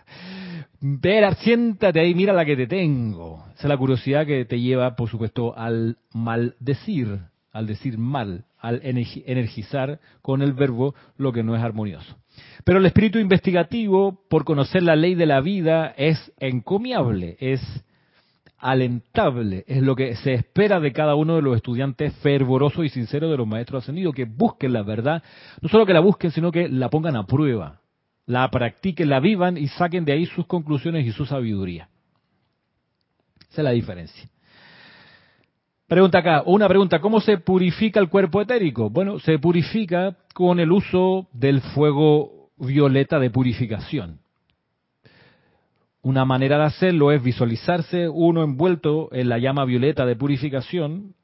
Vera, 0.80 1.34
siéntate 1.36 2.00
ahí, 2.00 2.14
mira 2.14 2.32
la 2.32 2.44
que 2.44 2.56
te 2.56 2.66
tengo. 2.66 3.44
Esa 3.54 3.62
es 3.62 3.68
la 3.68 3.76
curiosidad 3.76 4.26
que 4.26 4.44
te 4.44 4.60
lleva, 4.60 4.96
por 4.96 5.08
supuesto, 5.08 5.56
al 5.56 5.96
maldecir, 6.12 7.20
al 7.52 7.66
decir 7.66 7.98
mal, 7.98 8.46
al 8.58 8.80
energizar 8.82 10.00
con 10.22 10.42
el 10.42 10.54
verbo 10.54 10.94
lo 11.16 11.32
que 11.32 11.44
no 11.44 11.54
es 11.54 11.62
armonioso. 11.62 12.16
Pero 12.64 12.78
el 12.78 12.86
espíritu 12.86 13.18
investigativo, 13.18 14.24
por 14.28 14.44
conocer 14.44 14.82
la 14.82 14.96
ley 14.96 15.14
de 15.14 15.26
la 15.26 15.40
vida, 15.40 15.94
es 15.96 16.32
encomiable, 16.40 17.36
es 17.38 17.60
alentable, 18.58 19.64
es 19.66 19.82
lo 19.82 19.96
que 19.96 20.14
se 20.16 20.34
espera 20.34 20.80
de 20.80 20.92
cada 20.92 21.16
uno 21.16 21.36
de 21.36 21.42
los 21.42 21.56
estudiantes 21.56 22.14
fervorosos 22.22 22.84
y 22.84 22.88
sinceros 22.88 23.30
de 23.30 23.36
los 23.36 23.46
maestros 23.46 23.82
ascendidos, 23.82 24.14
que 24.14 24.24
busquen 24.24 24.72
la 24.72 24.82
verdad, 24.82 25.22
no 25.60 25.68
solo 25.68 25.84
que 25.84 25.92
la 25.92 26.00
busquen, 26.00 26.30
sino 26.30 26.50
que 26.52 26.68
la 26.68 26.88
pongan 26.88 27.16
a 27.16 27.26
prueba, 27.26 27.81
la 28.26 28.50
practiquen, 28.50 29.08
la 29.08 29.20
vivan 29.20 29.56
y 29.56 29.68
saquen 29.68 30.04
de 30.04 30.12
ahí 30.12 30.26
sus 30.26 30.46
conclusiones 30.46 31.06
y 31.06 31.12
su 31.12 31.26
sabiduría. 31.26 31.88
Esa 33.50 33.60
es 33.60 33.64
la 33.64 33.72
diferencia. 33.72 34.28
Pregunta 35.86 36.18
acá, 36.18 36.42
una 36.46 36.68
pregunta, 36.68 37.00
¿cómo 37.00 37.20
se 37.20 37.36
purifica 37.36 38.00
el 38.00 38.08
cuerpo 38.08 38.40
etérico? 38.40 38.88
Bueno, 38.88 39.18
se 39.18 39.38
purifica 39.38 40.16
con 40.32 40.58
el 40.58 40.72
uso 40.72 41.28
del 41.34 41.60
fuego 41.60 42.48
violeta 42.56 43.18
de 43.18 43.28
purificación. 43.28 44.20
Una 46.00 46.24
manera 46.24 46.56
de 46.58 46.64
hacerlo 46.64 47.12
es 47.12 47.22
visualizarse 47.22 48.08
uno 48.08 48.42
envuelto 48.42 49.10
en 49.12 49.28
la 49.28 49.38
llama 49.38 49.64
violeta 49.64 50.06
de 50.06 50.16
purificación, 50.16 51.14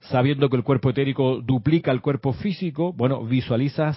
sabiendo 0.00 0.48
que 0.48 0.56
el 0.56 0.62
cuerpo 0.62 0.90
etérico 0.90 1.40
duplica 1.40 1.90
el 1.90 2.00
cuerpo 2.00 2.32
físico. 2.34 2.92
Bueno, 2.92 3.24
visualizas 3.24 3.96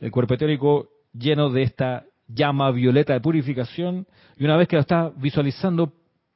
el 0.00 0.10
cuerpo 0.10 0.34
etérico 0.34 0.88
lleno 1.12 1.50
de 1.50 1.62
esta 1.62 2.04
llama 2.28 2.70
violeta 2.70 3.12
de 3.12 3.20
purificación 3.20 4.06
y 4.36 4.44
una 4.44 4.56
vez 4.56 4.68
que 4.68 4.76
lo 4.76 4.80
estás 4.80 5.12
visualizando, 5.20 5.92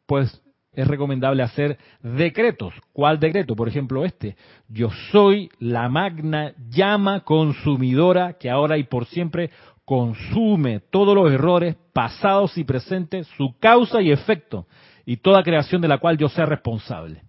pues 0.06 0.42
es 0.72 0.86
recomendable 0.86 1.42
hacer 1.42 1.78
decretos. 2.02 2.74
¿Cuál 2.92 3.18
decreto? 3.18 3.56
Por 3.56 3.68
ejemplo, 3.68 4.04
este. 4.04 4.36
Yo 4.68 4.90
soy 5.10 5.48
la 5.58 5.88
magna 5.88 6.52
llama 6.68 7.20
consumidora 7.20 8.34
que 8.34 8.50
ahora 8.50 8.76
y 8.76 8.84
por 8.84 9.06
siempre 9.06 9.50
consume 9.86 10.80
todos 10.80 11.14
los 11.14 11.32
errores 11.32 11.76
pasados 11.92 12.58
y 12.58 12.64
presentes, 12.64 13.26
su 13.36 13.56
causa 13.58 14.02
y 14.02 14.10
efecto, 14.10 14.66
y 15.06 15.16
toda 15.16 15.44
creación 15.44 15.80
de 15.80 15.88
la 15.88 15.98
cual 15.98 16.18
yo 16.18 16.28
sea 16.28 16.44
responsable. 16.44 17.22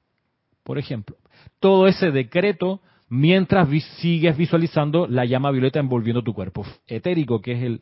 Por 0.63 0.77
ejemplo, 0.77 1.15
todo 1.59 1.87
ese 1.87 2.11
decreto 2.11 2.81
mientras 3.09 3.69
sigues 3.99 4.37
visualizando 4.37 5.07
la 5.07 5.25
llama 5.25 5.51
violeta 5.51 5.79
envolviendo 5.79 6.23
tu 6.23 6.33
cuerpo 6.33 6.65
etérico, 6.87 7.41
que 7.41 7.53
es 7.53 7.63
el, 7.63 7.81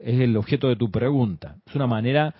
es 0.00 0.20
el 0.20 0.36
objeto 0.36 0.68
de 0.68 0.76
tu 0.76 0.90
pregunta. 0.90 1.56
Es 1.66 1.74
una 1.74 1.86
manera 1.86 2.34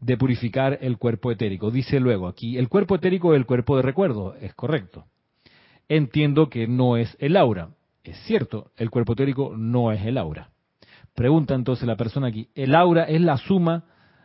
de 0.00 0.16
purificar 0.16 0.78
el 0.82 0.98
cuerpo 0.98 1.30
etérico. 1.30 1.70
Dice 1.70 2.00
luego 2.00 2.26
aquí, 2.26 2.58
el 2.58 2.68
cuerpo 2.68 2.96
etérico 2.96 3.34
es 3.34 3.38
el 3.38 3.46
cuerpo 3.46 3.76
de 3.76 3.82
recuerdo, 3.82 4.34
es 4.40 4.54
correcto. 4.54 5.06
Entiendo 5.88 6.48
que 6.48 6.66
no 6.66 6.96
es 6.96 7.16
el 7.20 7.36
aura. 7.36 7.70
Es 8.04 8.18
cierto, 8.24 8.72
el 8.76 8.90
cuerpo 8.90 9.12
etérico 9.12 9.54
no 9.56 9.92
es 9.92 10.04
el 10.04 10.18
aura. 10.18 10.50
Pregunta 11.14 11.54
entonces 11.54 11.86
la 11.86 11.96
persona 11.96 12.28
aquí, 12.28 12.48
¿el 12.54 12.74
aura 12.74 13.04
es 13.04 13.20
la 13.20 13.36
suma 13.36 13.84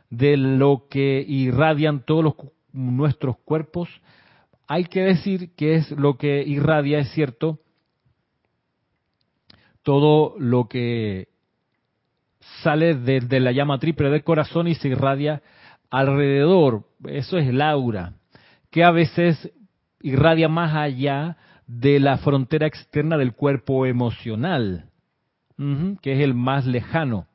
de 0.10 0.38
lo 0.38 0.88
que 0.89 1.24
irradian 1.28 2.04
todos 2.06 2.24
los, 2.24 2.36
nuestros 2.72 3.38
cuerpos? 3.38 3.89
Hay 4.68 4.86
que 4.86 5.01
decir 5.01 5.55
que 5.55 5.76
es 5.76 5.91
lo 5.91 6.18
que 6.18 6.43
irradia, 6.43 6.99
es 6.99 7.11
cierto, 7.11 7.59
todo 9.84 10.36
lo 10.38 10.68
que 10.68 11.30
sale 12.63 12.95
desde 12.95 13.39
la 13.39 13.51
llama 13.51 13.80
triple 13.80 14.09
del 14.09 14.24
corazón 14.24 14.68
y 14.68 14.76
se 14.76 14.89
irradia 14.89 15.41
alrededor. 15.89 16.84
Eso 17.05 17.38
es 17.38 17.47
el 17.47 17.61
aura, 17.61 18.13
que 18.70 18.84
a 18.84 18.91
veces 18.91 19.51
irradia 20.01 20.49
más 20.49 20.76
allá 20.76 21.38
de 21.65 21.99
la 21.99 22.18
frontera 22.18 22.68
externa 22.68 23.18
del 23.18 23.34
cuerpo 23.34 23.86
emocional 23.86 24.89
que 26.01 26.13
es 26.13 26.20
el 26.20 26.34
más 26.34 26.65
lejano, 26.65 27.28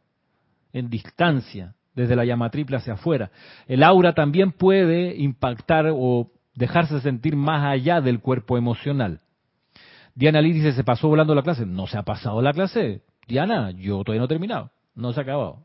en 0.73 0.89
distancia, 0.89 1.75
desde 1.95 2.17
la 2.17 2.25
llama 2.25 2.51
triple 2.51 2.77
hacia 2.77 2.95
afuera. 2.95 3.31
El 3.67 3.83
aura 3.83 4.15
también 4.15 4.53
puede 4.53 5.17
impactar 5.17 5.91
o 5.93 6.31
dejarse 6.55 7.01
sentir 7.01 7.37
más 7.37 7.65
allá 7.65 8.01
del 8.01 8.21
cuerpo 8.21 8.59
emocional. 8.59 9.21
Diana 10.15 10.41
Lee 10.41 10.53
dice, 10.53 10.73
¿se 10.73 10.85
pasó 10.85 11.09
volando 11.09 11.35
la 11.35 11.43
clase? 11.43 11.65
No 11.65 11.87
se 11.87 11.97
ha 11.97 12.03
pasado 12.03 12.43
la 12.43 12.53
clase. 12.53 13.03
Diana, 13.27 13.71
yo 13.71 14.03
todavía 14.05 14.21
no 14.21 14.27
he 14.27 14.29
terminado. 14.29 14.71
No 14.95 15.13
se 15.13 15.21
ha 15.21 15.23
acabado. 15.23 15.65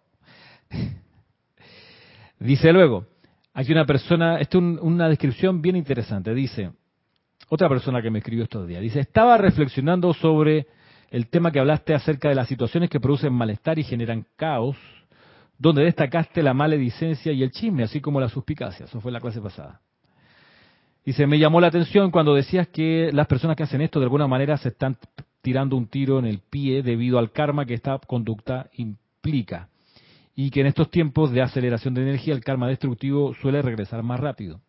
dice 2.40 2.72
luego, 2.72 3.06
aquí 3.54 3.72
una 3.72 3.86
persona, 3.86 4.40
esto 4.40 4.60
es 4.60 4.64
una 4.82 5.10
descripción 5.10 5.62
bien 5.62 5.76
interesante. 5.76 6.34
Dice, 6.34 6.72
otra 7.50 7.68
persona 7.68 8.02
que 8.02 8.10
me 8.10 8.20
escribió 8.20 8.44
estos 8.44 8.68
días, 8.68 8.82
dice, 8.82 9.02
estaba 9.02 9.38
reflexionando 9.38 10.14
sobre 10.14 10.68
el 11.10 11.28
tema 11.28 11.52
que 11.52 11.60
hablaste 11.60 11.94
acerca 11.94 12.30
de 12.30 12.36
las 12.36 12.48
situaciones 12.48 12.90
que 12.90 13.00
producen 13.00 13.34
malestar 13.34 13.80
y 13.80 13.84
generan 13.84 14.26
caos, 14.36 14.78
donde 15.58 15.84
destacaste 15.84 16.44
la 16.44 16.54
maledicencia 16.54 17.32
y 17.32 17.44
el 17.44 17.52
chisme, 17.52 17.84
así 17.84 18.00
como 18.00 18.20
la 18.20 18.30
suspicacia. 18.30 18.86
Eso 18.86 19.02
fue 19.02 19.12
la 19.12 19.20
clase 19.20 19.42
pasada. 19.42 19.82
Y 21.08 21.14
se 21.14 21.26
me 21.26 21.40
llamó 21.40 21.62
la 21.62 21.68
atención 21.68 22.12
cuando 22.12 22.36
decías 22.36 22.68
que 22.68 23.12
las 23.14 23.28
personas 23.28 23.56
que 23.56 23.64
hacen 23.64 23.80
esto 23.80 23.98
de 23.98 24.08
alguna 24.08 24.28
manera 24.28 24.58
se 24.58 24.68
están 24.68 24.98
tirando 25.42 25.78
un 25.78 25.88
tiro 25.88 26.20
en 26.20 26.26
el 26.26 26.40
pie 26.40 26.84
debido 26.84 27.18
al 27.18 27.32
karma 27.32 27.66
que 27.66 27.76
esta 27.76 27.98
conducta 27.98 28.70
implica. 28.74 29.70
Y 30.36 30.50
que 30.50 30.60
en 30.60 30.68
estos 30.68 30.92
tiempos 30.92 31.32
de 31.32 31.42
aceleración 31.42 31.94
de 31.94 32.02
energía 32.02 32.34
el 32.34 32.44
karma 32.44 32.68
destructivo 32.68 33.34
suele 33.36 33.62
regresar 33.62 34.04
más 34.04 34.20
rápido. 34.20 34.60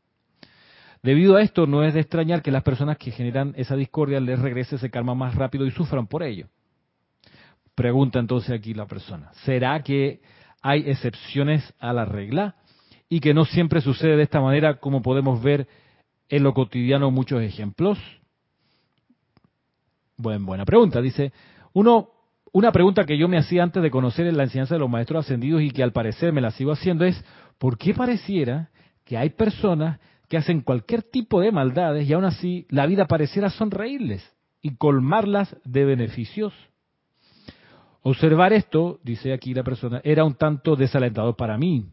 Debido 1.02 1.34
a 1.34 1.42
esto, 1.42 1.66
no 1.66 1.82
es 1.82 1.94
de 1.94 2.02
extrañar 2.02 2.40
que 2.40 2.52
las 2.52 2.62
personas 2.62 2.98
que 2.98 3.10
generan 3.10 3.52
esa 3.56 3.74
discordia 3.74 4.20
les 4.20 4.38
regrese 4.38 4.76
ese 4.76 4.90
karma 4.90 5.16
más 5.16 5.34
rápido 5.34 5.66
y 5.66 5.72
sufran 5.72 6.06
por 6.06 6.22
ello. 6.22 6.46
Pregunta 7.74 8.20
entonces 8.20 8.52
aquí 8.52 8.74
la 8.74 8.86
persona, 8.86 9.32
¿será 9.44 9.82
que 9.82 10.20
hay 10.62 10.88
excepciones 10.88 11.74
a 11.80 11.92
la 11.92 12.04
regla 12.04 12.54
y 13.08 13.18
que 13.18 13.34
no 13.34 13.44
siempre 13.44 13.80
sucede 13.80 14.16
de 14.16 14.22
esta 14.22 14.40
manera 14.40 14.78
como 14.78 15.02
podemos 15.02 15.42
ver 15.42 15.66
en 16.28 16.42
lo 16.42 16.54
cotidiano 16.54 17.10
muchos 17.10 17.42
ejemplos? 17.42 17.98
Buen, 20.16 20.44
buena 20.44 20.64
pregunta. 20.64 21.00
Dice, 21.00 21.32
uno, 21.72 22.10
una 22.52 22.72
pregunta 22.72 23.04
que 23.04 23.18
yo 23.18 23.28
me 23.28 23.38
hacía 23.38 23.62
antes 23.62 23.82
de 23.82 23.90
conocer 23.90 24.32
la 24.34 24.44
enseñanza 24.44 24.74
de 24.74 24.80
los 24.80 24.90
maestros 24.90 25.24
ascendidos 25.24 25.62
y 25.62 25.70
que 25.70 25.82
al 25.82 25.92
parecer 25.92 26.32
me 26.32 26.40
la 26.40 26.50
sigo 26.50 26.72
haciendo 26.72 27.04
es, 27.04 27.24
¿por 27.58 27.78
qué 27.78 27.94
pareciera 27.94 28.70
que 29.04 29.16
hay 29.16 29.30
personas 29.30 30.00
que 30.28 30.36
hacen 30.36 30.60
cualquier 30.60 31.02
tipo 31.02 31.40
de 31.40 31.50
maldades 31.50 32.08
y 32.08 32.12
aún 32.12 32.24
así 32.24 32.66
la 32.68 32.86
vida 32.86 33.06
pareciera 33.06 33.50
sonreírles 33.50 34.22
y 34.60 34.76
colmarlas 34.76 35.56
de 35.64 35.84
beneficios. 35.84 36.52
Observar 38.02 38.52
esto, 38.52 39.00
dice 39.02 39.32
aquí 39.32 39.54
la 39.54 39.64
persona, 39.64 40.00
era 40.04 40.24
un 40.24 40.34
tanto 40.34 40.76
desalentador 40.76 41.36
para 41.36 41.56
mí, 41.58 41.86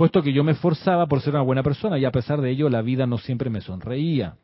puesto 0.00 0.22
que 0.22 0.32
yo 0.32 0.42
me 0.42 0.52
esforzaba 0.52 1.06
por 1.06 1.20
ser 1.20 1.34
una 1.34 1.42
buena 1.42 1.62
persona 1.62 1.98
y 1.98 2.06
a 2.06 2.10
pesar 2.10 2.40
de 2.40 2.50
ello 2.50 2.70
la 2.70 2.80
vida 2.80 3.06
no 3.06 3.18
siempre 3.18 3.50
me 3.50 3.60
sonreía. 3.60 4.38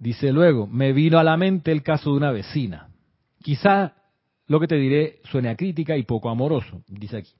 Dice 0.00 0.32
luego, 0.32 0.66
me 0.66 0.92
vino 0.92 1.16
a 1.16 1.22
la 1.22 1.36
mente 1.36 1.70
el 1.70 1.84
caso 1.84 2.10
de 2.10 2.16
una 2.16 2.32
vecina. 2.32 2.88
Quizá 3.40 3.94
lo 4.48 4.58
que 4.58 4.66
te 4.66 4.74
diré 4.74 5.20
suene 5.30 5.48
a 5.48 5.54
crítica 5.54 5.96
y 5.96 6.02
poco 6.02 6.28
amoroso, 6.28 6.82
dice 6.88 7.18
aquí. 7.18 7.30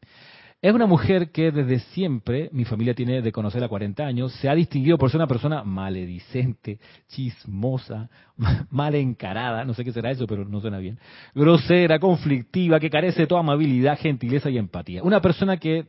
Es 0.63 0.75
una 0.75 0.85
mujer 0.85 1.31
que 1.31 1.51
desde 1.53 1.79
siempre, 1.79 2.51
mi 2.53 2.67
familia 2.67 2.93
tiene 2.93 3.23
de 3.23 3.33
conocerla 3.33 3.67
40 3.67 4.05
años, 4.05 4.33
se 4.35 4.49
ha 4.49 4.55
distinguido 4.55 4.99
por 4.99 5.11
ser 5.11 5.17
una 5.17 5.27
persona 5.27 5.65
maledicente, 5.65 6.79
chismosa, 7.09 8.11
mal 8.71 8.95
encarada, 8.95 9.65
no 9.65 9.73
sé 9.73 9.85
qué 9.85 9.93
será 9.93 10.11
eso, 10.11 10.27
pero 10.27 10.45
no 10.45 10.61
suena 10.61 10.77
bien, 10.77 10.99
grosera, 11.35 11.99
conflictiva, 11.99 12.79
que 12.79 12.91
carece 12.91 13.23
de 13.23 13.27
toda 13.27 13.41
amabilidad, 13.41 13.99
gentileza 13.99 14.51
y 14.51 14.59
empatía. 14.59 15.03
Una 15.03 15.23
persona 15.23 15.57
que 15.57 15.87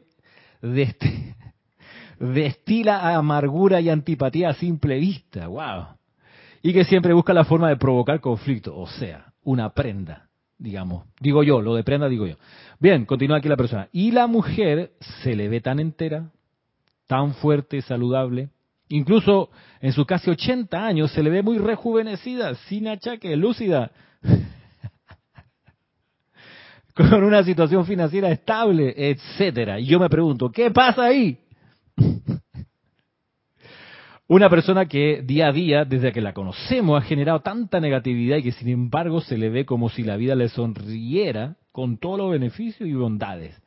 destila 2.19 3.15
amargura 3.17 3.81
y 3.81 3.89
antipatía 3.89 4.51
a 4.51 4.53
simple 4.53 4.99
vista, 4.99 5.47
wow. 5.47 5.97
Y 6.61 6.71
que 6.71 6.85
siempre 6.85 7.11
busca 7.11 7.33
la 7.33 7.43
forma 7.43 7.67
de 7.67 7.75
provocar 7.75 8.21
conflicto, 8.21 8.77
o 8.77 8.87
sea, 8.87 9.33
una 9.43 9.73
prenda 9.73 10.30
digamos. 10.61 11.03
Digo 11.19 11.43
yo, 11.43 11.61
lo 11.61 11.75
de 11.75 11.83
prenda 11.83 12.07
digo 12.07 12.27
yo. 12.27 12.35
Bien, 12.79 13.05
continúa 13.05 13.37
aquí 13.37 13.49
la 13.49 13.57
persona. 13.57 13.89
Y 13.91 14.11
la 14.11 14.27
mujer 14.27 14.91
se 15.23 15.35
le 15.35 15.49
ve 15.49 15.59
tan 15.59 15.79
entera, 15.79 16.29
tan 17.07 17.33
fuerte, 17.33 17.81
saludable. 17.81 18.49
Incluso 18.89 19.49
en 19.79 19.91
sus 19.93 20.05
casi 20.05 20.29
80 20.29 20.85
años 20.85 21.11
se 21.11 21.23
le 21.23 21.29
ve 21.29 21.41
muy 21.41 21.57
rejuvenecida, 21.57 22.55
sin 22.55 22.87
achaque, 22.87 23.35
lúcida. 23.35 23.91
con 26.95 27.23
una 27.23 27.43
situación 27.43 27.85
financiera 27.85 28.29
estable, 28.31 28.93
etcétera. 28.95 29.79
Y 29.79 29.85
yo 29.85 29.99
me 29.99 30.09
pregunto, 30.09 30.51
¿qué 30.51 30.71
pasa 30.71 31.05
ahí? 31.05 31.37
Una 34.33 34.49
persona 34.49 34.85
que 34.85 35.21
día 35.25 35.49
a 35.49 35.51
día, 35.51 35.83
desde 35.83 36.13
que 36.13 36.21
la 36.21 36.31
conocemos, 36.31 36.97
ha 36.97 37.05
generado 37.05 37.41
tanta 37.41 37.81
negatividad 37.81 38.37
y 38.37 38.43
que 38.43 38.53
sin 38.53 38.69
embargo 38.69 39.19
se 39.19 39.37
le 39.37 39.49
ve 39.49 39.65
como 39.65 39.89
si 39.89 40.03
la 40.03 40.15
vida 40.15 40.35
le 40.35 40.47
sonriera 40.47 41.57
con 41.73 41.97
todos 41.97 42.17
los 42.17 42.31
beneficios 42.31 42.87
y 42.87 42.93
bondades. 42.93 43.61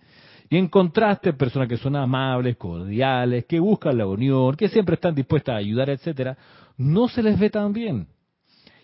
Y 0.48 0.56
en 0.56 0.68
contraste, 0.68 1.34
personas 1.34 1.68
que 1.68 1.76
son 1.76 1.96
amables, 1.96 2.56
cordiales, 2.56 3.44
que 3.44 3.60
buscan 3.60 3.98
la 3.98 4.06
unión, 4.06 4.56
que 4.56 4.70
siempre 4.70 4.94
están 4.94 5.14
dispuestas 5.14 5.52
a 5.52 5.58
ayudar, 5.58 5.90
etcétera, 5.90 6.38
no 6.78 7.08
se 7.08 7.22
les 7.22 7.38
ve 7.38 7.50
tan 7.50 7.74
bien. 7.74 8.06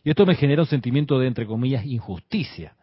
Y 0.05 0.11
esto 0.11 0.26
me 0.26 0.35
genera 0.35 0.61
un 0.61 0.68
sentimiento 0.68 1.18
de, 1.18 1.28
entre 1.28 1.47
comillas, 1.47 1.87
injusticia. 1.87 2.74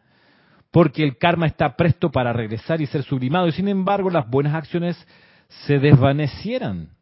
Porque 0.71 1.03
el 1.03 1.19
karma 1.19 1.45
está 1.45 1.75
presto 1.75 2.09
para 2.09 2.33
regresar 2.33 2.81
y 2.81 2.87
ser 2.87 3.03
sublimado, 3.03 3.47
y 3.47 3.51
sin 3.51 3.67
embargo 3.67 4.09
las 4.09 4.27
buenas 4.27 4.55
acciones 4.55 4.97
se 5.67 5.77
desvanecieran 5.77 6.96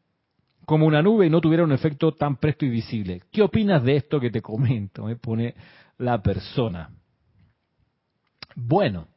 como 0.65 0.85
una 0.85 1.01
nube 1.01 1.27
y 1.27 1.29
no 1.29 1.41
tuviera 1.41 1.63
un 1.63 1.71
efecto 1.71 2.13
tan 2.13 2.37
presto 2.37 2.65
y 2.65 2.69
visible. 2.69 3.21
¿Qué 3.31 3.41
opinas 3.41 3.83
de 3.83 3.95
esto 3.97 4.19
que 4.19 4.29
te 4.29 4.41
comento? 4.41 5.05
Me 5.05 5.15
pone 5.15 5.55
la 5.97 6.21
persona. 6.21 6.89
Bueno, 8.55 9.07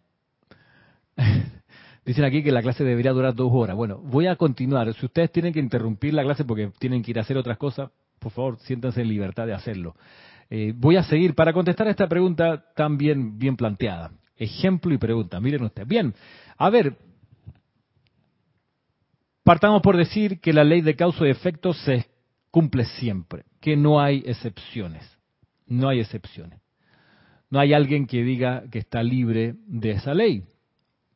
dicen 2.04 2.24
aquí 2.24 2.42
que 2.42 2.52
la 2.52 2.62
clase 2.62 2.84
debería 2.84 3.12
durar 3.12 3.34
dos 3.34 3.50
horas. 3.52 3.76
Bueno, 3.76 3.98
voy 3.98 4.26
a 4.26 4.36
continuar. 4.36 4.92
Si 4.94 5.06
ustedes 5.06 5.30
tienen 5.32 5.52
que 5.52 5.60
interrumpir 5.60 6.14
la 6.14 6.22
clase 6.22 6.44
porque 6.44 6.70
tienen 6.78 7.02
que 7.02 7.12
ir 7.12 7.18
a 7.18 7.22
hacer 7.22 7.36
otras 7.36 7.58
cosas, 7.58 7.90
por 8.18 8.32
favor, 8.32 8.58
siéntanse 8.60 9.00
en 9.00 9.08
libertad 9.08 9.46
de 9.46 9.54
hacerlo. 9.54 9.94
Eh, 10.50 10.72
voy 10.74 10.96
a 10.96 11.02
seguir 11.02 11.34
para 11.34 11.52
contestar 11.52 11.88
esta 11.88 12.08
pregunta 12.08 12.64
tan 12.74 12.96
bien, 12.96 13.38
bien 13.38 13.56
planteada. 13.56 14.10
Ejemplo 14.36 14.92
y 14.94 14.98
pregunta. 14.98 15.40
Miren 15.40 15.64
ustedes. 15.64 15.86
Bien, 15.86 16.14
a 16.56 16.70
ver, 16.70 16.96
Partamos 19.48 19.80
por 19.80 19.96
decir 19.96 20.42
que 20.42 20.52
la 20.52 20.62
ley 20.62 20.82
de 20.82 20.94
causa 20.94 21.26
y 21.26 21.30
efecto 21.30 21.72
se 21.72 22.04
cumple 22.50 22.84
siempre, 22.84 23.46
que 23.62 23.78
no 23.78 23.98
hay 23.98 24.22
excepciones. 24.26 25.10
No 25.66 25.88
hay 25.88 26.00
excepciones. 26.00 26.60
No 27.48 27.58
hay 27.58 27.72
alguien 27.72 28.06
que 28.06 28.22
diga 28.22 28.64
que 28.70 28.78
está 28.78 29.02
libre 29.02 29.54
de 29.66 29.92
esa 29.92 30.12
ley, 30.12 30.44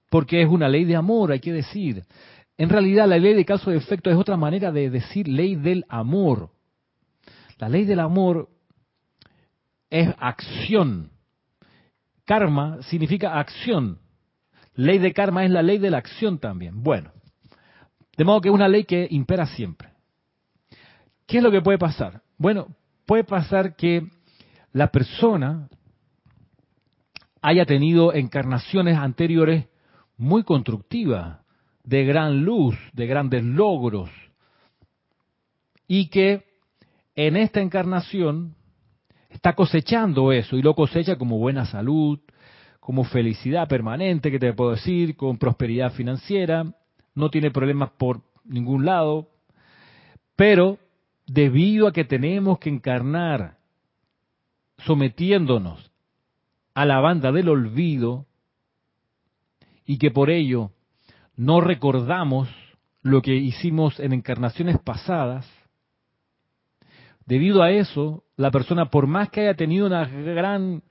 porque 0.08 0.40
es 0.40 0.48
una 0.48 0.66
ley 0.70 0.86
de 0.86 0.96
amor, 0.96 1.30
hay 1.30 1.40
que 1.40 1.52
decir. 1.52 2.04
En 2.56 2.70
realidad 2.70 3.06
la 3.06 3.18
ley 3.18 3.34
de 3.34 3.44
causa 3.44 3.70
y 3.70 3.76
efecto 3.76 4.08
es 4.08 4.16
otra 4.16 4.38
manera 4.38 4.72
de 4.72 4.88
decir 4.88 5.28
ley 5.28 5.54
del 5.54 5.84
amor. 5.90 6.48
La 7.58 7.68
ley 7.68 7.84
del 7.84 8.00
amor 8.00 8.48
es 9.90 10.08
acción. 10.18 11.10
karma 12.24 12.78
significa 12.84 13.38
acción. 13.38 13.98
Ley 14.74 14.96
de 14.96 15.12
karma 15.12 15.44
es 15.44 15.50
la 15.50 15.60
ley 15.60 15.76
de 15.76 15.90
la 15.90 15.98
acción 15.98 16.38
también. 16.38 16.82
Bueno, 16.82 17.12
de 18.16 18.24
modo 18.24 18.40
que 18.40 18.48
es 18.48 18.54
una 18.54 18.68
ley 18.68 18.84
que 18.84 19.06
impera 19.10 19.46
siempre. 19.46 19.90
¿Qué 21.26 21.38
es 21.38 21.42
lo 21.42 21.50
que 21.50 21.62
puede 21.62 21.78
pasar? 21.78 22.22
Bueno, 22.36 22.68
puede 23.06 23.24
pasar 23.24 23.76
que 23.76 24.06
la 24.72 24.88
persona 24.88 25.68
haya 27.40 27.64
tenido 27.64 28.12
encarnaciones 28.12 28.96
anteriores 28.96 29.66
muy 30.16 30.44
constructivas, 30.44 31.40
de 31.84 32.04
gran 32.04 32.44
luz, 32.44 32.76
de 32.92 33.06
grandes 33.06 33.42
logros, 33.42 34.08
y 35.88 36.08
que 36.08 36.44
en 37.16 37.36
esta 37.36 37.60
encarnación 37.60 38.54
está 39.30 39.54
cosechando 39.54 40.32
eso 40.32 40.56
y 40.56 40.62
lo 40.62 40.74
cosecha 40.74 41.16
como 41.16 41.38
buena 41.38 41.66
salud, 41.66 42.20
como 42.78 43.04
felicidad 43.04 43.68
permanente, 43.68 44.30
que 44.30 44.38
te 44.38 44.52
puedo 44.52 44.72
decir, 44.72 45.16
con 45.16 45.38
prosperidad 45.38 45.92
financiera, 45.92 46.72
no 47.14 47.30
tiene 47.30 47.50
problemas 47.50 47.90
por 47.90 48.22
ningún 48.44 48.84
lado, 48.84 49.28
pero 50.36 50.78
debido 51.26 51.86
a 51.86 51.92
que 51.92 52.04
tenemos 52.04 52.58
que 52.58 52.70
encarnar 52.70 53.58
sometiéndonos 54.78 55.92
a 56.74 56.84
la 56.84 57.00
banda 57.00 57.32
del 57.32 57.48
olvido 57.48 58.26
y 59.84 59.98
que 59.98 60.10
por 60.10 60.30
ello 60.30 60.70
no 61.36 61.60
recordamos 61.60 62.48
lo 63.02 63.20
que 63.20 63.34
hicimos 63.34 63.98
en 64.00 64.12
encarnaciones 64.12 64.78
pasadas, 64.78 65.46
debido 67.26 67.62
a 67.62 67.70
eso, 67.70 68.24
la 68.36 68.50
persona, 68.50 68.90
por 68.90 69.06
más 69.06 69.30
que 69.30 69.42
haya 69.42 69.54
tenido 69.54 69.86
una 69.86 70.06
gran, 70.06 70.82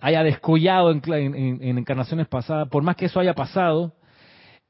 haya 0.00 0.22
descollado 0.22 0.90
en, 0.90 1.78
encarnaciones 1.78 2.28
pasadas, 2.28 2.68
por 2.68 2.82
más 2.82 2.96
que 2.96 3.06
eso 3.06 3.20
haya 3.20 3.34
pasado, 3.34 3.94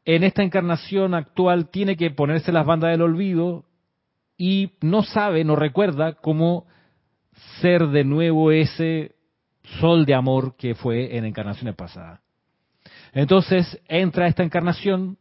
en 0.05 0.23
esta 0.23 0.43
encarnación 0.43 1.15
actual 1.15 1.71
tiene 1.71 1.97
que 1.97 2.11
ponerse 2.11 2.53
las 2.53 2.67
bandas 2.67 2.91
del 2.91 3.03
olvido 3.03 3.65
y 4.37 4.73
no 4.81 5.03
sabe, 5.03 5.45
no 5.45 5.57
recuerda 5.57 6.15
cómo 6.15 6.67
ser 7.61 7.89
de 7.89 8.05
nuevo 8.05 8.53
ese 8.53 9.15
sol 9.81 10.05
de 10.05 10.15
amor 10.15 10.57
que 10.57 10.75
fue 10.75 11.17
en 11.17 11.25
encarnaciones 11.25 11.75
pasadas. 11.75 12.21
Entonces 13.13 13.81
entra 13.89 14.27
esta 14.27 14.43
encarnación 14.43 15.17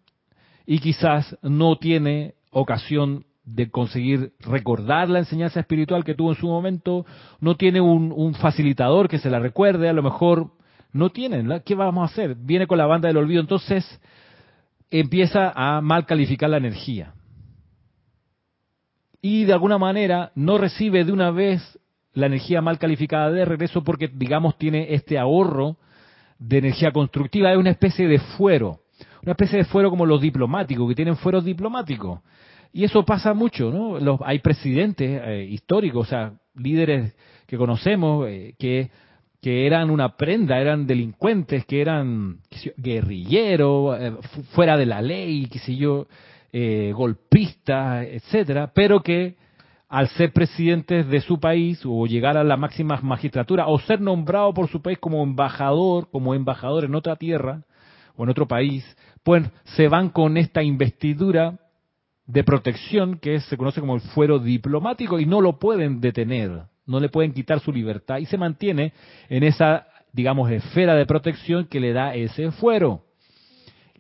y 0.66 0.80
quizás 0.80 1.38
no 1.42 1.78
tiene 1.78 2.36
ocasión 2.52 3.26
de 3.46 3.70
conseguir 3.70 4.34
recordar 4.40 5.10
la 5.10 5.20
enseñanza 5.20 5.60
espiritual 5.60 6.04
que 6.04 6.16
tuvo 6.16 6.32
en 6.32 6.38
su 6.38 6.48
momento, 6.48 7.06
no 7.40 7.56
tiene 7.56 7.82
un, 7.82 8.34
facilitador 8.36 9.10
que 9.10 9.20
se 9.20 9.30
la 9.30 9.40
recuerde, 9.40 9.90
a 9.90 9.94
lo 9.94 10.04
mejor 10.04 10.52
no 10.94 11.10
tienen, 11.10 11.62
¿qué 11.66 11.76
vamos 11.76 12.04
a 12.04 12.12
hacer? 12.12 12.36
Viene 12.36 12.68
con 12.68 12.78
la 12.78 12.86
banda 12.86 13.08
del 13.08 13.18
olvido, 13.18 13.42
entonces 13.42 14.00
empieza 14.90 15.52
a 15.56 15.82
mal 15.82 16.06
calificar 16.06 16.50
la 16.50 16.58
energía. 16.58 17.14
Y 19.22 19.46
de 19.46 19.54
alguna 19.54 19.78
manera 19.78 20.32
no 20.36 20.58
recibe 20.58 21.04
de 21.04 21.12
una 21.12 21.32
vez 21.32 21.80
la 22.14 22.28
energía 22.28 22.62
mal 22.62 22.78
calificada 22.78 23.32
de 23.32 23.46
regreso 23.46 23.84
porque, 23.84 24.08
digamos, 24.08 24.58
tiene 24.58 24.94
este 24.94 25.18
ahorro 25.18 25.78
de 26.38 26.60
energía 26.60 26.92
constructiva, 26.92 27.52
es 27.52 27.58
una 27.58 27.72
especie 27.72 28.08
de 28.08 28.20
fuero, 28.20 28.82
una 29.24 29.32
especie 29.32 29.58
de 29.58 29.66
fuero 29.66 29.90
como 29.90 30.06
los 30.06 30.22
diplomáticos, 30.22 30.88
que 30.90 30.96
tienen 30.96 31.16
fueros 31.18 31.44
diplomáticos. 31.44 32.20
Y 32.74 32.84
eso 32.84 33.06
pasa 33.06 33.36
mucho, 33.36 33.70
¿no? 33.70 34.00
Los, 34.00 34.20
hay 34.26 34.40
presidentes 34.40 35.22
eh, 35.24 35.48
históricos, 35.48 36.08
o 36.08 36.10
sea, 36.10 36.34
líderes 36.56 37.16
que 37.46 37.56
conocemos, 37.56 38.28
eh, 38.28 38.56
que, 38.58 38.90
que 39.40 39.68
eran 39.68 39.92
una 39.92 40.18
prenda, 40.18 40.60
eran 40.60 40.88
delincuentes, 40.88 41.66
que 41.66 41.82
eran 41.82 42.40
guerrilleros, 42.76 44.02
eh, 44.02 44.14
fuera 44.54 44.76
de 44.76 44.88
la 44.88 45.04
ley, 45.04 45.48
qué 45.52 45.60
sé 45.60 45.76
yo, 45.76 46.08
golpistas, 46.94 48.06
etcétera, 48.06 48.72
pero 48.76 49.02
que 49.02 49.36
al 49.90 50.08
ser 50.10 50.32
presidentes 50.34 51.08
de 51.08 51.22
su 51.22 51.40
país 51.40 51.82
o 51.84 52.06
llegar 52.06 52.38
a 52.38 52.44
la 52.44 52.58
máxima 52.58 53.00
magistratura 53.02 53.68
o 53.68 53.80
ser 53.80 54.02
nombrado 54.02 54.54
por 54.54 54.68
su 54.68 54.80
país 54.80 55.00
como 55.00 55.24
embajador, 55.24 56.10
como 56.12 56.36
embajador 56.36 56.86
en 56.86 56.94
otra 56.94 57.16
tierra 57.16 57.64
o 58.16 58.24
en 58.24 58.30
otro 58.30 58.48
país, 58.48 58.86
pues 59.24 59.44
se 59.64 59.88
van 59.88 60.10
con 60.10 60.38
esta 60.38 60.62
investidura 60.62 61.58
de 62.26 62.44
protección 62.44 63.18
que 63.20 63.40
se 63.42 63.58
conoce 63.58 63.82
como 63.82 63.96
el 63.96 64.02
fuero 64.02 64.40
diplomático 64.40 65.20
y 65.20 65.26
no 65.26 65.42
lo 65.42 65.60
pueden 65.60 66.00
detener, 66.00 66.64
no 66.86 67.00
le 67.00 67.10
pueden 67.10 67.34
quitar 67.34 67.60
su 67.60 67.72
libertad 67.72 68.18
y 68.18 68.26
se 68.26 68.38
mantiene 68.38 68.94
en 69.30 69.44
esa, 69.44 69.88
digamos, 70.12 70.50
esfera 70.52 70.96
de 70.96 71.06
protección 71.06 71.66
que 71.66 71.80
le 71.80 71.94
da 71.94 72.16
ese 72.16 72.52
fuero. 72.52 73.02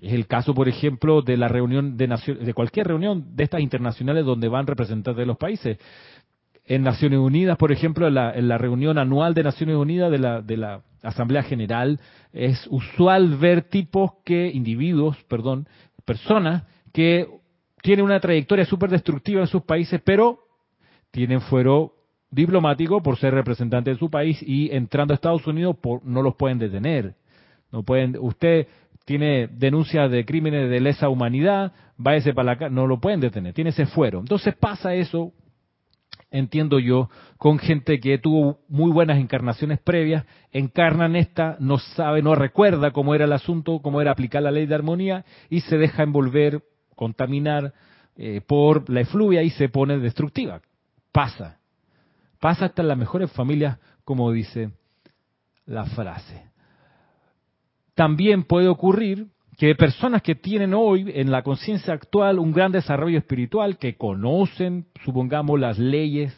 Es 0.02 0.14
el 0.14 0.28
caso, 0.28 0.54
por 0.54 0.68
ejemplo, 0.68 1.22
de 1.22 1.38
la 1.38 1.48
reunión 1.48 1.96
de, 1.96 2.08
de 2.08 2.54
cualquier 2.54 2.88
reunión 2.88 3.36
de 3.36 3.46
estas 3.46 3.62
internacionales 3.62 4.26
donde 4.26 4.50
van 4.50 4.68
representantes 4.68 5.18
de 5.18 5.26
los 5.26 5.38
países. 5.38 5.78
En 6.66 6.84
Naciones 6.84 7.20
Unidas, 7.20 7.58
por 7.58 7.72
ejemplo, 7.72 8.08
en 8.08 8.48
la, 8.48 8.58
reunión 8.58 8.98
anual 8.98 9.34
de 9.34 9.44
Naciones 9.44 9.76
Unidas 9.76 10.12
de 10.12 10.18
la, 10.18 10.42
de 10.42 10.58
la 10.58 10.82
Asamblea 11.02 11.44
General, 11.44 12.00
es 12.32 12.68
usual 12.70 13.38
ver 13.38 13.64
tipos 13.64 14.12
que, 14.24 14.48
individuos, 14.48 15.18
perdón, 15.28 15.68
personas 16.06 16.64
que 16.94 17.28
tienen 17.84 18.06
una 18.06 18.22
trayectoria 18.22 18.64
súper 18.64 18.90
destructiva 18.90 19.42
en 19.42 19.48
sus 19.48 19.64
países, 19.64 20.02
pero 20.04 20.40
tienen 21.12 21.42
fuero 21.42 21.94
diplomático 22.32 23.04
por 23.04 23.18
ser 23.18 23.34
representantes 23.34 23.96
de 23.96 24.00
su 24.00 24.10
país 24.10 24.42
y 24.42 24.74
entrando 24.74 25.14
a 25.14 25.16
Estados 25.16 25.46
Unidos 25.46 25.76
por, 25.80 26.04
no 26.06 26.22
los 26.22 26.36
pueden 26.36 26.60
detener. 26.60 27.14
No 27.74 27.84
pueden, 27.84 28.16
usted 28.20 28.68
tiene 29.04 29.48
denuncias 29.48 30.10
de 30.10 30.24
crímenes 30.24 30.70
de 30.70 30.80
lesa 30.80 31.10
humanidad, 31.10 31.74
váyase 31.98 32.34
para 32.34 32.56
la 32.56 32.70
no 32.70 32.88
lo 32.88 33.02
pueden 33.02 33.20
detener, 33.20 33.54
tiene 33.54 33.72
ese 33.72 33.86
fuero. 33.86 34.20
Entonces 34.20 34.56
pasa 34.56 34.96
eso, 34.96 35.34
entiendo 36.32 36.80
yo, 36.80 37.10
con 37.38 37.60
gente 37.60 38.00
que 38.00 38.18
tuvo 38.18 38.60
muy 38.70 38.94
buenas 38.94 39.20
encarnaciones 39.20 39.80
previas, 39.80 40.26
encarnan 40.54 41.18
esta, 41.18 41.58
no 41.60 41.80
sabe, 41.80 42.22
no 42.22 42.34
recuerda 42.34 42.92
cómo 42.92 43.14
era 43.14 43.26
el 43.26 43.34
asunto, 43.34 43.80
cómo 43.82 44.00
era 44.00 44.12
aplicar 44.12 44.42
la 44.42 44.52
ley 44.52 44.68
de 44.68 44.76
armonía 44.76 45.26
y 45.50 45.60
se 45.60 45.78
deja 45.78 46.04
envolver, 46.04 46.64
contaminar 46.96 47.74
eh, 48.16 48.42
por 48.46 48.90
la 48.90 49.02
efluvia 49.02 49.42
y 49.44 49.50
se 49.50 49.70
pone 49.70 49.98
destructiva. 50.00 50.62
Pasa. 51.12 51.60
Pasa 52.40 52.66
hasta 52.66 52.82
en 52.82 52.88
las 52.90 52.98
mejores 52.98 53.32
familias, 53.32 53.80
como 54.04 54.32
dice 54.32 54.72
la 55.66 55.86
frase. 55.86 56.44
También 57.96 58.44
puede 58.44 58.68
ocurrir 58.68 59.28
que 59.58 59.76
personas 59.76 60.22
que 60.22 60.36
tienen 60.36 60.74
hoy 60.74 61.12
en 61.14 61.32
la 61.32 61.44
conciencia 61.44 61.94
actual 61.94 62.40
un 62.40 62.52
gran 62.52 62.72
desarrollo 62.72 63.18
espiritual, 63.18 63.78
que 63.78 63.96
conocen, 63.96 64.88
supongamos, 65.06 65.60
las 65.60 65.78
leyes 65.78 66.34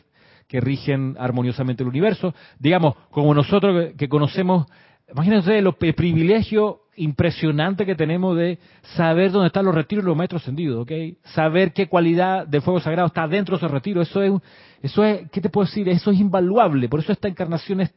que 0.48 0.62
rigen 0.62 1.16
armoniosamente 1.20 1.84
el 1.84 1.90
universo, 1.90 2.34
digamos, 2.60 2.96
como 3.10 3.34
nosotros 3.34 3.94
que 3.98 4.10
conocemos, 4.10 4.68
imagínense 5.12 5.58
el 5.58 5.74
privilegio 5.74 6.82
impresionante 6.98 7.86
que 7.86 7.96
tenemos 7.96 8.38
de 8.38 8.58
saber 8.96 9.32
dónde 9.32 9.48
están 9.48 9.66
los 9.66 9.76
retiros 9.76 10.04
y 10.04 10.08
los 10.08 10.18
maestros 10.18 10.42
ascendidos, 10.42 10.84
¿ok? 10.84 10.92
Saber 11.34 11.74
qué 11.74 11.88
cualidad 11.88 12.48
de 12.48 12.62
fuego 12.62 12.80
sagrado 12.80 13.08
está 13.08 13.28
dentro 13.28 13.56
de 13.56 13.58
esos 13.58 13.72
retiros, 13.72 14.10
eso 14.10 14.22
es, 14.22 14.34
eso 14.82 15.04
es, 15.04 15.30
¿qué 15.32 15.42
te 15.42 15.50
puedo 15.50 15.66
decir? 15.66 15.88
Eso 15.90 16.12
es 16.12 16.20
invaluable, 16.20 16.90
por 16.90 17.00
eso 17.00 17.12
esta 17.12 17.28
encarnación 17.28 17.82
es 17.82 17.94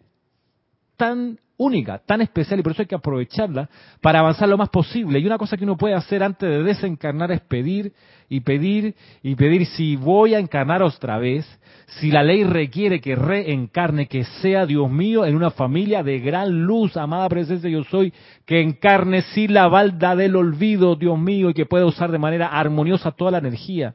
tan 0.99 1.39
única, 1.57 1.99
tan 1.99 2.21
especial 2.21 2.61
y 2.61 2.63
por 2.63 2.73
eso 2.73 2.83
hay 2.83 2.87
que 2.87 2.95
aprovecharla 2.95 3.69
para 4.01 4.21
avanzar 4.21 4.49
lo 4.49 4.59
más 4.59 4.69
posible. 4.69 5.19
Y 5.19 5.27
una 5.27 5.39
cosa 5.39 5.57
que 5.57 5.65
uno 5.65 5.77
puede 5.77 5.95
hacer 5.95 6.23
antes 6.23 6.49
de 6.49 6.63
desencarnar 6.63 7.33
es 7.33 7.41
pedir 7.41 7.93
y 8.29 8.41
pedir 8.41 8.95
y 9.23 9.35
pedir 9.35 9.67
si 9.67 9.97
voy 9.97 10.35
a 10.35 10.39
encarnar 10.39 10.83
otra 10.83 11.19
vez, 11.19 11.47
si 11.87 12.11
la 12.11 12.23
ley 12.23 12.45
requiere 12.45 13.01
que 13.01 13.17
reencarne, 13.17 14.07
que 14.07 14.25
sea 14.25 14.67
Dios 14.67 14.91
mío 14.91 15.25
en 15.25 15.35
una 15.35 15.51
familia 15.51 16.03
de 16.03 16.21
gran 16.21 16.63
luz, 16.63 16.97
amada 16.97 17.29
presencia 17.29 17.71
yo 17.71 17.85
soy, 17.85 18.13
que 18.45 18.61
encarne 18.61 19.23
sin 19.23 19.55
la 19.55 19.69
balda 19.69 20.15
del 20.15 20.37
olvido, 20.37 20.97
Dios 20.97 21.19
mío, 21.19 21.51
y 21.51 21.55
que 21.55 21.67
pueda 21.67 21.87
usar 21.87 22.13
de 22.13 22.19
manera 22.19 22.49
armoniosa 22.49 23.13
toda 23.13 23.31
la 23.31 23.39
energía 23.39 23.95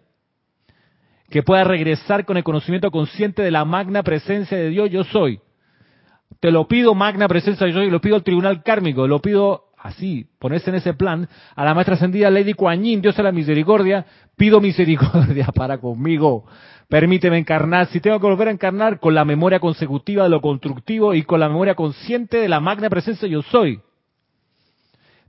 que 1.30 1.42
pueda 1.42 1.64
regresar 1.64 2.26
con 2.26 2.38
el 2.38 2.44
conocimiento 2.44 2.92
consciente 2.92 3.42
de 3.42 3.50
la 3.50 3.66
magna 3.66 4.04
presencia 4.04 4.56
de 4.56 4.70
Dios 4.70 4.92
yo 4.92 5.04
soy 5.04 5.40
te 6.40 6.52
lo 6.52 6.68
pido, 6.68 6.96
magna 6.96 7.28
presencia 7.28 7.68
yo, 7.68 7.84
lo 7.84 8.02
pido 8.02 8.16
al 8.16 8.24
tribunal 8.24 8.64
kármico, 8.64 9.08
lo 9.08 9.20
pido 9.20 9.66
así, 9.78 10.28
ponerse 10.40 10.70
en 10.70 10.78
ese 10.78 10.94
plan, 10.94 11.28
a 11.56 11.66
la 11.66 11.74
maestra 11.74 11.96
ascendida 11.96 12.30
Lady 12.30 12.54
Kuan 12.54 12.82
Dios 12.82 13.16
de 13.16 13.24
la 13.24 13.32
misericordia, 13.32 14.06
pido 14.38 14.62
misericordia 14.62 15.48
para 15.56 15.78
conmigo, 15.78 16.46
permíteme 16.88 17.38
encarnar, 17.38 17.88
si 17.88 18.00
tengo 18.00 18.20
que 18.20 18.28
volver 18.28 18.48
a 18.48 18.52
encarnar, 18.52 19.00
con 19.00 19.14
la 19.14 19.26
memoria 19.26 19.60
consecutiva 19.60 20.24
de 20.24 20.30
lo 20.30 20.42
constructivo 20.42 21.14
y 21.14 21.24
con 21.24 21.40
la 21.40 21.50
memoria 21.50 21.76
consciente 21.76 22.38
de 22.38 22.50
la 22.50 22.62
magna 22.62 22.90
presencia 22.90 23.28
yo 23.28 23.42
soy. 23.42 23.82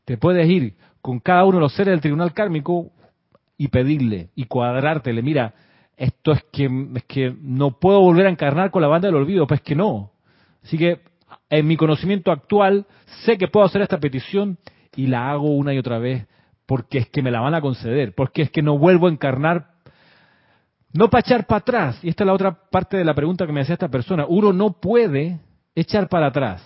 Te 0.05 0.19
puedes 0.19 0.49
ir 0.49 0.75
con 1.01 1.19
cada 1.19 1.45
uno 1.45 1.57
de 1.57 1.63
los 1.63 1.75
seres 1.75 1.93
del 1.93 2.01
tribunal 2.01 2.33
kármico 2.33 2.93
y 3.59 3.69
pedirle 3.69 4.31
y 4.35 4.45
cuadrártele, 4.45 5.23
mira, 5.23 5.55
esto 5.97 6.33
es 6.33 6.45
que, 6.53 6.69
es 6.97 7.05
que 7.05 7.35
no 7.41 7.79
puedo 7.79 8.01
volver 8.01 8.27
a 8.27 8.31
encarnar 8.31 8.71
con 8.71 8.83
la 8.83 8.89
banda 8.89 9.09
del 9.09 9.17
olvido, 9.17 9.47
pues 9.47 9.61
que 9.61 9.75
no. 9.75 10.14
Así 10.65 10.79
que 10.79 11.01
en 11.51 11.67
mi 11.67 11.77
conocimiento 11.77 12.33
actual, 12.33 12.87
sé 13.25 13.39
que 13.39 13.49
puedo 13.49 13.67
hacer 13.67 13.83
esta 13.83 14.01
petición 14.01 14.59
y 14.97 15.07
la 15.07 15.31
hago 15.31 15.55
una 15.55 15.75
y 15.75 15.79
otra 15.79 15.99
vez 15.99 16.27
porque 16.67 16.99
es 16.99 17.09
que 17.09 17.23
me 17.23 17.31
la 17.31 17.41
van 17.41 17.55
a 17.55 17.61
conceder, 17.61 18.15
porque 18.15 18.43
es 18.43 18.51
que 18.51 18.63
no 18.63 18.79
vuelvo 18.79 19.07
a 19.07 19.11
encarnar, 19.11 19.73
no 20.93 21.11
para 21.11 21.21
echar 21.21 21.47
para 21.47 21.59
atrás. 21.59 21.99
Y 22.03 22.09
esta 22.09 22.25
es 22.25 22.27
la 22.27 22.33
otra 22.33 22.55
parte 22.71 22.97
de 22.97 23.05
la 23.05 23.15
pregunta 23.15 23.47
que 23.47 23.53
me 23.53 23.61
hacía 23.61 23.75
esta 23.75 23.89
persona. 23.89 24.25
Uno 24.27 24.53
no 24.53 24.81
puede 24.81 25.41
echar 25.75 26.09
para 26.09 26.29
atrás. 26.29 26.63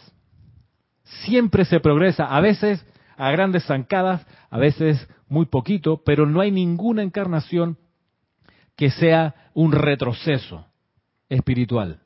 Siempre 1.25 1.65
se 1.65 1.81
progresa, 1.81 2.27
a 2.27 2.41
veces 2.41 2.85
a 3.17 3.31
grandes 3.33 3.65
zancadas, 3.65 4.25
a 4.51 4.59
veces 4.59 5.09
muy 5.29 5.47
poquito, 5.47 6.03
pero 6.05 6.27
no 6.27 6.41
hay 6.41 6.53
ninguna 6.53 7.03
encarnación 7.03 7.77
que 8.77 8.91
sea 8.91 9.35
un 9.55 9.73
retroceso 9.73 10.67
espiritual. 11.29 12.01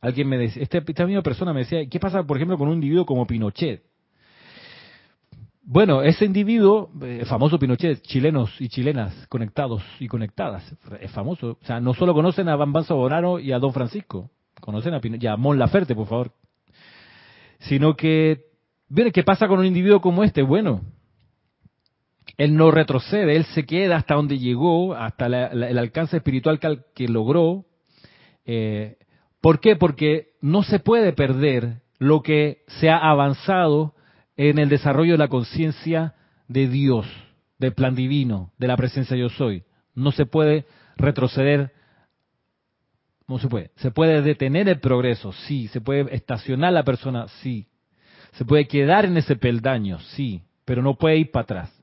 Alguien 0.00 0.28
me 0.28 0.38
decía, 0.38 0.62
este, 0.62 0.82
esta 0.86 1.06
misma 1.06 1.22
persona 1.22 1.52
me 1.52 1.60
decía, 1.60 1.86
¿qué 1.88 1.98
pasa, 1.98 2.22
por 2.22 2.36
ejemplo, 2.36 2.56
con 2.56 2.68
un 2.68 2.74
individuo 2.74 3.04
como 3.04 3.26
Pinochet? 3.26 3.82
Bueno, 5.62 6.02
ese 6.02 6.24
individuo, 6.24 6.90
eh, 7.02 7.24
famoso 7.26 7.58
Pinochet, 7.58 8.00
chilenos 8.02 8.50
y 8.60 8.68
chilenas 8.68 9.26
conectados 9.28 9.82
y 9.98 10.06
conectadas, 10.06 10.64
es 11.00 11.10
famoso. 11.10 11.58
O 11.60 11.64
sea, 11.64 11.80
no 11.80 11.94
solo 11.94 12.14
conocen 12.14 12.48
a 12.48 12.56
Bambanzo 12.56 12.96
Bonaro 12.96 13.38
y 13.38 13.52
a 13.52 13.58
Don 13.58 13.72
Francisco, 13.72 14.30
conocen 14.60 14.94
a, 14.94 15.00
Pinochet, 15.00 15.24
y 15.24 15.26
a 15.26 15.36
Mon 15.36 15.58
Laferte, 15.58 15.94
por 15.94 16.06
favor, 16.06 16.32
sino 17.58 17.96
que, 17.96 18.46
viene 18.88 19.12
¿qué 19.12 19.24
pasa 19.24 19.48
con 19.48 19.58
un 19.58 19.66
individuo 19.66 20.00
como 20.00 20.22
este? 20.22 20.42
Bueno, 20.42 20.80
él 22.36 22.56
no 22.56 22.70
retrocede, 22.70 23.36
él 23.36 23.44
se 23.46 23.66
queda 23.66 23.96
hasta 23.96 24.14
donde 24.14 24.38
llegó, 24.38 24.94
hasta 24.94 25.26
el 25.26 25.76
alcance 25.76 26.18
espiritual 26.18 26.60
que, 26.94 27.08
logró. 27.08 27.64
Eh, 28.44 28.96
¿Por 29.40 29.60
qué? 29.60 29.76
Porque 29.76 30.32
no 30.40 30.62
se 30.62 30.78
puede 30.80 31.12
perder 31.12 31.82
lo 31.98 32.22
que 32.22 32.64
se 32.80 32.90
ha 32.90 32.98
avanzado 32.98 33.94
en 34.36 34.58
el 34.58 34.68
desarrollo 34.68 35.12
de 35.12 35.18
la 35.18 35.28
conciencia 35.28 36.14
de 36.46 36.68
Dios, 36.68 37.06
del 37.58 37.74
plan 37.74 37.94
divino, 37.94 38.52
de 38.58 38.68
la 38.68 38.76
presencia 38.76 39.16
yo 39.16 39.28
soy. 39.28 39.64
No 39.94 40.12
se 40.12 40.26
puede 40.26 40.66
retroceder, 40.96 41.72
no 43.26 43.38
se 43.38 43.48
puede. 43.48 43.70
Se 43.76 43.90
puede 43.90 44.22
detener 44.22 44.68
el 44.68 44.80
progreso, 44.80 45.32
sí. 45.32 45.68
Se 45.68 45.80
puede 45.80 46.14
estacionar 46.14 46.72
la 46.72 46.84
persona, 46.84 47.28
sí. 47.42 47.66
Se 48.32 48.44
puede 48.44 48.66
quedar 48.66 49.04
en 49.04 49.16
ese 49.16 49.36
peldaño, 49.36 49.98
sí. 50.00 50.42
Pero 50.64 50.82
no 50.82 50.94
puede 50.94 51.16
ir 51.16 51.30
para 51.30 51.42
atrás. 51.42 51.82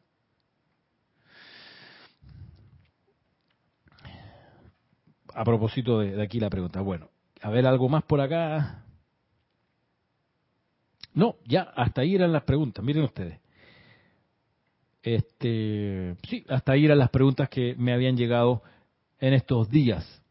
A 5.33 5.43
propósito 5.43 5.99
de, 5.99 6.15
de 6.15 6.23
aquí 6.23 6.39
la 6.39 6.49
pregunta. 6.49 6.79
Bueno, 6.79 7.09
a 7.45 7.49
ver 7.51 7.67
algo 7.67 7.87
más 7.87 8.03
por 8.03 8.19
acá. 8.21 8.83
No, 11.13 11.35
ya, 11.45 11.61
hasta 11.75 12.01
ahí 12.01 12.15
eran 12.15 12.33
las 12.33 12.41
preguntas, 12.41 12.83
miren 12.83 13.03
ustedes. 13.03 13.39
Este, 15.03 16.15
sí, 16.27 16.43
hasta 16.49 16.71
ahí 16.71 16.85
eran 16.85 16.97
las 16.97 17.11
preguntas 17.11 17.47
que 17.47 17.75
me 17.77 17.93
habían 17.93 18.17
llegado 18.17 18.63
en 19.19 19.35
estos 19.35 19.69
días. 19.69 20.23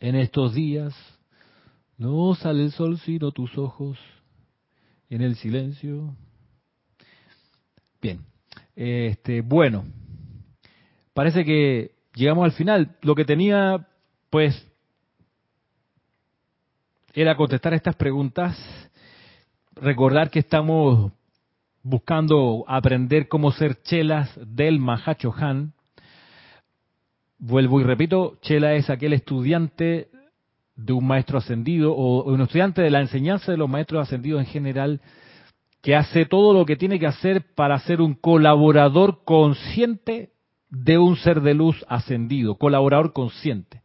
En 0.00 0.16
estos 0.16 0.52
días 0.52 0.96
no 1.96 2.34
sale 2.34 2.64
el 2.64 2.72
sol 2.72 2.98
sino 2.98 3.30
tus 3.30 3.56
ojos 3.56 4.00
en 5.08 5.22
el 5.22 5.36
silencio. 5.36 6.16
Bien, 8.02 8.24
este, 8.74 9.42
bueno, 9.42 9.84
parece 11.14 11.44
que 11.44 11.92
llegamos 12.16 12.46
al 12.46 12.52
final. 12.52 12.96
Lo 13.00 13.14
que 13.14 13.24
tenía, 13.24 13.86
pues, 14.28 14.67
era 17.20 17.34
contestar 17.34 17.74
estas 17.74 17.96
preguntas 17.96 18.56
recordar 19.74 20.30
que 20.30 20.38
estamos 20.38 21.10
buscando 21.82 22.64
aprender 22.68 23.26
cómo 23.26 23.50
ser 23.50 23.82
chelas 23.82 24.30
del 24.40 24.78
Mahacho 24.78 25.34
Han. 25.36 25.72
Vuelvo 27.40 27.80
y 27.80 27.84
repito, 27.84 28.38
chela 28.40 28.74
es 28.74 28.88
aquel 28.88 29.14
estudiante 29.14 30.10
de 30.76 30.92
un 30.92 31.08
maestro 31.08 31.38
ascendido 31.38 31.92
o 31.92 32.22
un 32.22 32.40
estudiante 32.40 32.82
de 32.82 32.90
la 32.90 33.00
enseñanza 33.00 33.50
de 33.50 33.58
los 33.58 33.68
maestros 33.68 34.06
ascendidos 34.06 34.40
en 34.40 34.46
general 34.46 35.00
que 35.82 35.96
hace 35.96 36.24
todo 36.24 36.52
lo 36.52 36.66
que 36.66 36.76
tiene 36.76 37.00
que 37.00 37.08
hacer 37.08 37.52
para 37.56 37.80
ser 37.80 38.00
un 38.00 38.14
colaborador 38.14 39.24
consciente 39.24 40.30
de 40.70 40.98
un 40.98 41.16
ser 41.16 41.40
de 41.40 41.54
luz 41.54 41.84
ascendido, 41.88 42.54
colaborador 42.54 43.12
consciente. 43.12 43.82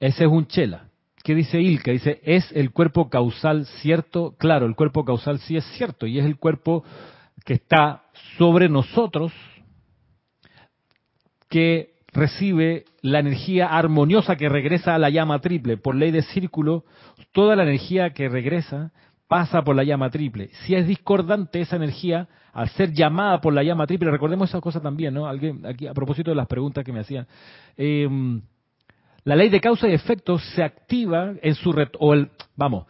Ese 0.00 0.24
es 0.24 0.30
un 0.30 0.46
chela. 0.46 0.85
¿Qué 1.26 1.34
dice 1.34 1.60
Ilka? 1.60 1.90
Dice, 1.90 2.20
¿es 2.22 2.52
el 2.52 2.70
cuerpo 2.70 3.10
causal 3.10 3.66
cierto? 3.82 4.36
Claro, 4.38 4.64
el 4.64 4.76
cuerpo 4.76 5.04
causal 5.04 5.40
sí 5.40 5.56
es 5.56 5.64
cierto 5.76 6.06
y 6.06 6.20
es 6.20 6.24
el 6.24 6.36
cuerpo 6.36 6.84
que 7.44 7.54
está 7.54 8.04
sobre 8.38 8.68
nosotros 8.68 9.32
que 11.48 11.94
recibe 12.12 12.84
la 13.02 13.18
energía 13.18 13.66
armoniosa 13.66 14.36
que 14.36 14.48
regresa 14.48 14.94
a 14.94 14.98
la 14.98 15.10
llama 15.10 15.40
triple. 15.40 15.76
Por 15.76 15.96
ley 15.96 16.12
de 16.12 16.22
círculo, 16.22 16.84
toda 17.32 17.56
la 17.56 17.64
energía 17.64 18.10
que 18.10 18.28
regresa 18.28 18.92
pasa 19.26 19.64
por 19.64 19.74
la 19.74 19.82
llama 19.82 20.10
triple. 20.10 20.50
Si 20.64 20.76
es 20.76 20.86
discordante 20.86 21.60
esa 21.60 21.74
energía, 21.74 22.28
al 22.52 22.68
ser 22.68 22.92
llamada 22.92 23.40
por 23.40 23.52
la 23.52 23.64
llama 23.64 23.88
triple, 23.88 24.12
recordemos 24.12 24.48
esa 24.48 24.60
cosa 24.60 24.80
también, 24.80 25.12
¿no? 25.12 25.26
Alguien, 25.26 25.66
aquí, 25.66 25.88
a 25.88 25.92
propósito 25.92 26.30
de 26.30 26.36
las 26.36 26.46
preguntas 26.46 26.84
que 26.84 26.92
me 26.92 27.00
hacían. 27.00 27.26
Eh, 27.76 28.08
la 29.26 29.34
ley 29.34 29.48
de 29.48 29.60
causa 29.60 29.88
y 29.88 29.92
efecto 29.92 30.38
se 30.38 30.62
activa 30.62 31.34
en 31.42 31.56
su 31.56 31.74
o 31.98 32.14
el 32.14 32.30
vamos, 32.54 32.86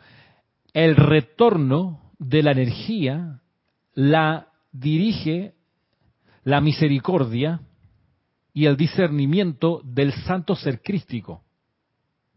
el 0.75 0.95
retorno 0.95 2.13
de 2.19 2.43
la 2.43 2.53
energía 2.53 3.41
la 3.95 4.49
dirige 4.71 5.55
la 6.45 6.61
misericordia 6.61 7.61
y 8.53 8.67
el 8.67 8.77
discernimiento 8.77 9.81
del 9.83 10.13
santo 10.13 10.55
ser 10.57 10.83
crístico 10.83 11.43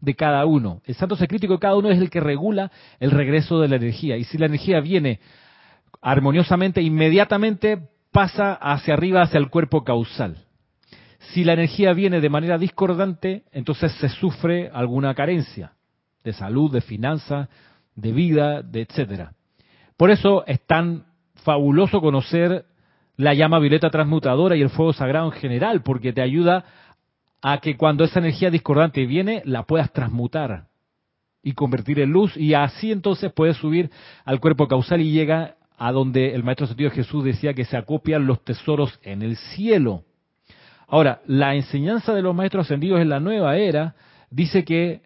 de 0.00 0.14
cada 0.14 0.46
uno. 0.46 0.80
El 0.86 0.94
santo 0.94 1.14
ser 1.14 1.28
crístico 1.28 1.52
de 1.52 1.60
cada 1.60 1.76
uno 1.76 1.90
es 1.90 1.98
el 1.98 2.08
que 2.08 2.20
regula 2.20 2.72
el 3.00 3.10
regreso 3.10 3.60
de 3.60 3.68
la 3.68 3.76
energía. 3.76 4.16
Y 4.16 4.24
si 4.24 4.38
la 4.38 4.46
energía 4.46 4.80
viene 4.80 5.20
armoniosamente, 6.00 6.80
inmediatamente 6.80 7.90
pasa 8.10 8.54
hacia 8.54 8.94
arriba, 8.94 9.20
hacia 9.20 9.36
el 9.36 9.50
cuerpo 9.50 9.84
causal. 9.84 10.38
Si 11.20 11.44
la 11.44 11.52
energía 11.52 11.92
viene 11.92 12.20
de 12.20 12.30
manera 12.30 12.58
discordante, 12.58 13.44
entonces 13.52 13.92
se 13.92 14.08
sufre 14.08 14.70
alguna 14.72 15.14
carencia 15.14 15.72
de 16.24 16.32
salud, 16.32 16.72
de 16.72 16.80
finanzas, 16.80 17.48
de 17.94 18.12
vida, 18.12 18.62
de 18.62 18.82
etcétera. 18.82 19.32
Por 19.96 20.10
eso 20.10 20.44
es 20.46 20.60
tan 20.66 21.04
fabuloso 21.44 22.00
conocer 22.00 22.64
la 23.16 23.34
llama 23.34 23.58
violeta 23.58 23.90
transmutadora 23.90 24.56
y 24.56 24.62
el 24.62 24.70
fuego 24.70 24.92
sagrado 24.92 25.26
en 25.26 25.32
general, 25.32 25.82
porque 25.82 26.12
te 26.12 26.22
ayuda 26.22 26.64
a 27.42 27.58
que 27.58 27.76
cuando 27.76 28.04
esa 28.04 28.18
energía 28.18 28.50
discordante 28.50 29.04
viene, 29.06 29.42
la 29.44 29.64
puedas 29.64 29.92
transmutar 29.92 30.68
y 31.42 31.52
convertir 31.52 32.00
en 32.00 32.10
luz, 32.10 32.36
y 32.36 32.54
así 32.54 32.92
entonces 32.92 33.32
puedes 33.32 33.56
subir 33.56 33.90
al 34.24 34.40
cuerpo 34.40 34.68
causal 34.68 35.00
y 35.00 35.12
llega 35.12 35.56
a 35.76 35.92
donde 35.92 36.34
el 36.34 36.44
Maestro 36.44 36.66
Sentido 36.66 36.90
Jesús 36.90 37.24
decía 37.24 37.54
que 37.54 37.64
se 37.64 37.76
acopian 37.76 38.26
los 38.26 38.44
tesoros 38.44 38.98
en 39.02 39.22
el 39.22 39.36
cielo. 39.36 40.04
Ahora, 40.90 41.22
la 41.26 41.54
enseñanza 41.54 42.12
de 42.12 42.20
los 42.20 42.34
maestros 42.34 42.66
ascendidos 42.66 43.00
en 43.00 43.08
la 43.08 43.20
nueva 43.20 43.56
era 43.56 43.94
dice 44.28 44.64
que 44.64 45.02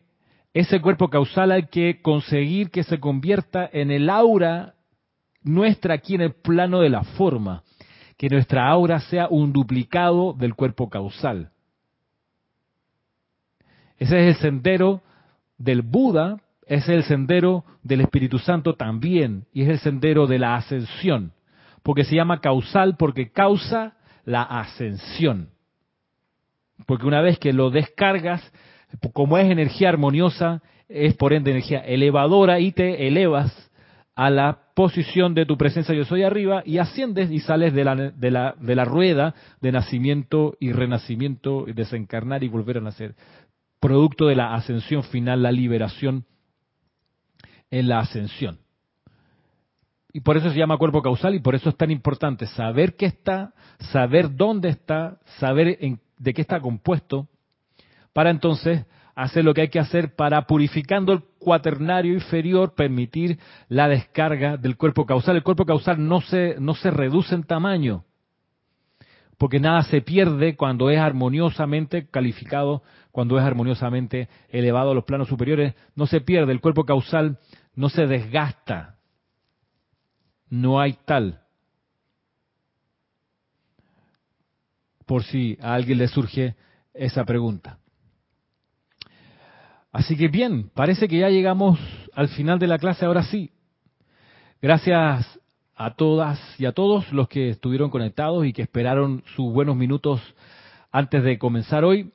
ese 0.55 0.81
cuerpo 0.81 1.11
causal 1.11 1.53
hay 1.53 1.67
que 1.67 2.01
conseguir 2.01 2.71
que 2.71 2.85
se 2.85 2.99
convierta 2.99 3.69
en 3.71 3.91
el 3.91 4.09
aura 4.09 4.77
nuestra 5.43 5.93
aquí 5.93 6.15
en 6.15 6.23
el 6.23 6.33
plano 6.33 6.81
de 6.81 6.89
la 6.89 7.05
forma, 7.05 7.65
que 8.17 8.31
nuestra 8.31 8.67
aura 8.67 8.99
sea 9.01 9.29
un 9.29 9.53
duplicado 9.53 10.33
del 10.33 10.55
cuerpo 10.55 10.89
causal. 10.89 11.51
Ese 13.99 14.21
es 14.21 14.37
el 14.37 14.43
sendero 14.43 15.03
del 15.59 15.83
Buda, 15.83 16.41
ese 16.67 16.93
es 16.93 16.99
el 17.01 17.05
sendero 17.05 17.63
del 17.83 18.01
Espíritu 18.01 18.39
Santo 18.39 18.75
también, 18.75 19.45
y 19.53 19.65
es 19.65 19.69
el 19.69 19.79
sendero 19.81 20.27
de 20.27 20.39
la 20.39 20.57
ascensión, 20.57 21.33
porque 21.83 22.05
se 22.05 22.17
llama 22.17 22.41
causal 22.41 22.97
porque 22.97 23.31
causa 23.31 23.99
la 24.25 24.45
ascensión. 24.45 25.54
Porque 26.87 27.07
una 27.07 27.21
vez 27.21 27.39
que 27.39 27.53
lo 27.53 27.71
descargas, 27.71 28.53
como 29.13 29.39
es 29.39 29.51
energía 29.51 29.89
armoniosa, 29.89 30.63
es 30.89 31.15
por 31.15 31.33
ende 31.33 31.51
energía 31.51 31.81
elevadora 31.81 32.61
y 32.61 32.73
te 32.73 33.07
elevas 33.07 33.71
a 34.15 34.31
la 34.31 34.59
posición 34.75 35.35
de 35.35 35.47
tu 35.47 35.57
presencia 35.57 35.95
yo 35.95 36.05
soy 36.05 36.23
arriba 36.23 36.63
y 36.65 36.79
asciendes 36.79 37.31
y 37.31 37.41
sales 37.41 37.75
de 37.75 37.85
la, 37.85 38.85
rueda 38.85 39.35
de 39.61 39.73
nacimiento 39.73 40.57
y 40.61 40.73
renacimiento, 40.73 41.67
desencarnar 41.67 42.45
y 42.45 42.49
volver 42.49 42.79
a 42.79 42.83
nacer. 42.83 43.15
Producto 43.81 44.27
de 44.27 44.37
la 44.37 44.55
ascensión 44.55 45.03
final, 45.05 45.43
la 45.43 45.53
liberación 45.53 46.25
en 47.71 47.89
la 47.89 48.01
ascensión. 48.01 48.59
Y 50.13 50.21
por 50.21 50.37
eso 50.37 50.49
se 50.49 50.59
llama 50.59 50.79
cuerpo 50.79 51.03
causal 51.03 51.35
y 51.35 51.41
por 51.41 51.57
eso 51.57 51.71
es 51.71 51.77
tan 51.77 51.91
importante 51.91 52.47
saber 52.47 52.95
qué 52.95 53.07
está, 53.07 53.53
saber 53.91 54.37
dónde 54.37 54.69
está, 54.69 55.19
saber 55.39 55.77
en 55.81 56.01
de 56.19 56.35
qué 56.35 56.43
está 56.43 56.61
compuesto, 56.61 57.29
para 58.13 58.31
entonces 58.31 58.87
hacer 59.15 59.45
lo 59.45 59.55
que 59.55 59.63
hay 59.63 59.69
que 59.69 59.79
hacer 59.79 60.15
para, 60.15 60.47
purificando 60.47 61.13
el 61.13 61.23
cuaternario 61.39 62.15
inferior, 62.15 62.75
permitir 62.75 63.39
la 63.69 63.89
descarga 63.89 64.57
del 64.57 64.77
cuerpo 64.77 65.07
causal. 65.07 65.37
El 65.37 65.43
cuerpo 65.43 65.65
causal 65.65 66.07
no 66.07 66.21
se, 66.21 66.57
no 66.59 66.75
se 66.75 66.91
reduce 66.91 67.35
en 67.35 67.45
tamaño, 67.45 68.05
porque 69.39 69.61
nada 69.61 69.83
se 69.85 70.01
pierde 70.01 70.57
cuando 70.57 70.91
es 70.91 70.99
armoniosamente 70.99 72.09
calificado, 72.09 72.83
cuando 73.13 73.39
es 73.39 73.45
armoniosamente 73.45 74.29
elevado 74.49 74.91
a 74.91 74.95
los 74.95 75.05
planos 75.05 75.29
superiores, 75.29 75.75
no 75.95 76.07
se 76.07 76.21
pierde, 76.21 76.53
el 76.53 76.61
cuerpo 76.61 76.85
causal 76.85 77.39
no 77.75 77.89
se 77.89 78.07
desgasta, 78.07 78.97
no 80.49 80.81
hay 80.81 80.97
tal. 81.05 81.44
Por 85.07 85.25
si 85.25 85.59
a 85.61 85.75
alguien 85.75 85.99
le 85.99 86.09
surge 86.09 86.55
esa 86.93 87.25
pregunta. 87.25 87.79
Así 89.93 90.17
que 90.17 90.29
bien, 90.29 90.71
parece 90.75 91.07
que 91.07 91.19
ya 91.19 91.29
llegamos 91.29 91.79
al 92.15 92.29
final 92.29 92.59
de 92.59 92.67
la 92.67 92.79
clase, 92.79 93.05
ahora 93.05 93.23
sí. 93.23 93.51
Gracias 94.61 95.41
a 95.77 95.95
todas 95.95 96.41
y 96.59 96.67
a 96.67 96.73
todos 96.73 97.13
los 97.13 97.29
que 97.29 97.51
estuvieron 97.51 97.91
conectados 97.91 98.47
y 98.47 98.53
que 98.53 98.63
esperaron 98.63 99.23
sus 99.37 99.53
buenos 99.53 99.77
minutos 99.77 100.21
antes 100.91 101.23
de 101.23 101.39
comenzar 101.39 101.85
hoy. 101.85 102.13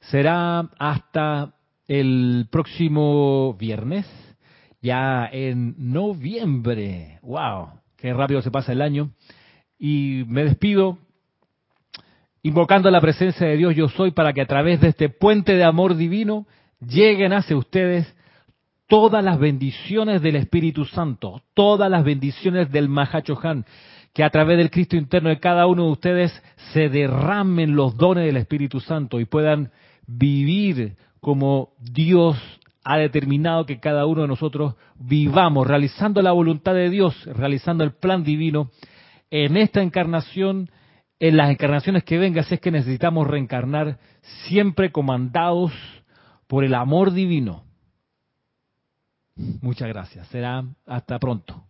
Será 0.00 0.60
hasta 0.78 1.54
el 1.86 2.46
próximo 2.50 3.54
viernes, 3.58 4.06
ya 4.80 5.28
en 5.30 5.74
noviembre. 5.78 7.18
¡Wow! 7.22 7.80
Qué 7.96 8.14
rápido 8.14 8.42
se 8.42 8.50
pasa 8.50 8.72
el 8.72 8.82
año. 8.82 9.10
Y 9.78 10.24
me 10.28 10.44
despido 10.44 10.98
invocando 12.42 12.90
la 12.90 13.00
presencia 13.00 13.46
de 13.46 13.56
Dios 13.56 13.74
yo 13.74 13.88
soy 13.88 14.10
para 14.10 14.32
que 14.32 14.40
a 14.40 14.46
través 14.46 14.80
de 14.80 14.88
este 14.88 15.08
puente 15.08 15.54
de 15.54 15.64
amor 15.64 15.96
divino 15.96 16.46
lleguen 16.80 17.32
hacia 17.32 17.56
ustedes 17.56 18.14
todas 18.86 19.22
las 19.22 19.38
bendiciones 19.38 20.22
del 20.22 20.36
Espíritu 20.36 20.84
Santo, 20.84 21.42
todas 21.54 21.90
las 21.90 22.04
bendiciones 22.04 22.70
del 22.72 22.88
Mahachohan, 22.88 23.66
que 24.14 24.24
a 24.24 24.30
través 24.30 24.56
del 24.56 24.70
Cristo 24.70 24.96
interno 24.96 25.28
de 25.28 25.40
cada 25.40 25.66
uno 25.66 25.84
de 25.84 25.90
ustedes 25.90 26.42
se 26.72 26.88
derramen 26.88 27.76
los 27.76 27.96
dones 27.96 28.24
del 28.24 28.38
Espíritu 28.38 28.80
Santo 28.80 29.20
y 29.20 29.26
puedan 29.26 29.70
vivir 30.06 30.96
como 31.20 31.70
Dios 31.80 32.36
ha 32.82 32.96
determinado 32.96 33.66
que 33.66 33.80
cada 33.80 34.06
uno 34.06 34.22
de 34.22 34.28
nosotros 34.28 34.74
vivamos, 34.98 35.66
realizando 35.66 36.22
la 36.22 36.32
voluntad 36.32 36.72
de 36.72 36.88
Dios, 36.88 37.14
realizando 37.26 37.84
el 37.84 37.92
plan 37.92 38.24
divino 38.24 38.70
en 39.30 39.58
esta 39.58 39.82
encarnación, 39.82 40.70
en 41.20 41.36
las 41.36 41.50
encarnaciones 41.50 42.04
que 42.04 42.18
vengan, 42.18 42.44
si 42.44 42.54
es 42.54 42.60
que 42.60 42.70
necesitamos 42.70 43.26
reencarnar, 43.26 43.98
siempre 44.48 44.92
comandados 44.92 45.72
por 46.46 46.64
el 46.64 46.74
amor 46.74 47.12
divino. 47.12 47.64
Muchas 49.60 49.88
gracias. 49.88 50.26
Será 50.28 50.64
hasta 50.86 51.18
pronto. 51.18 51.67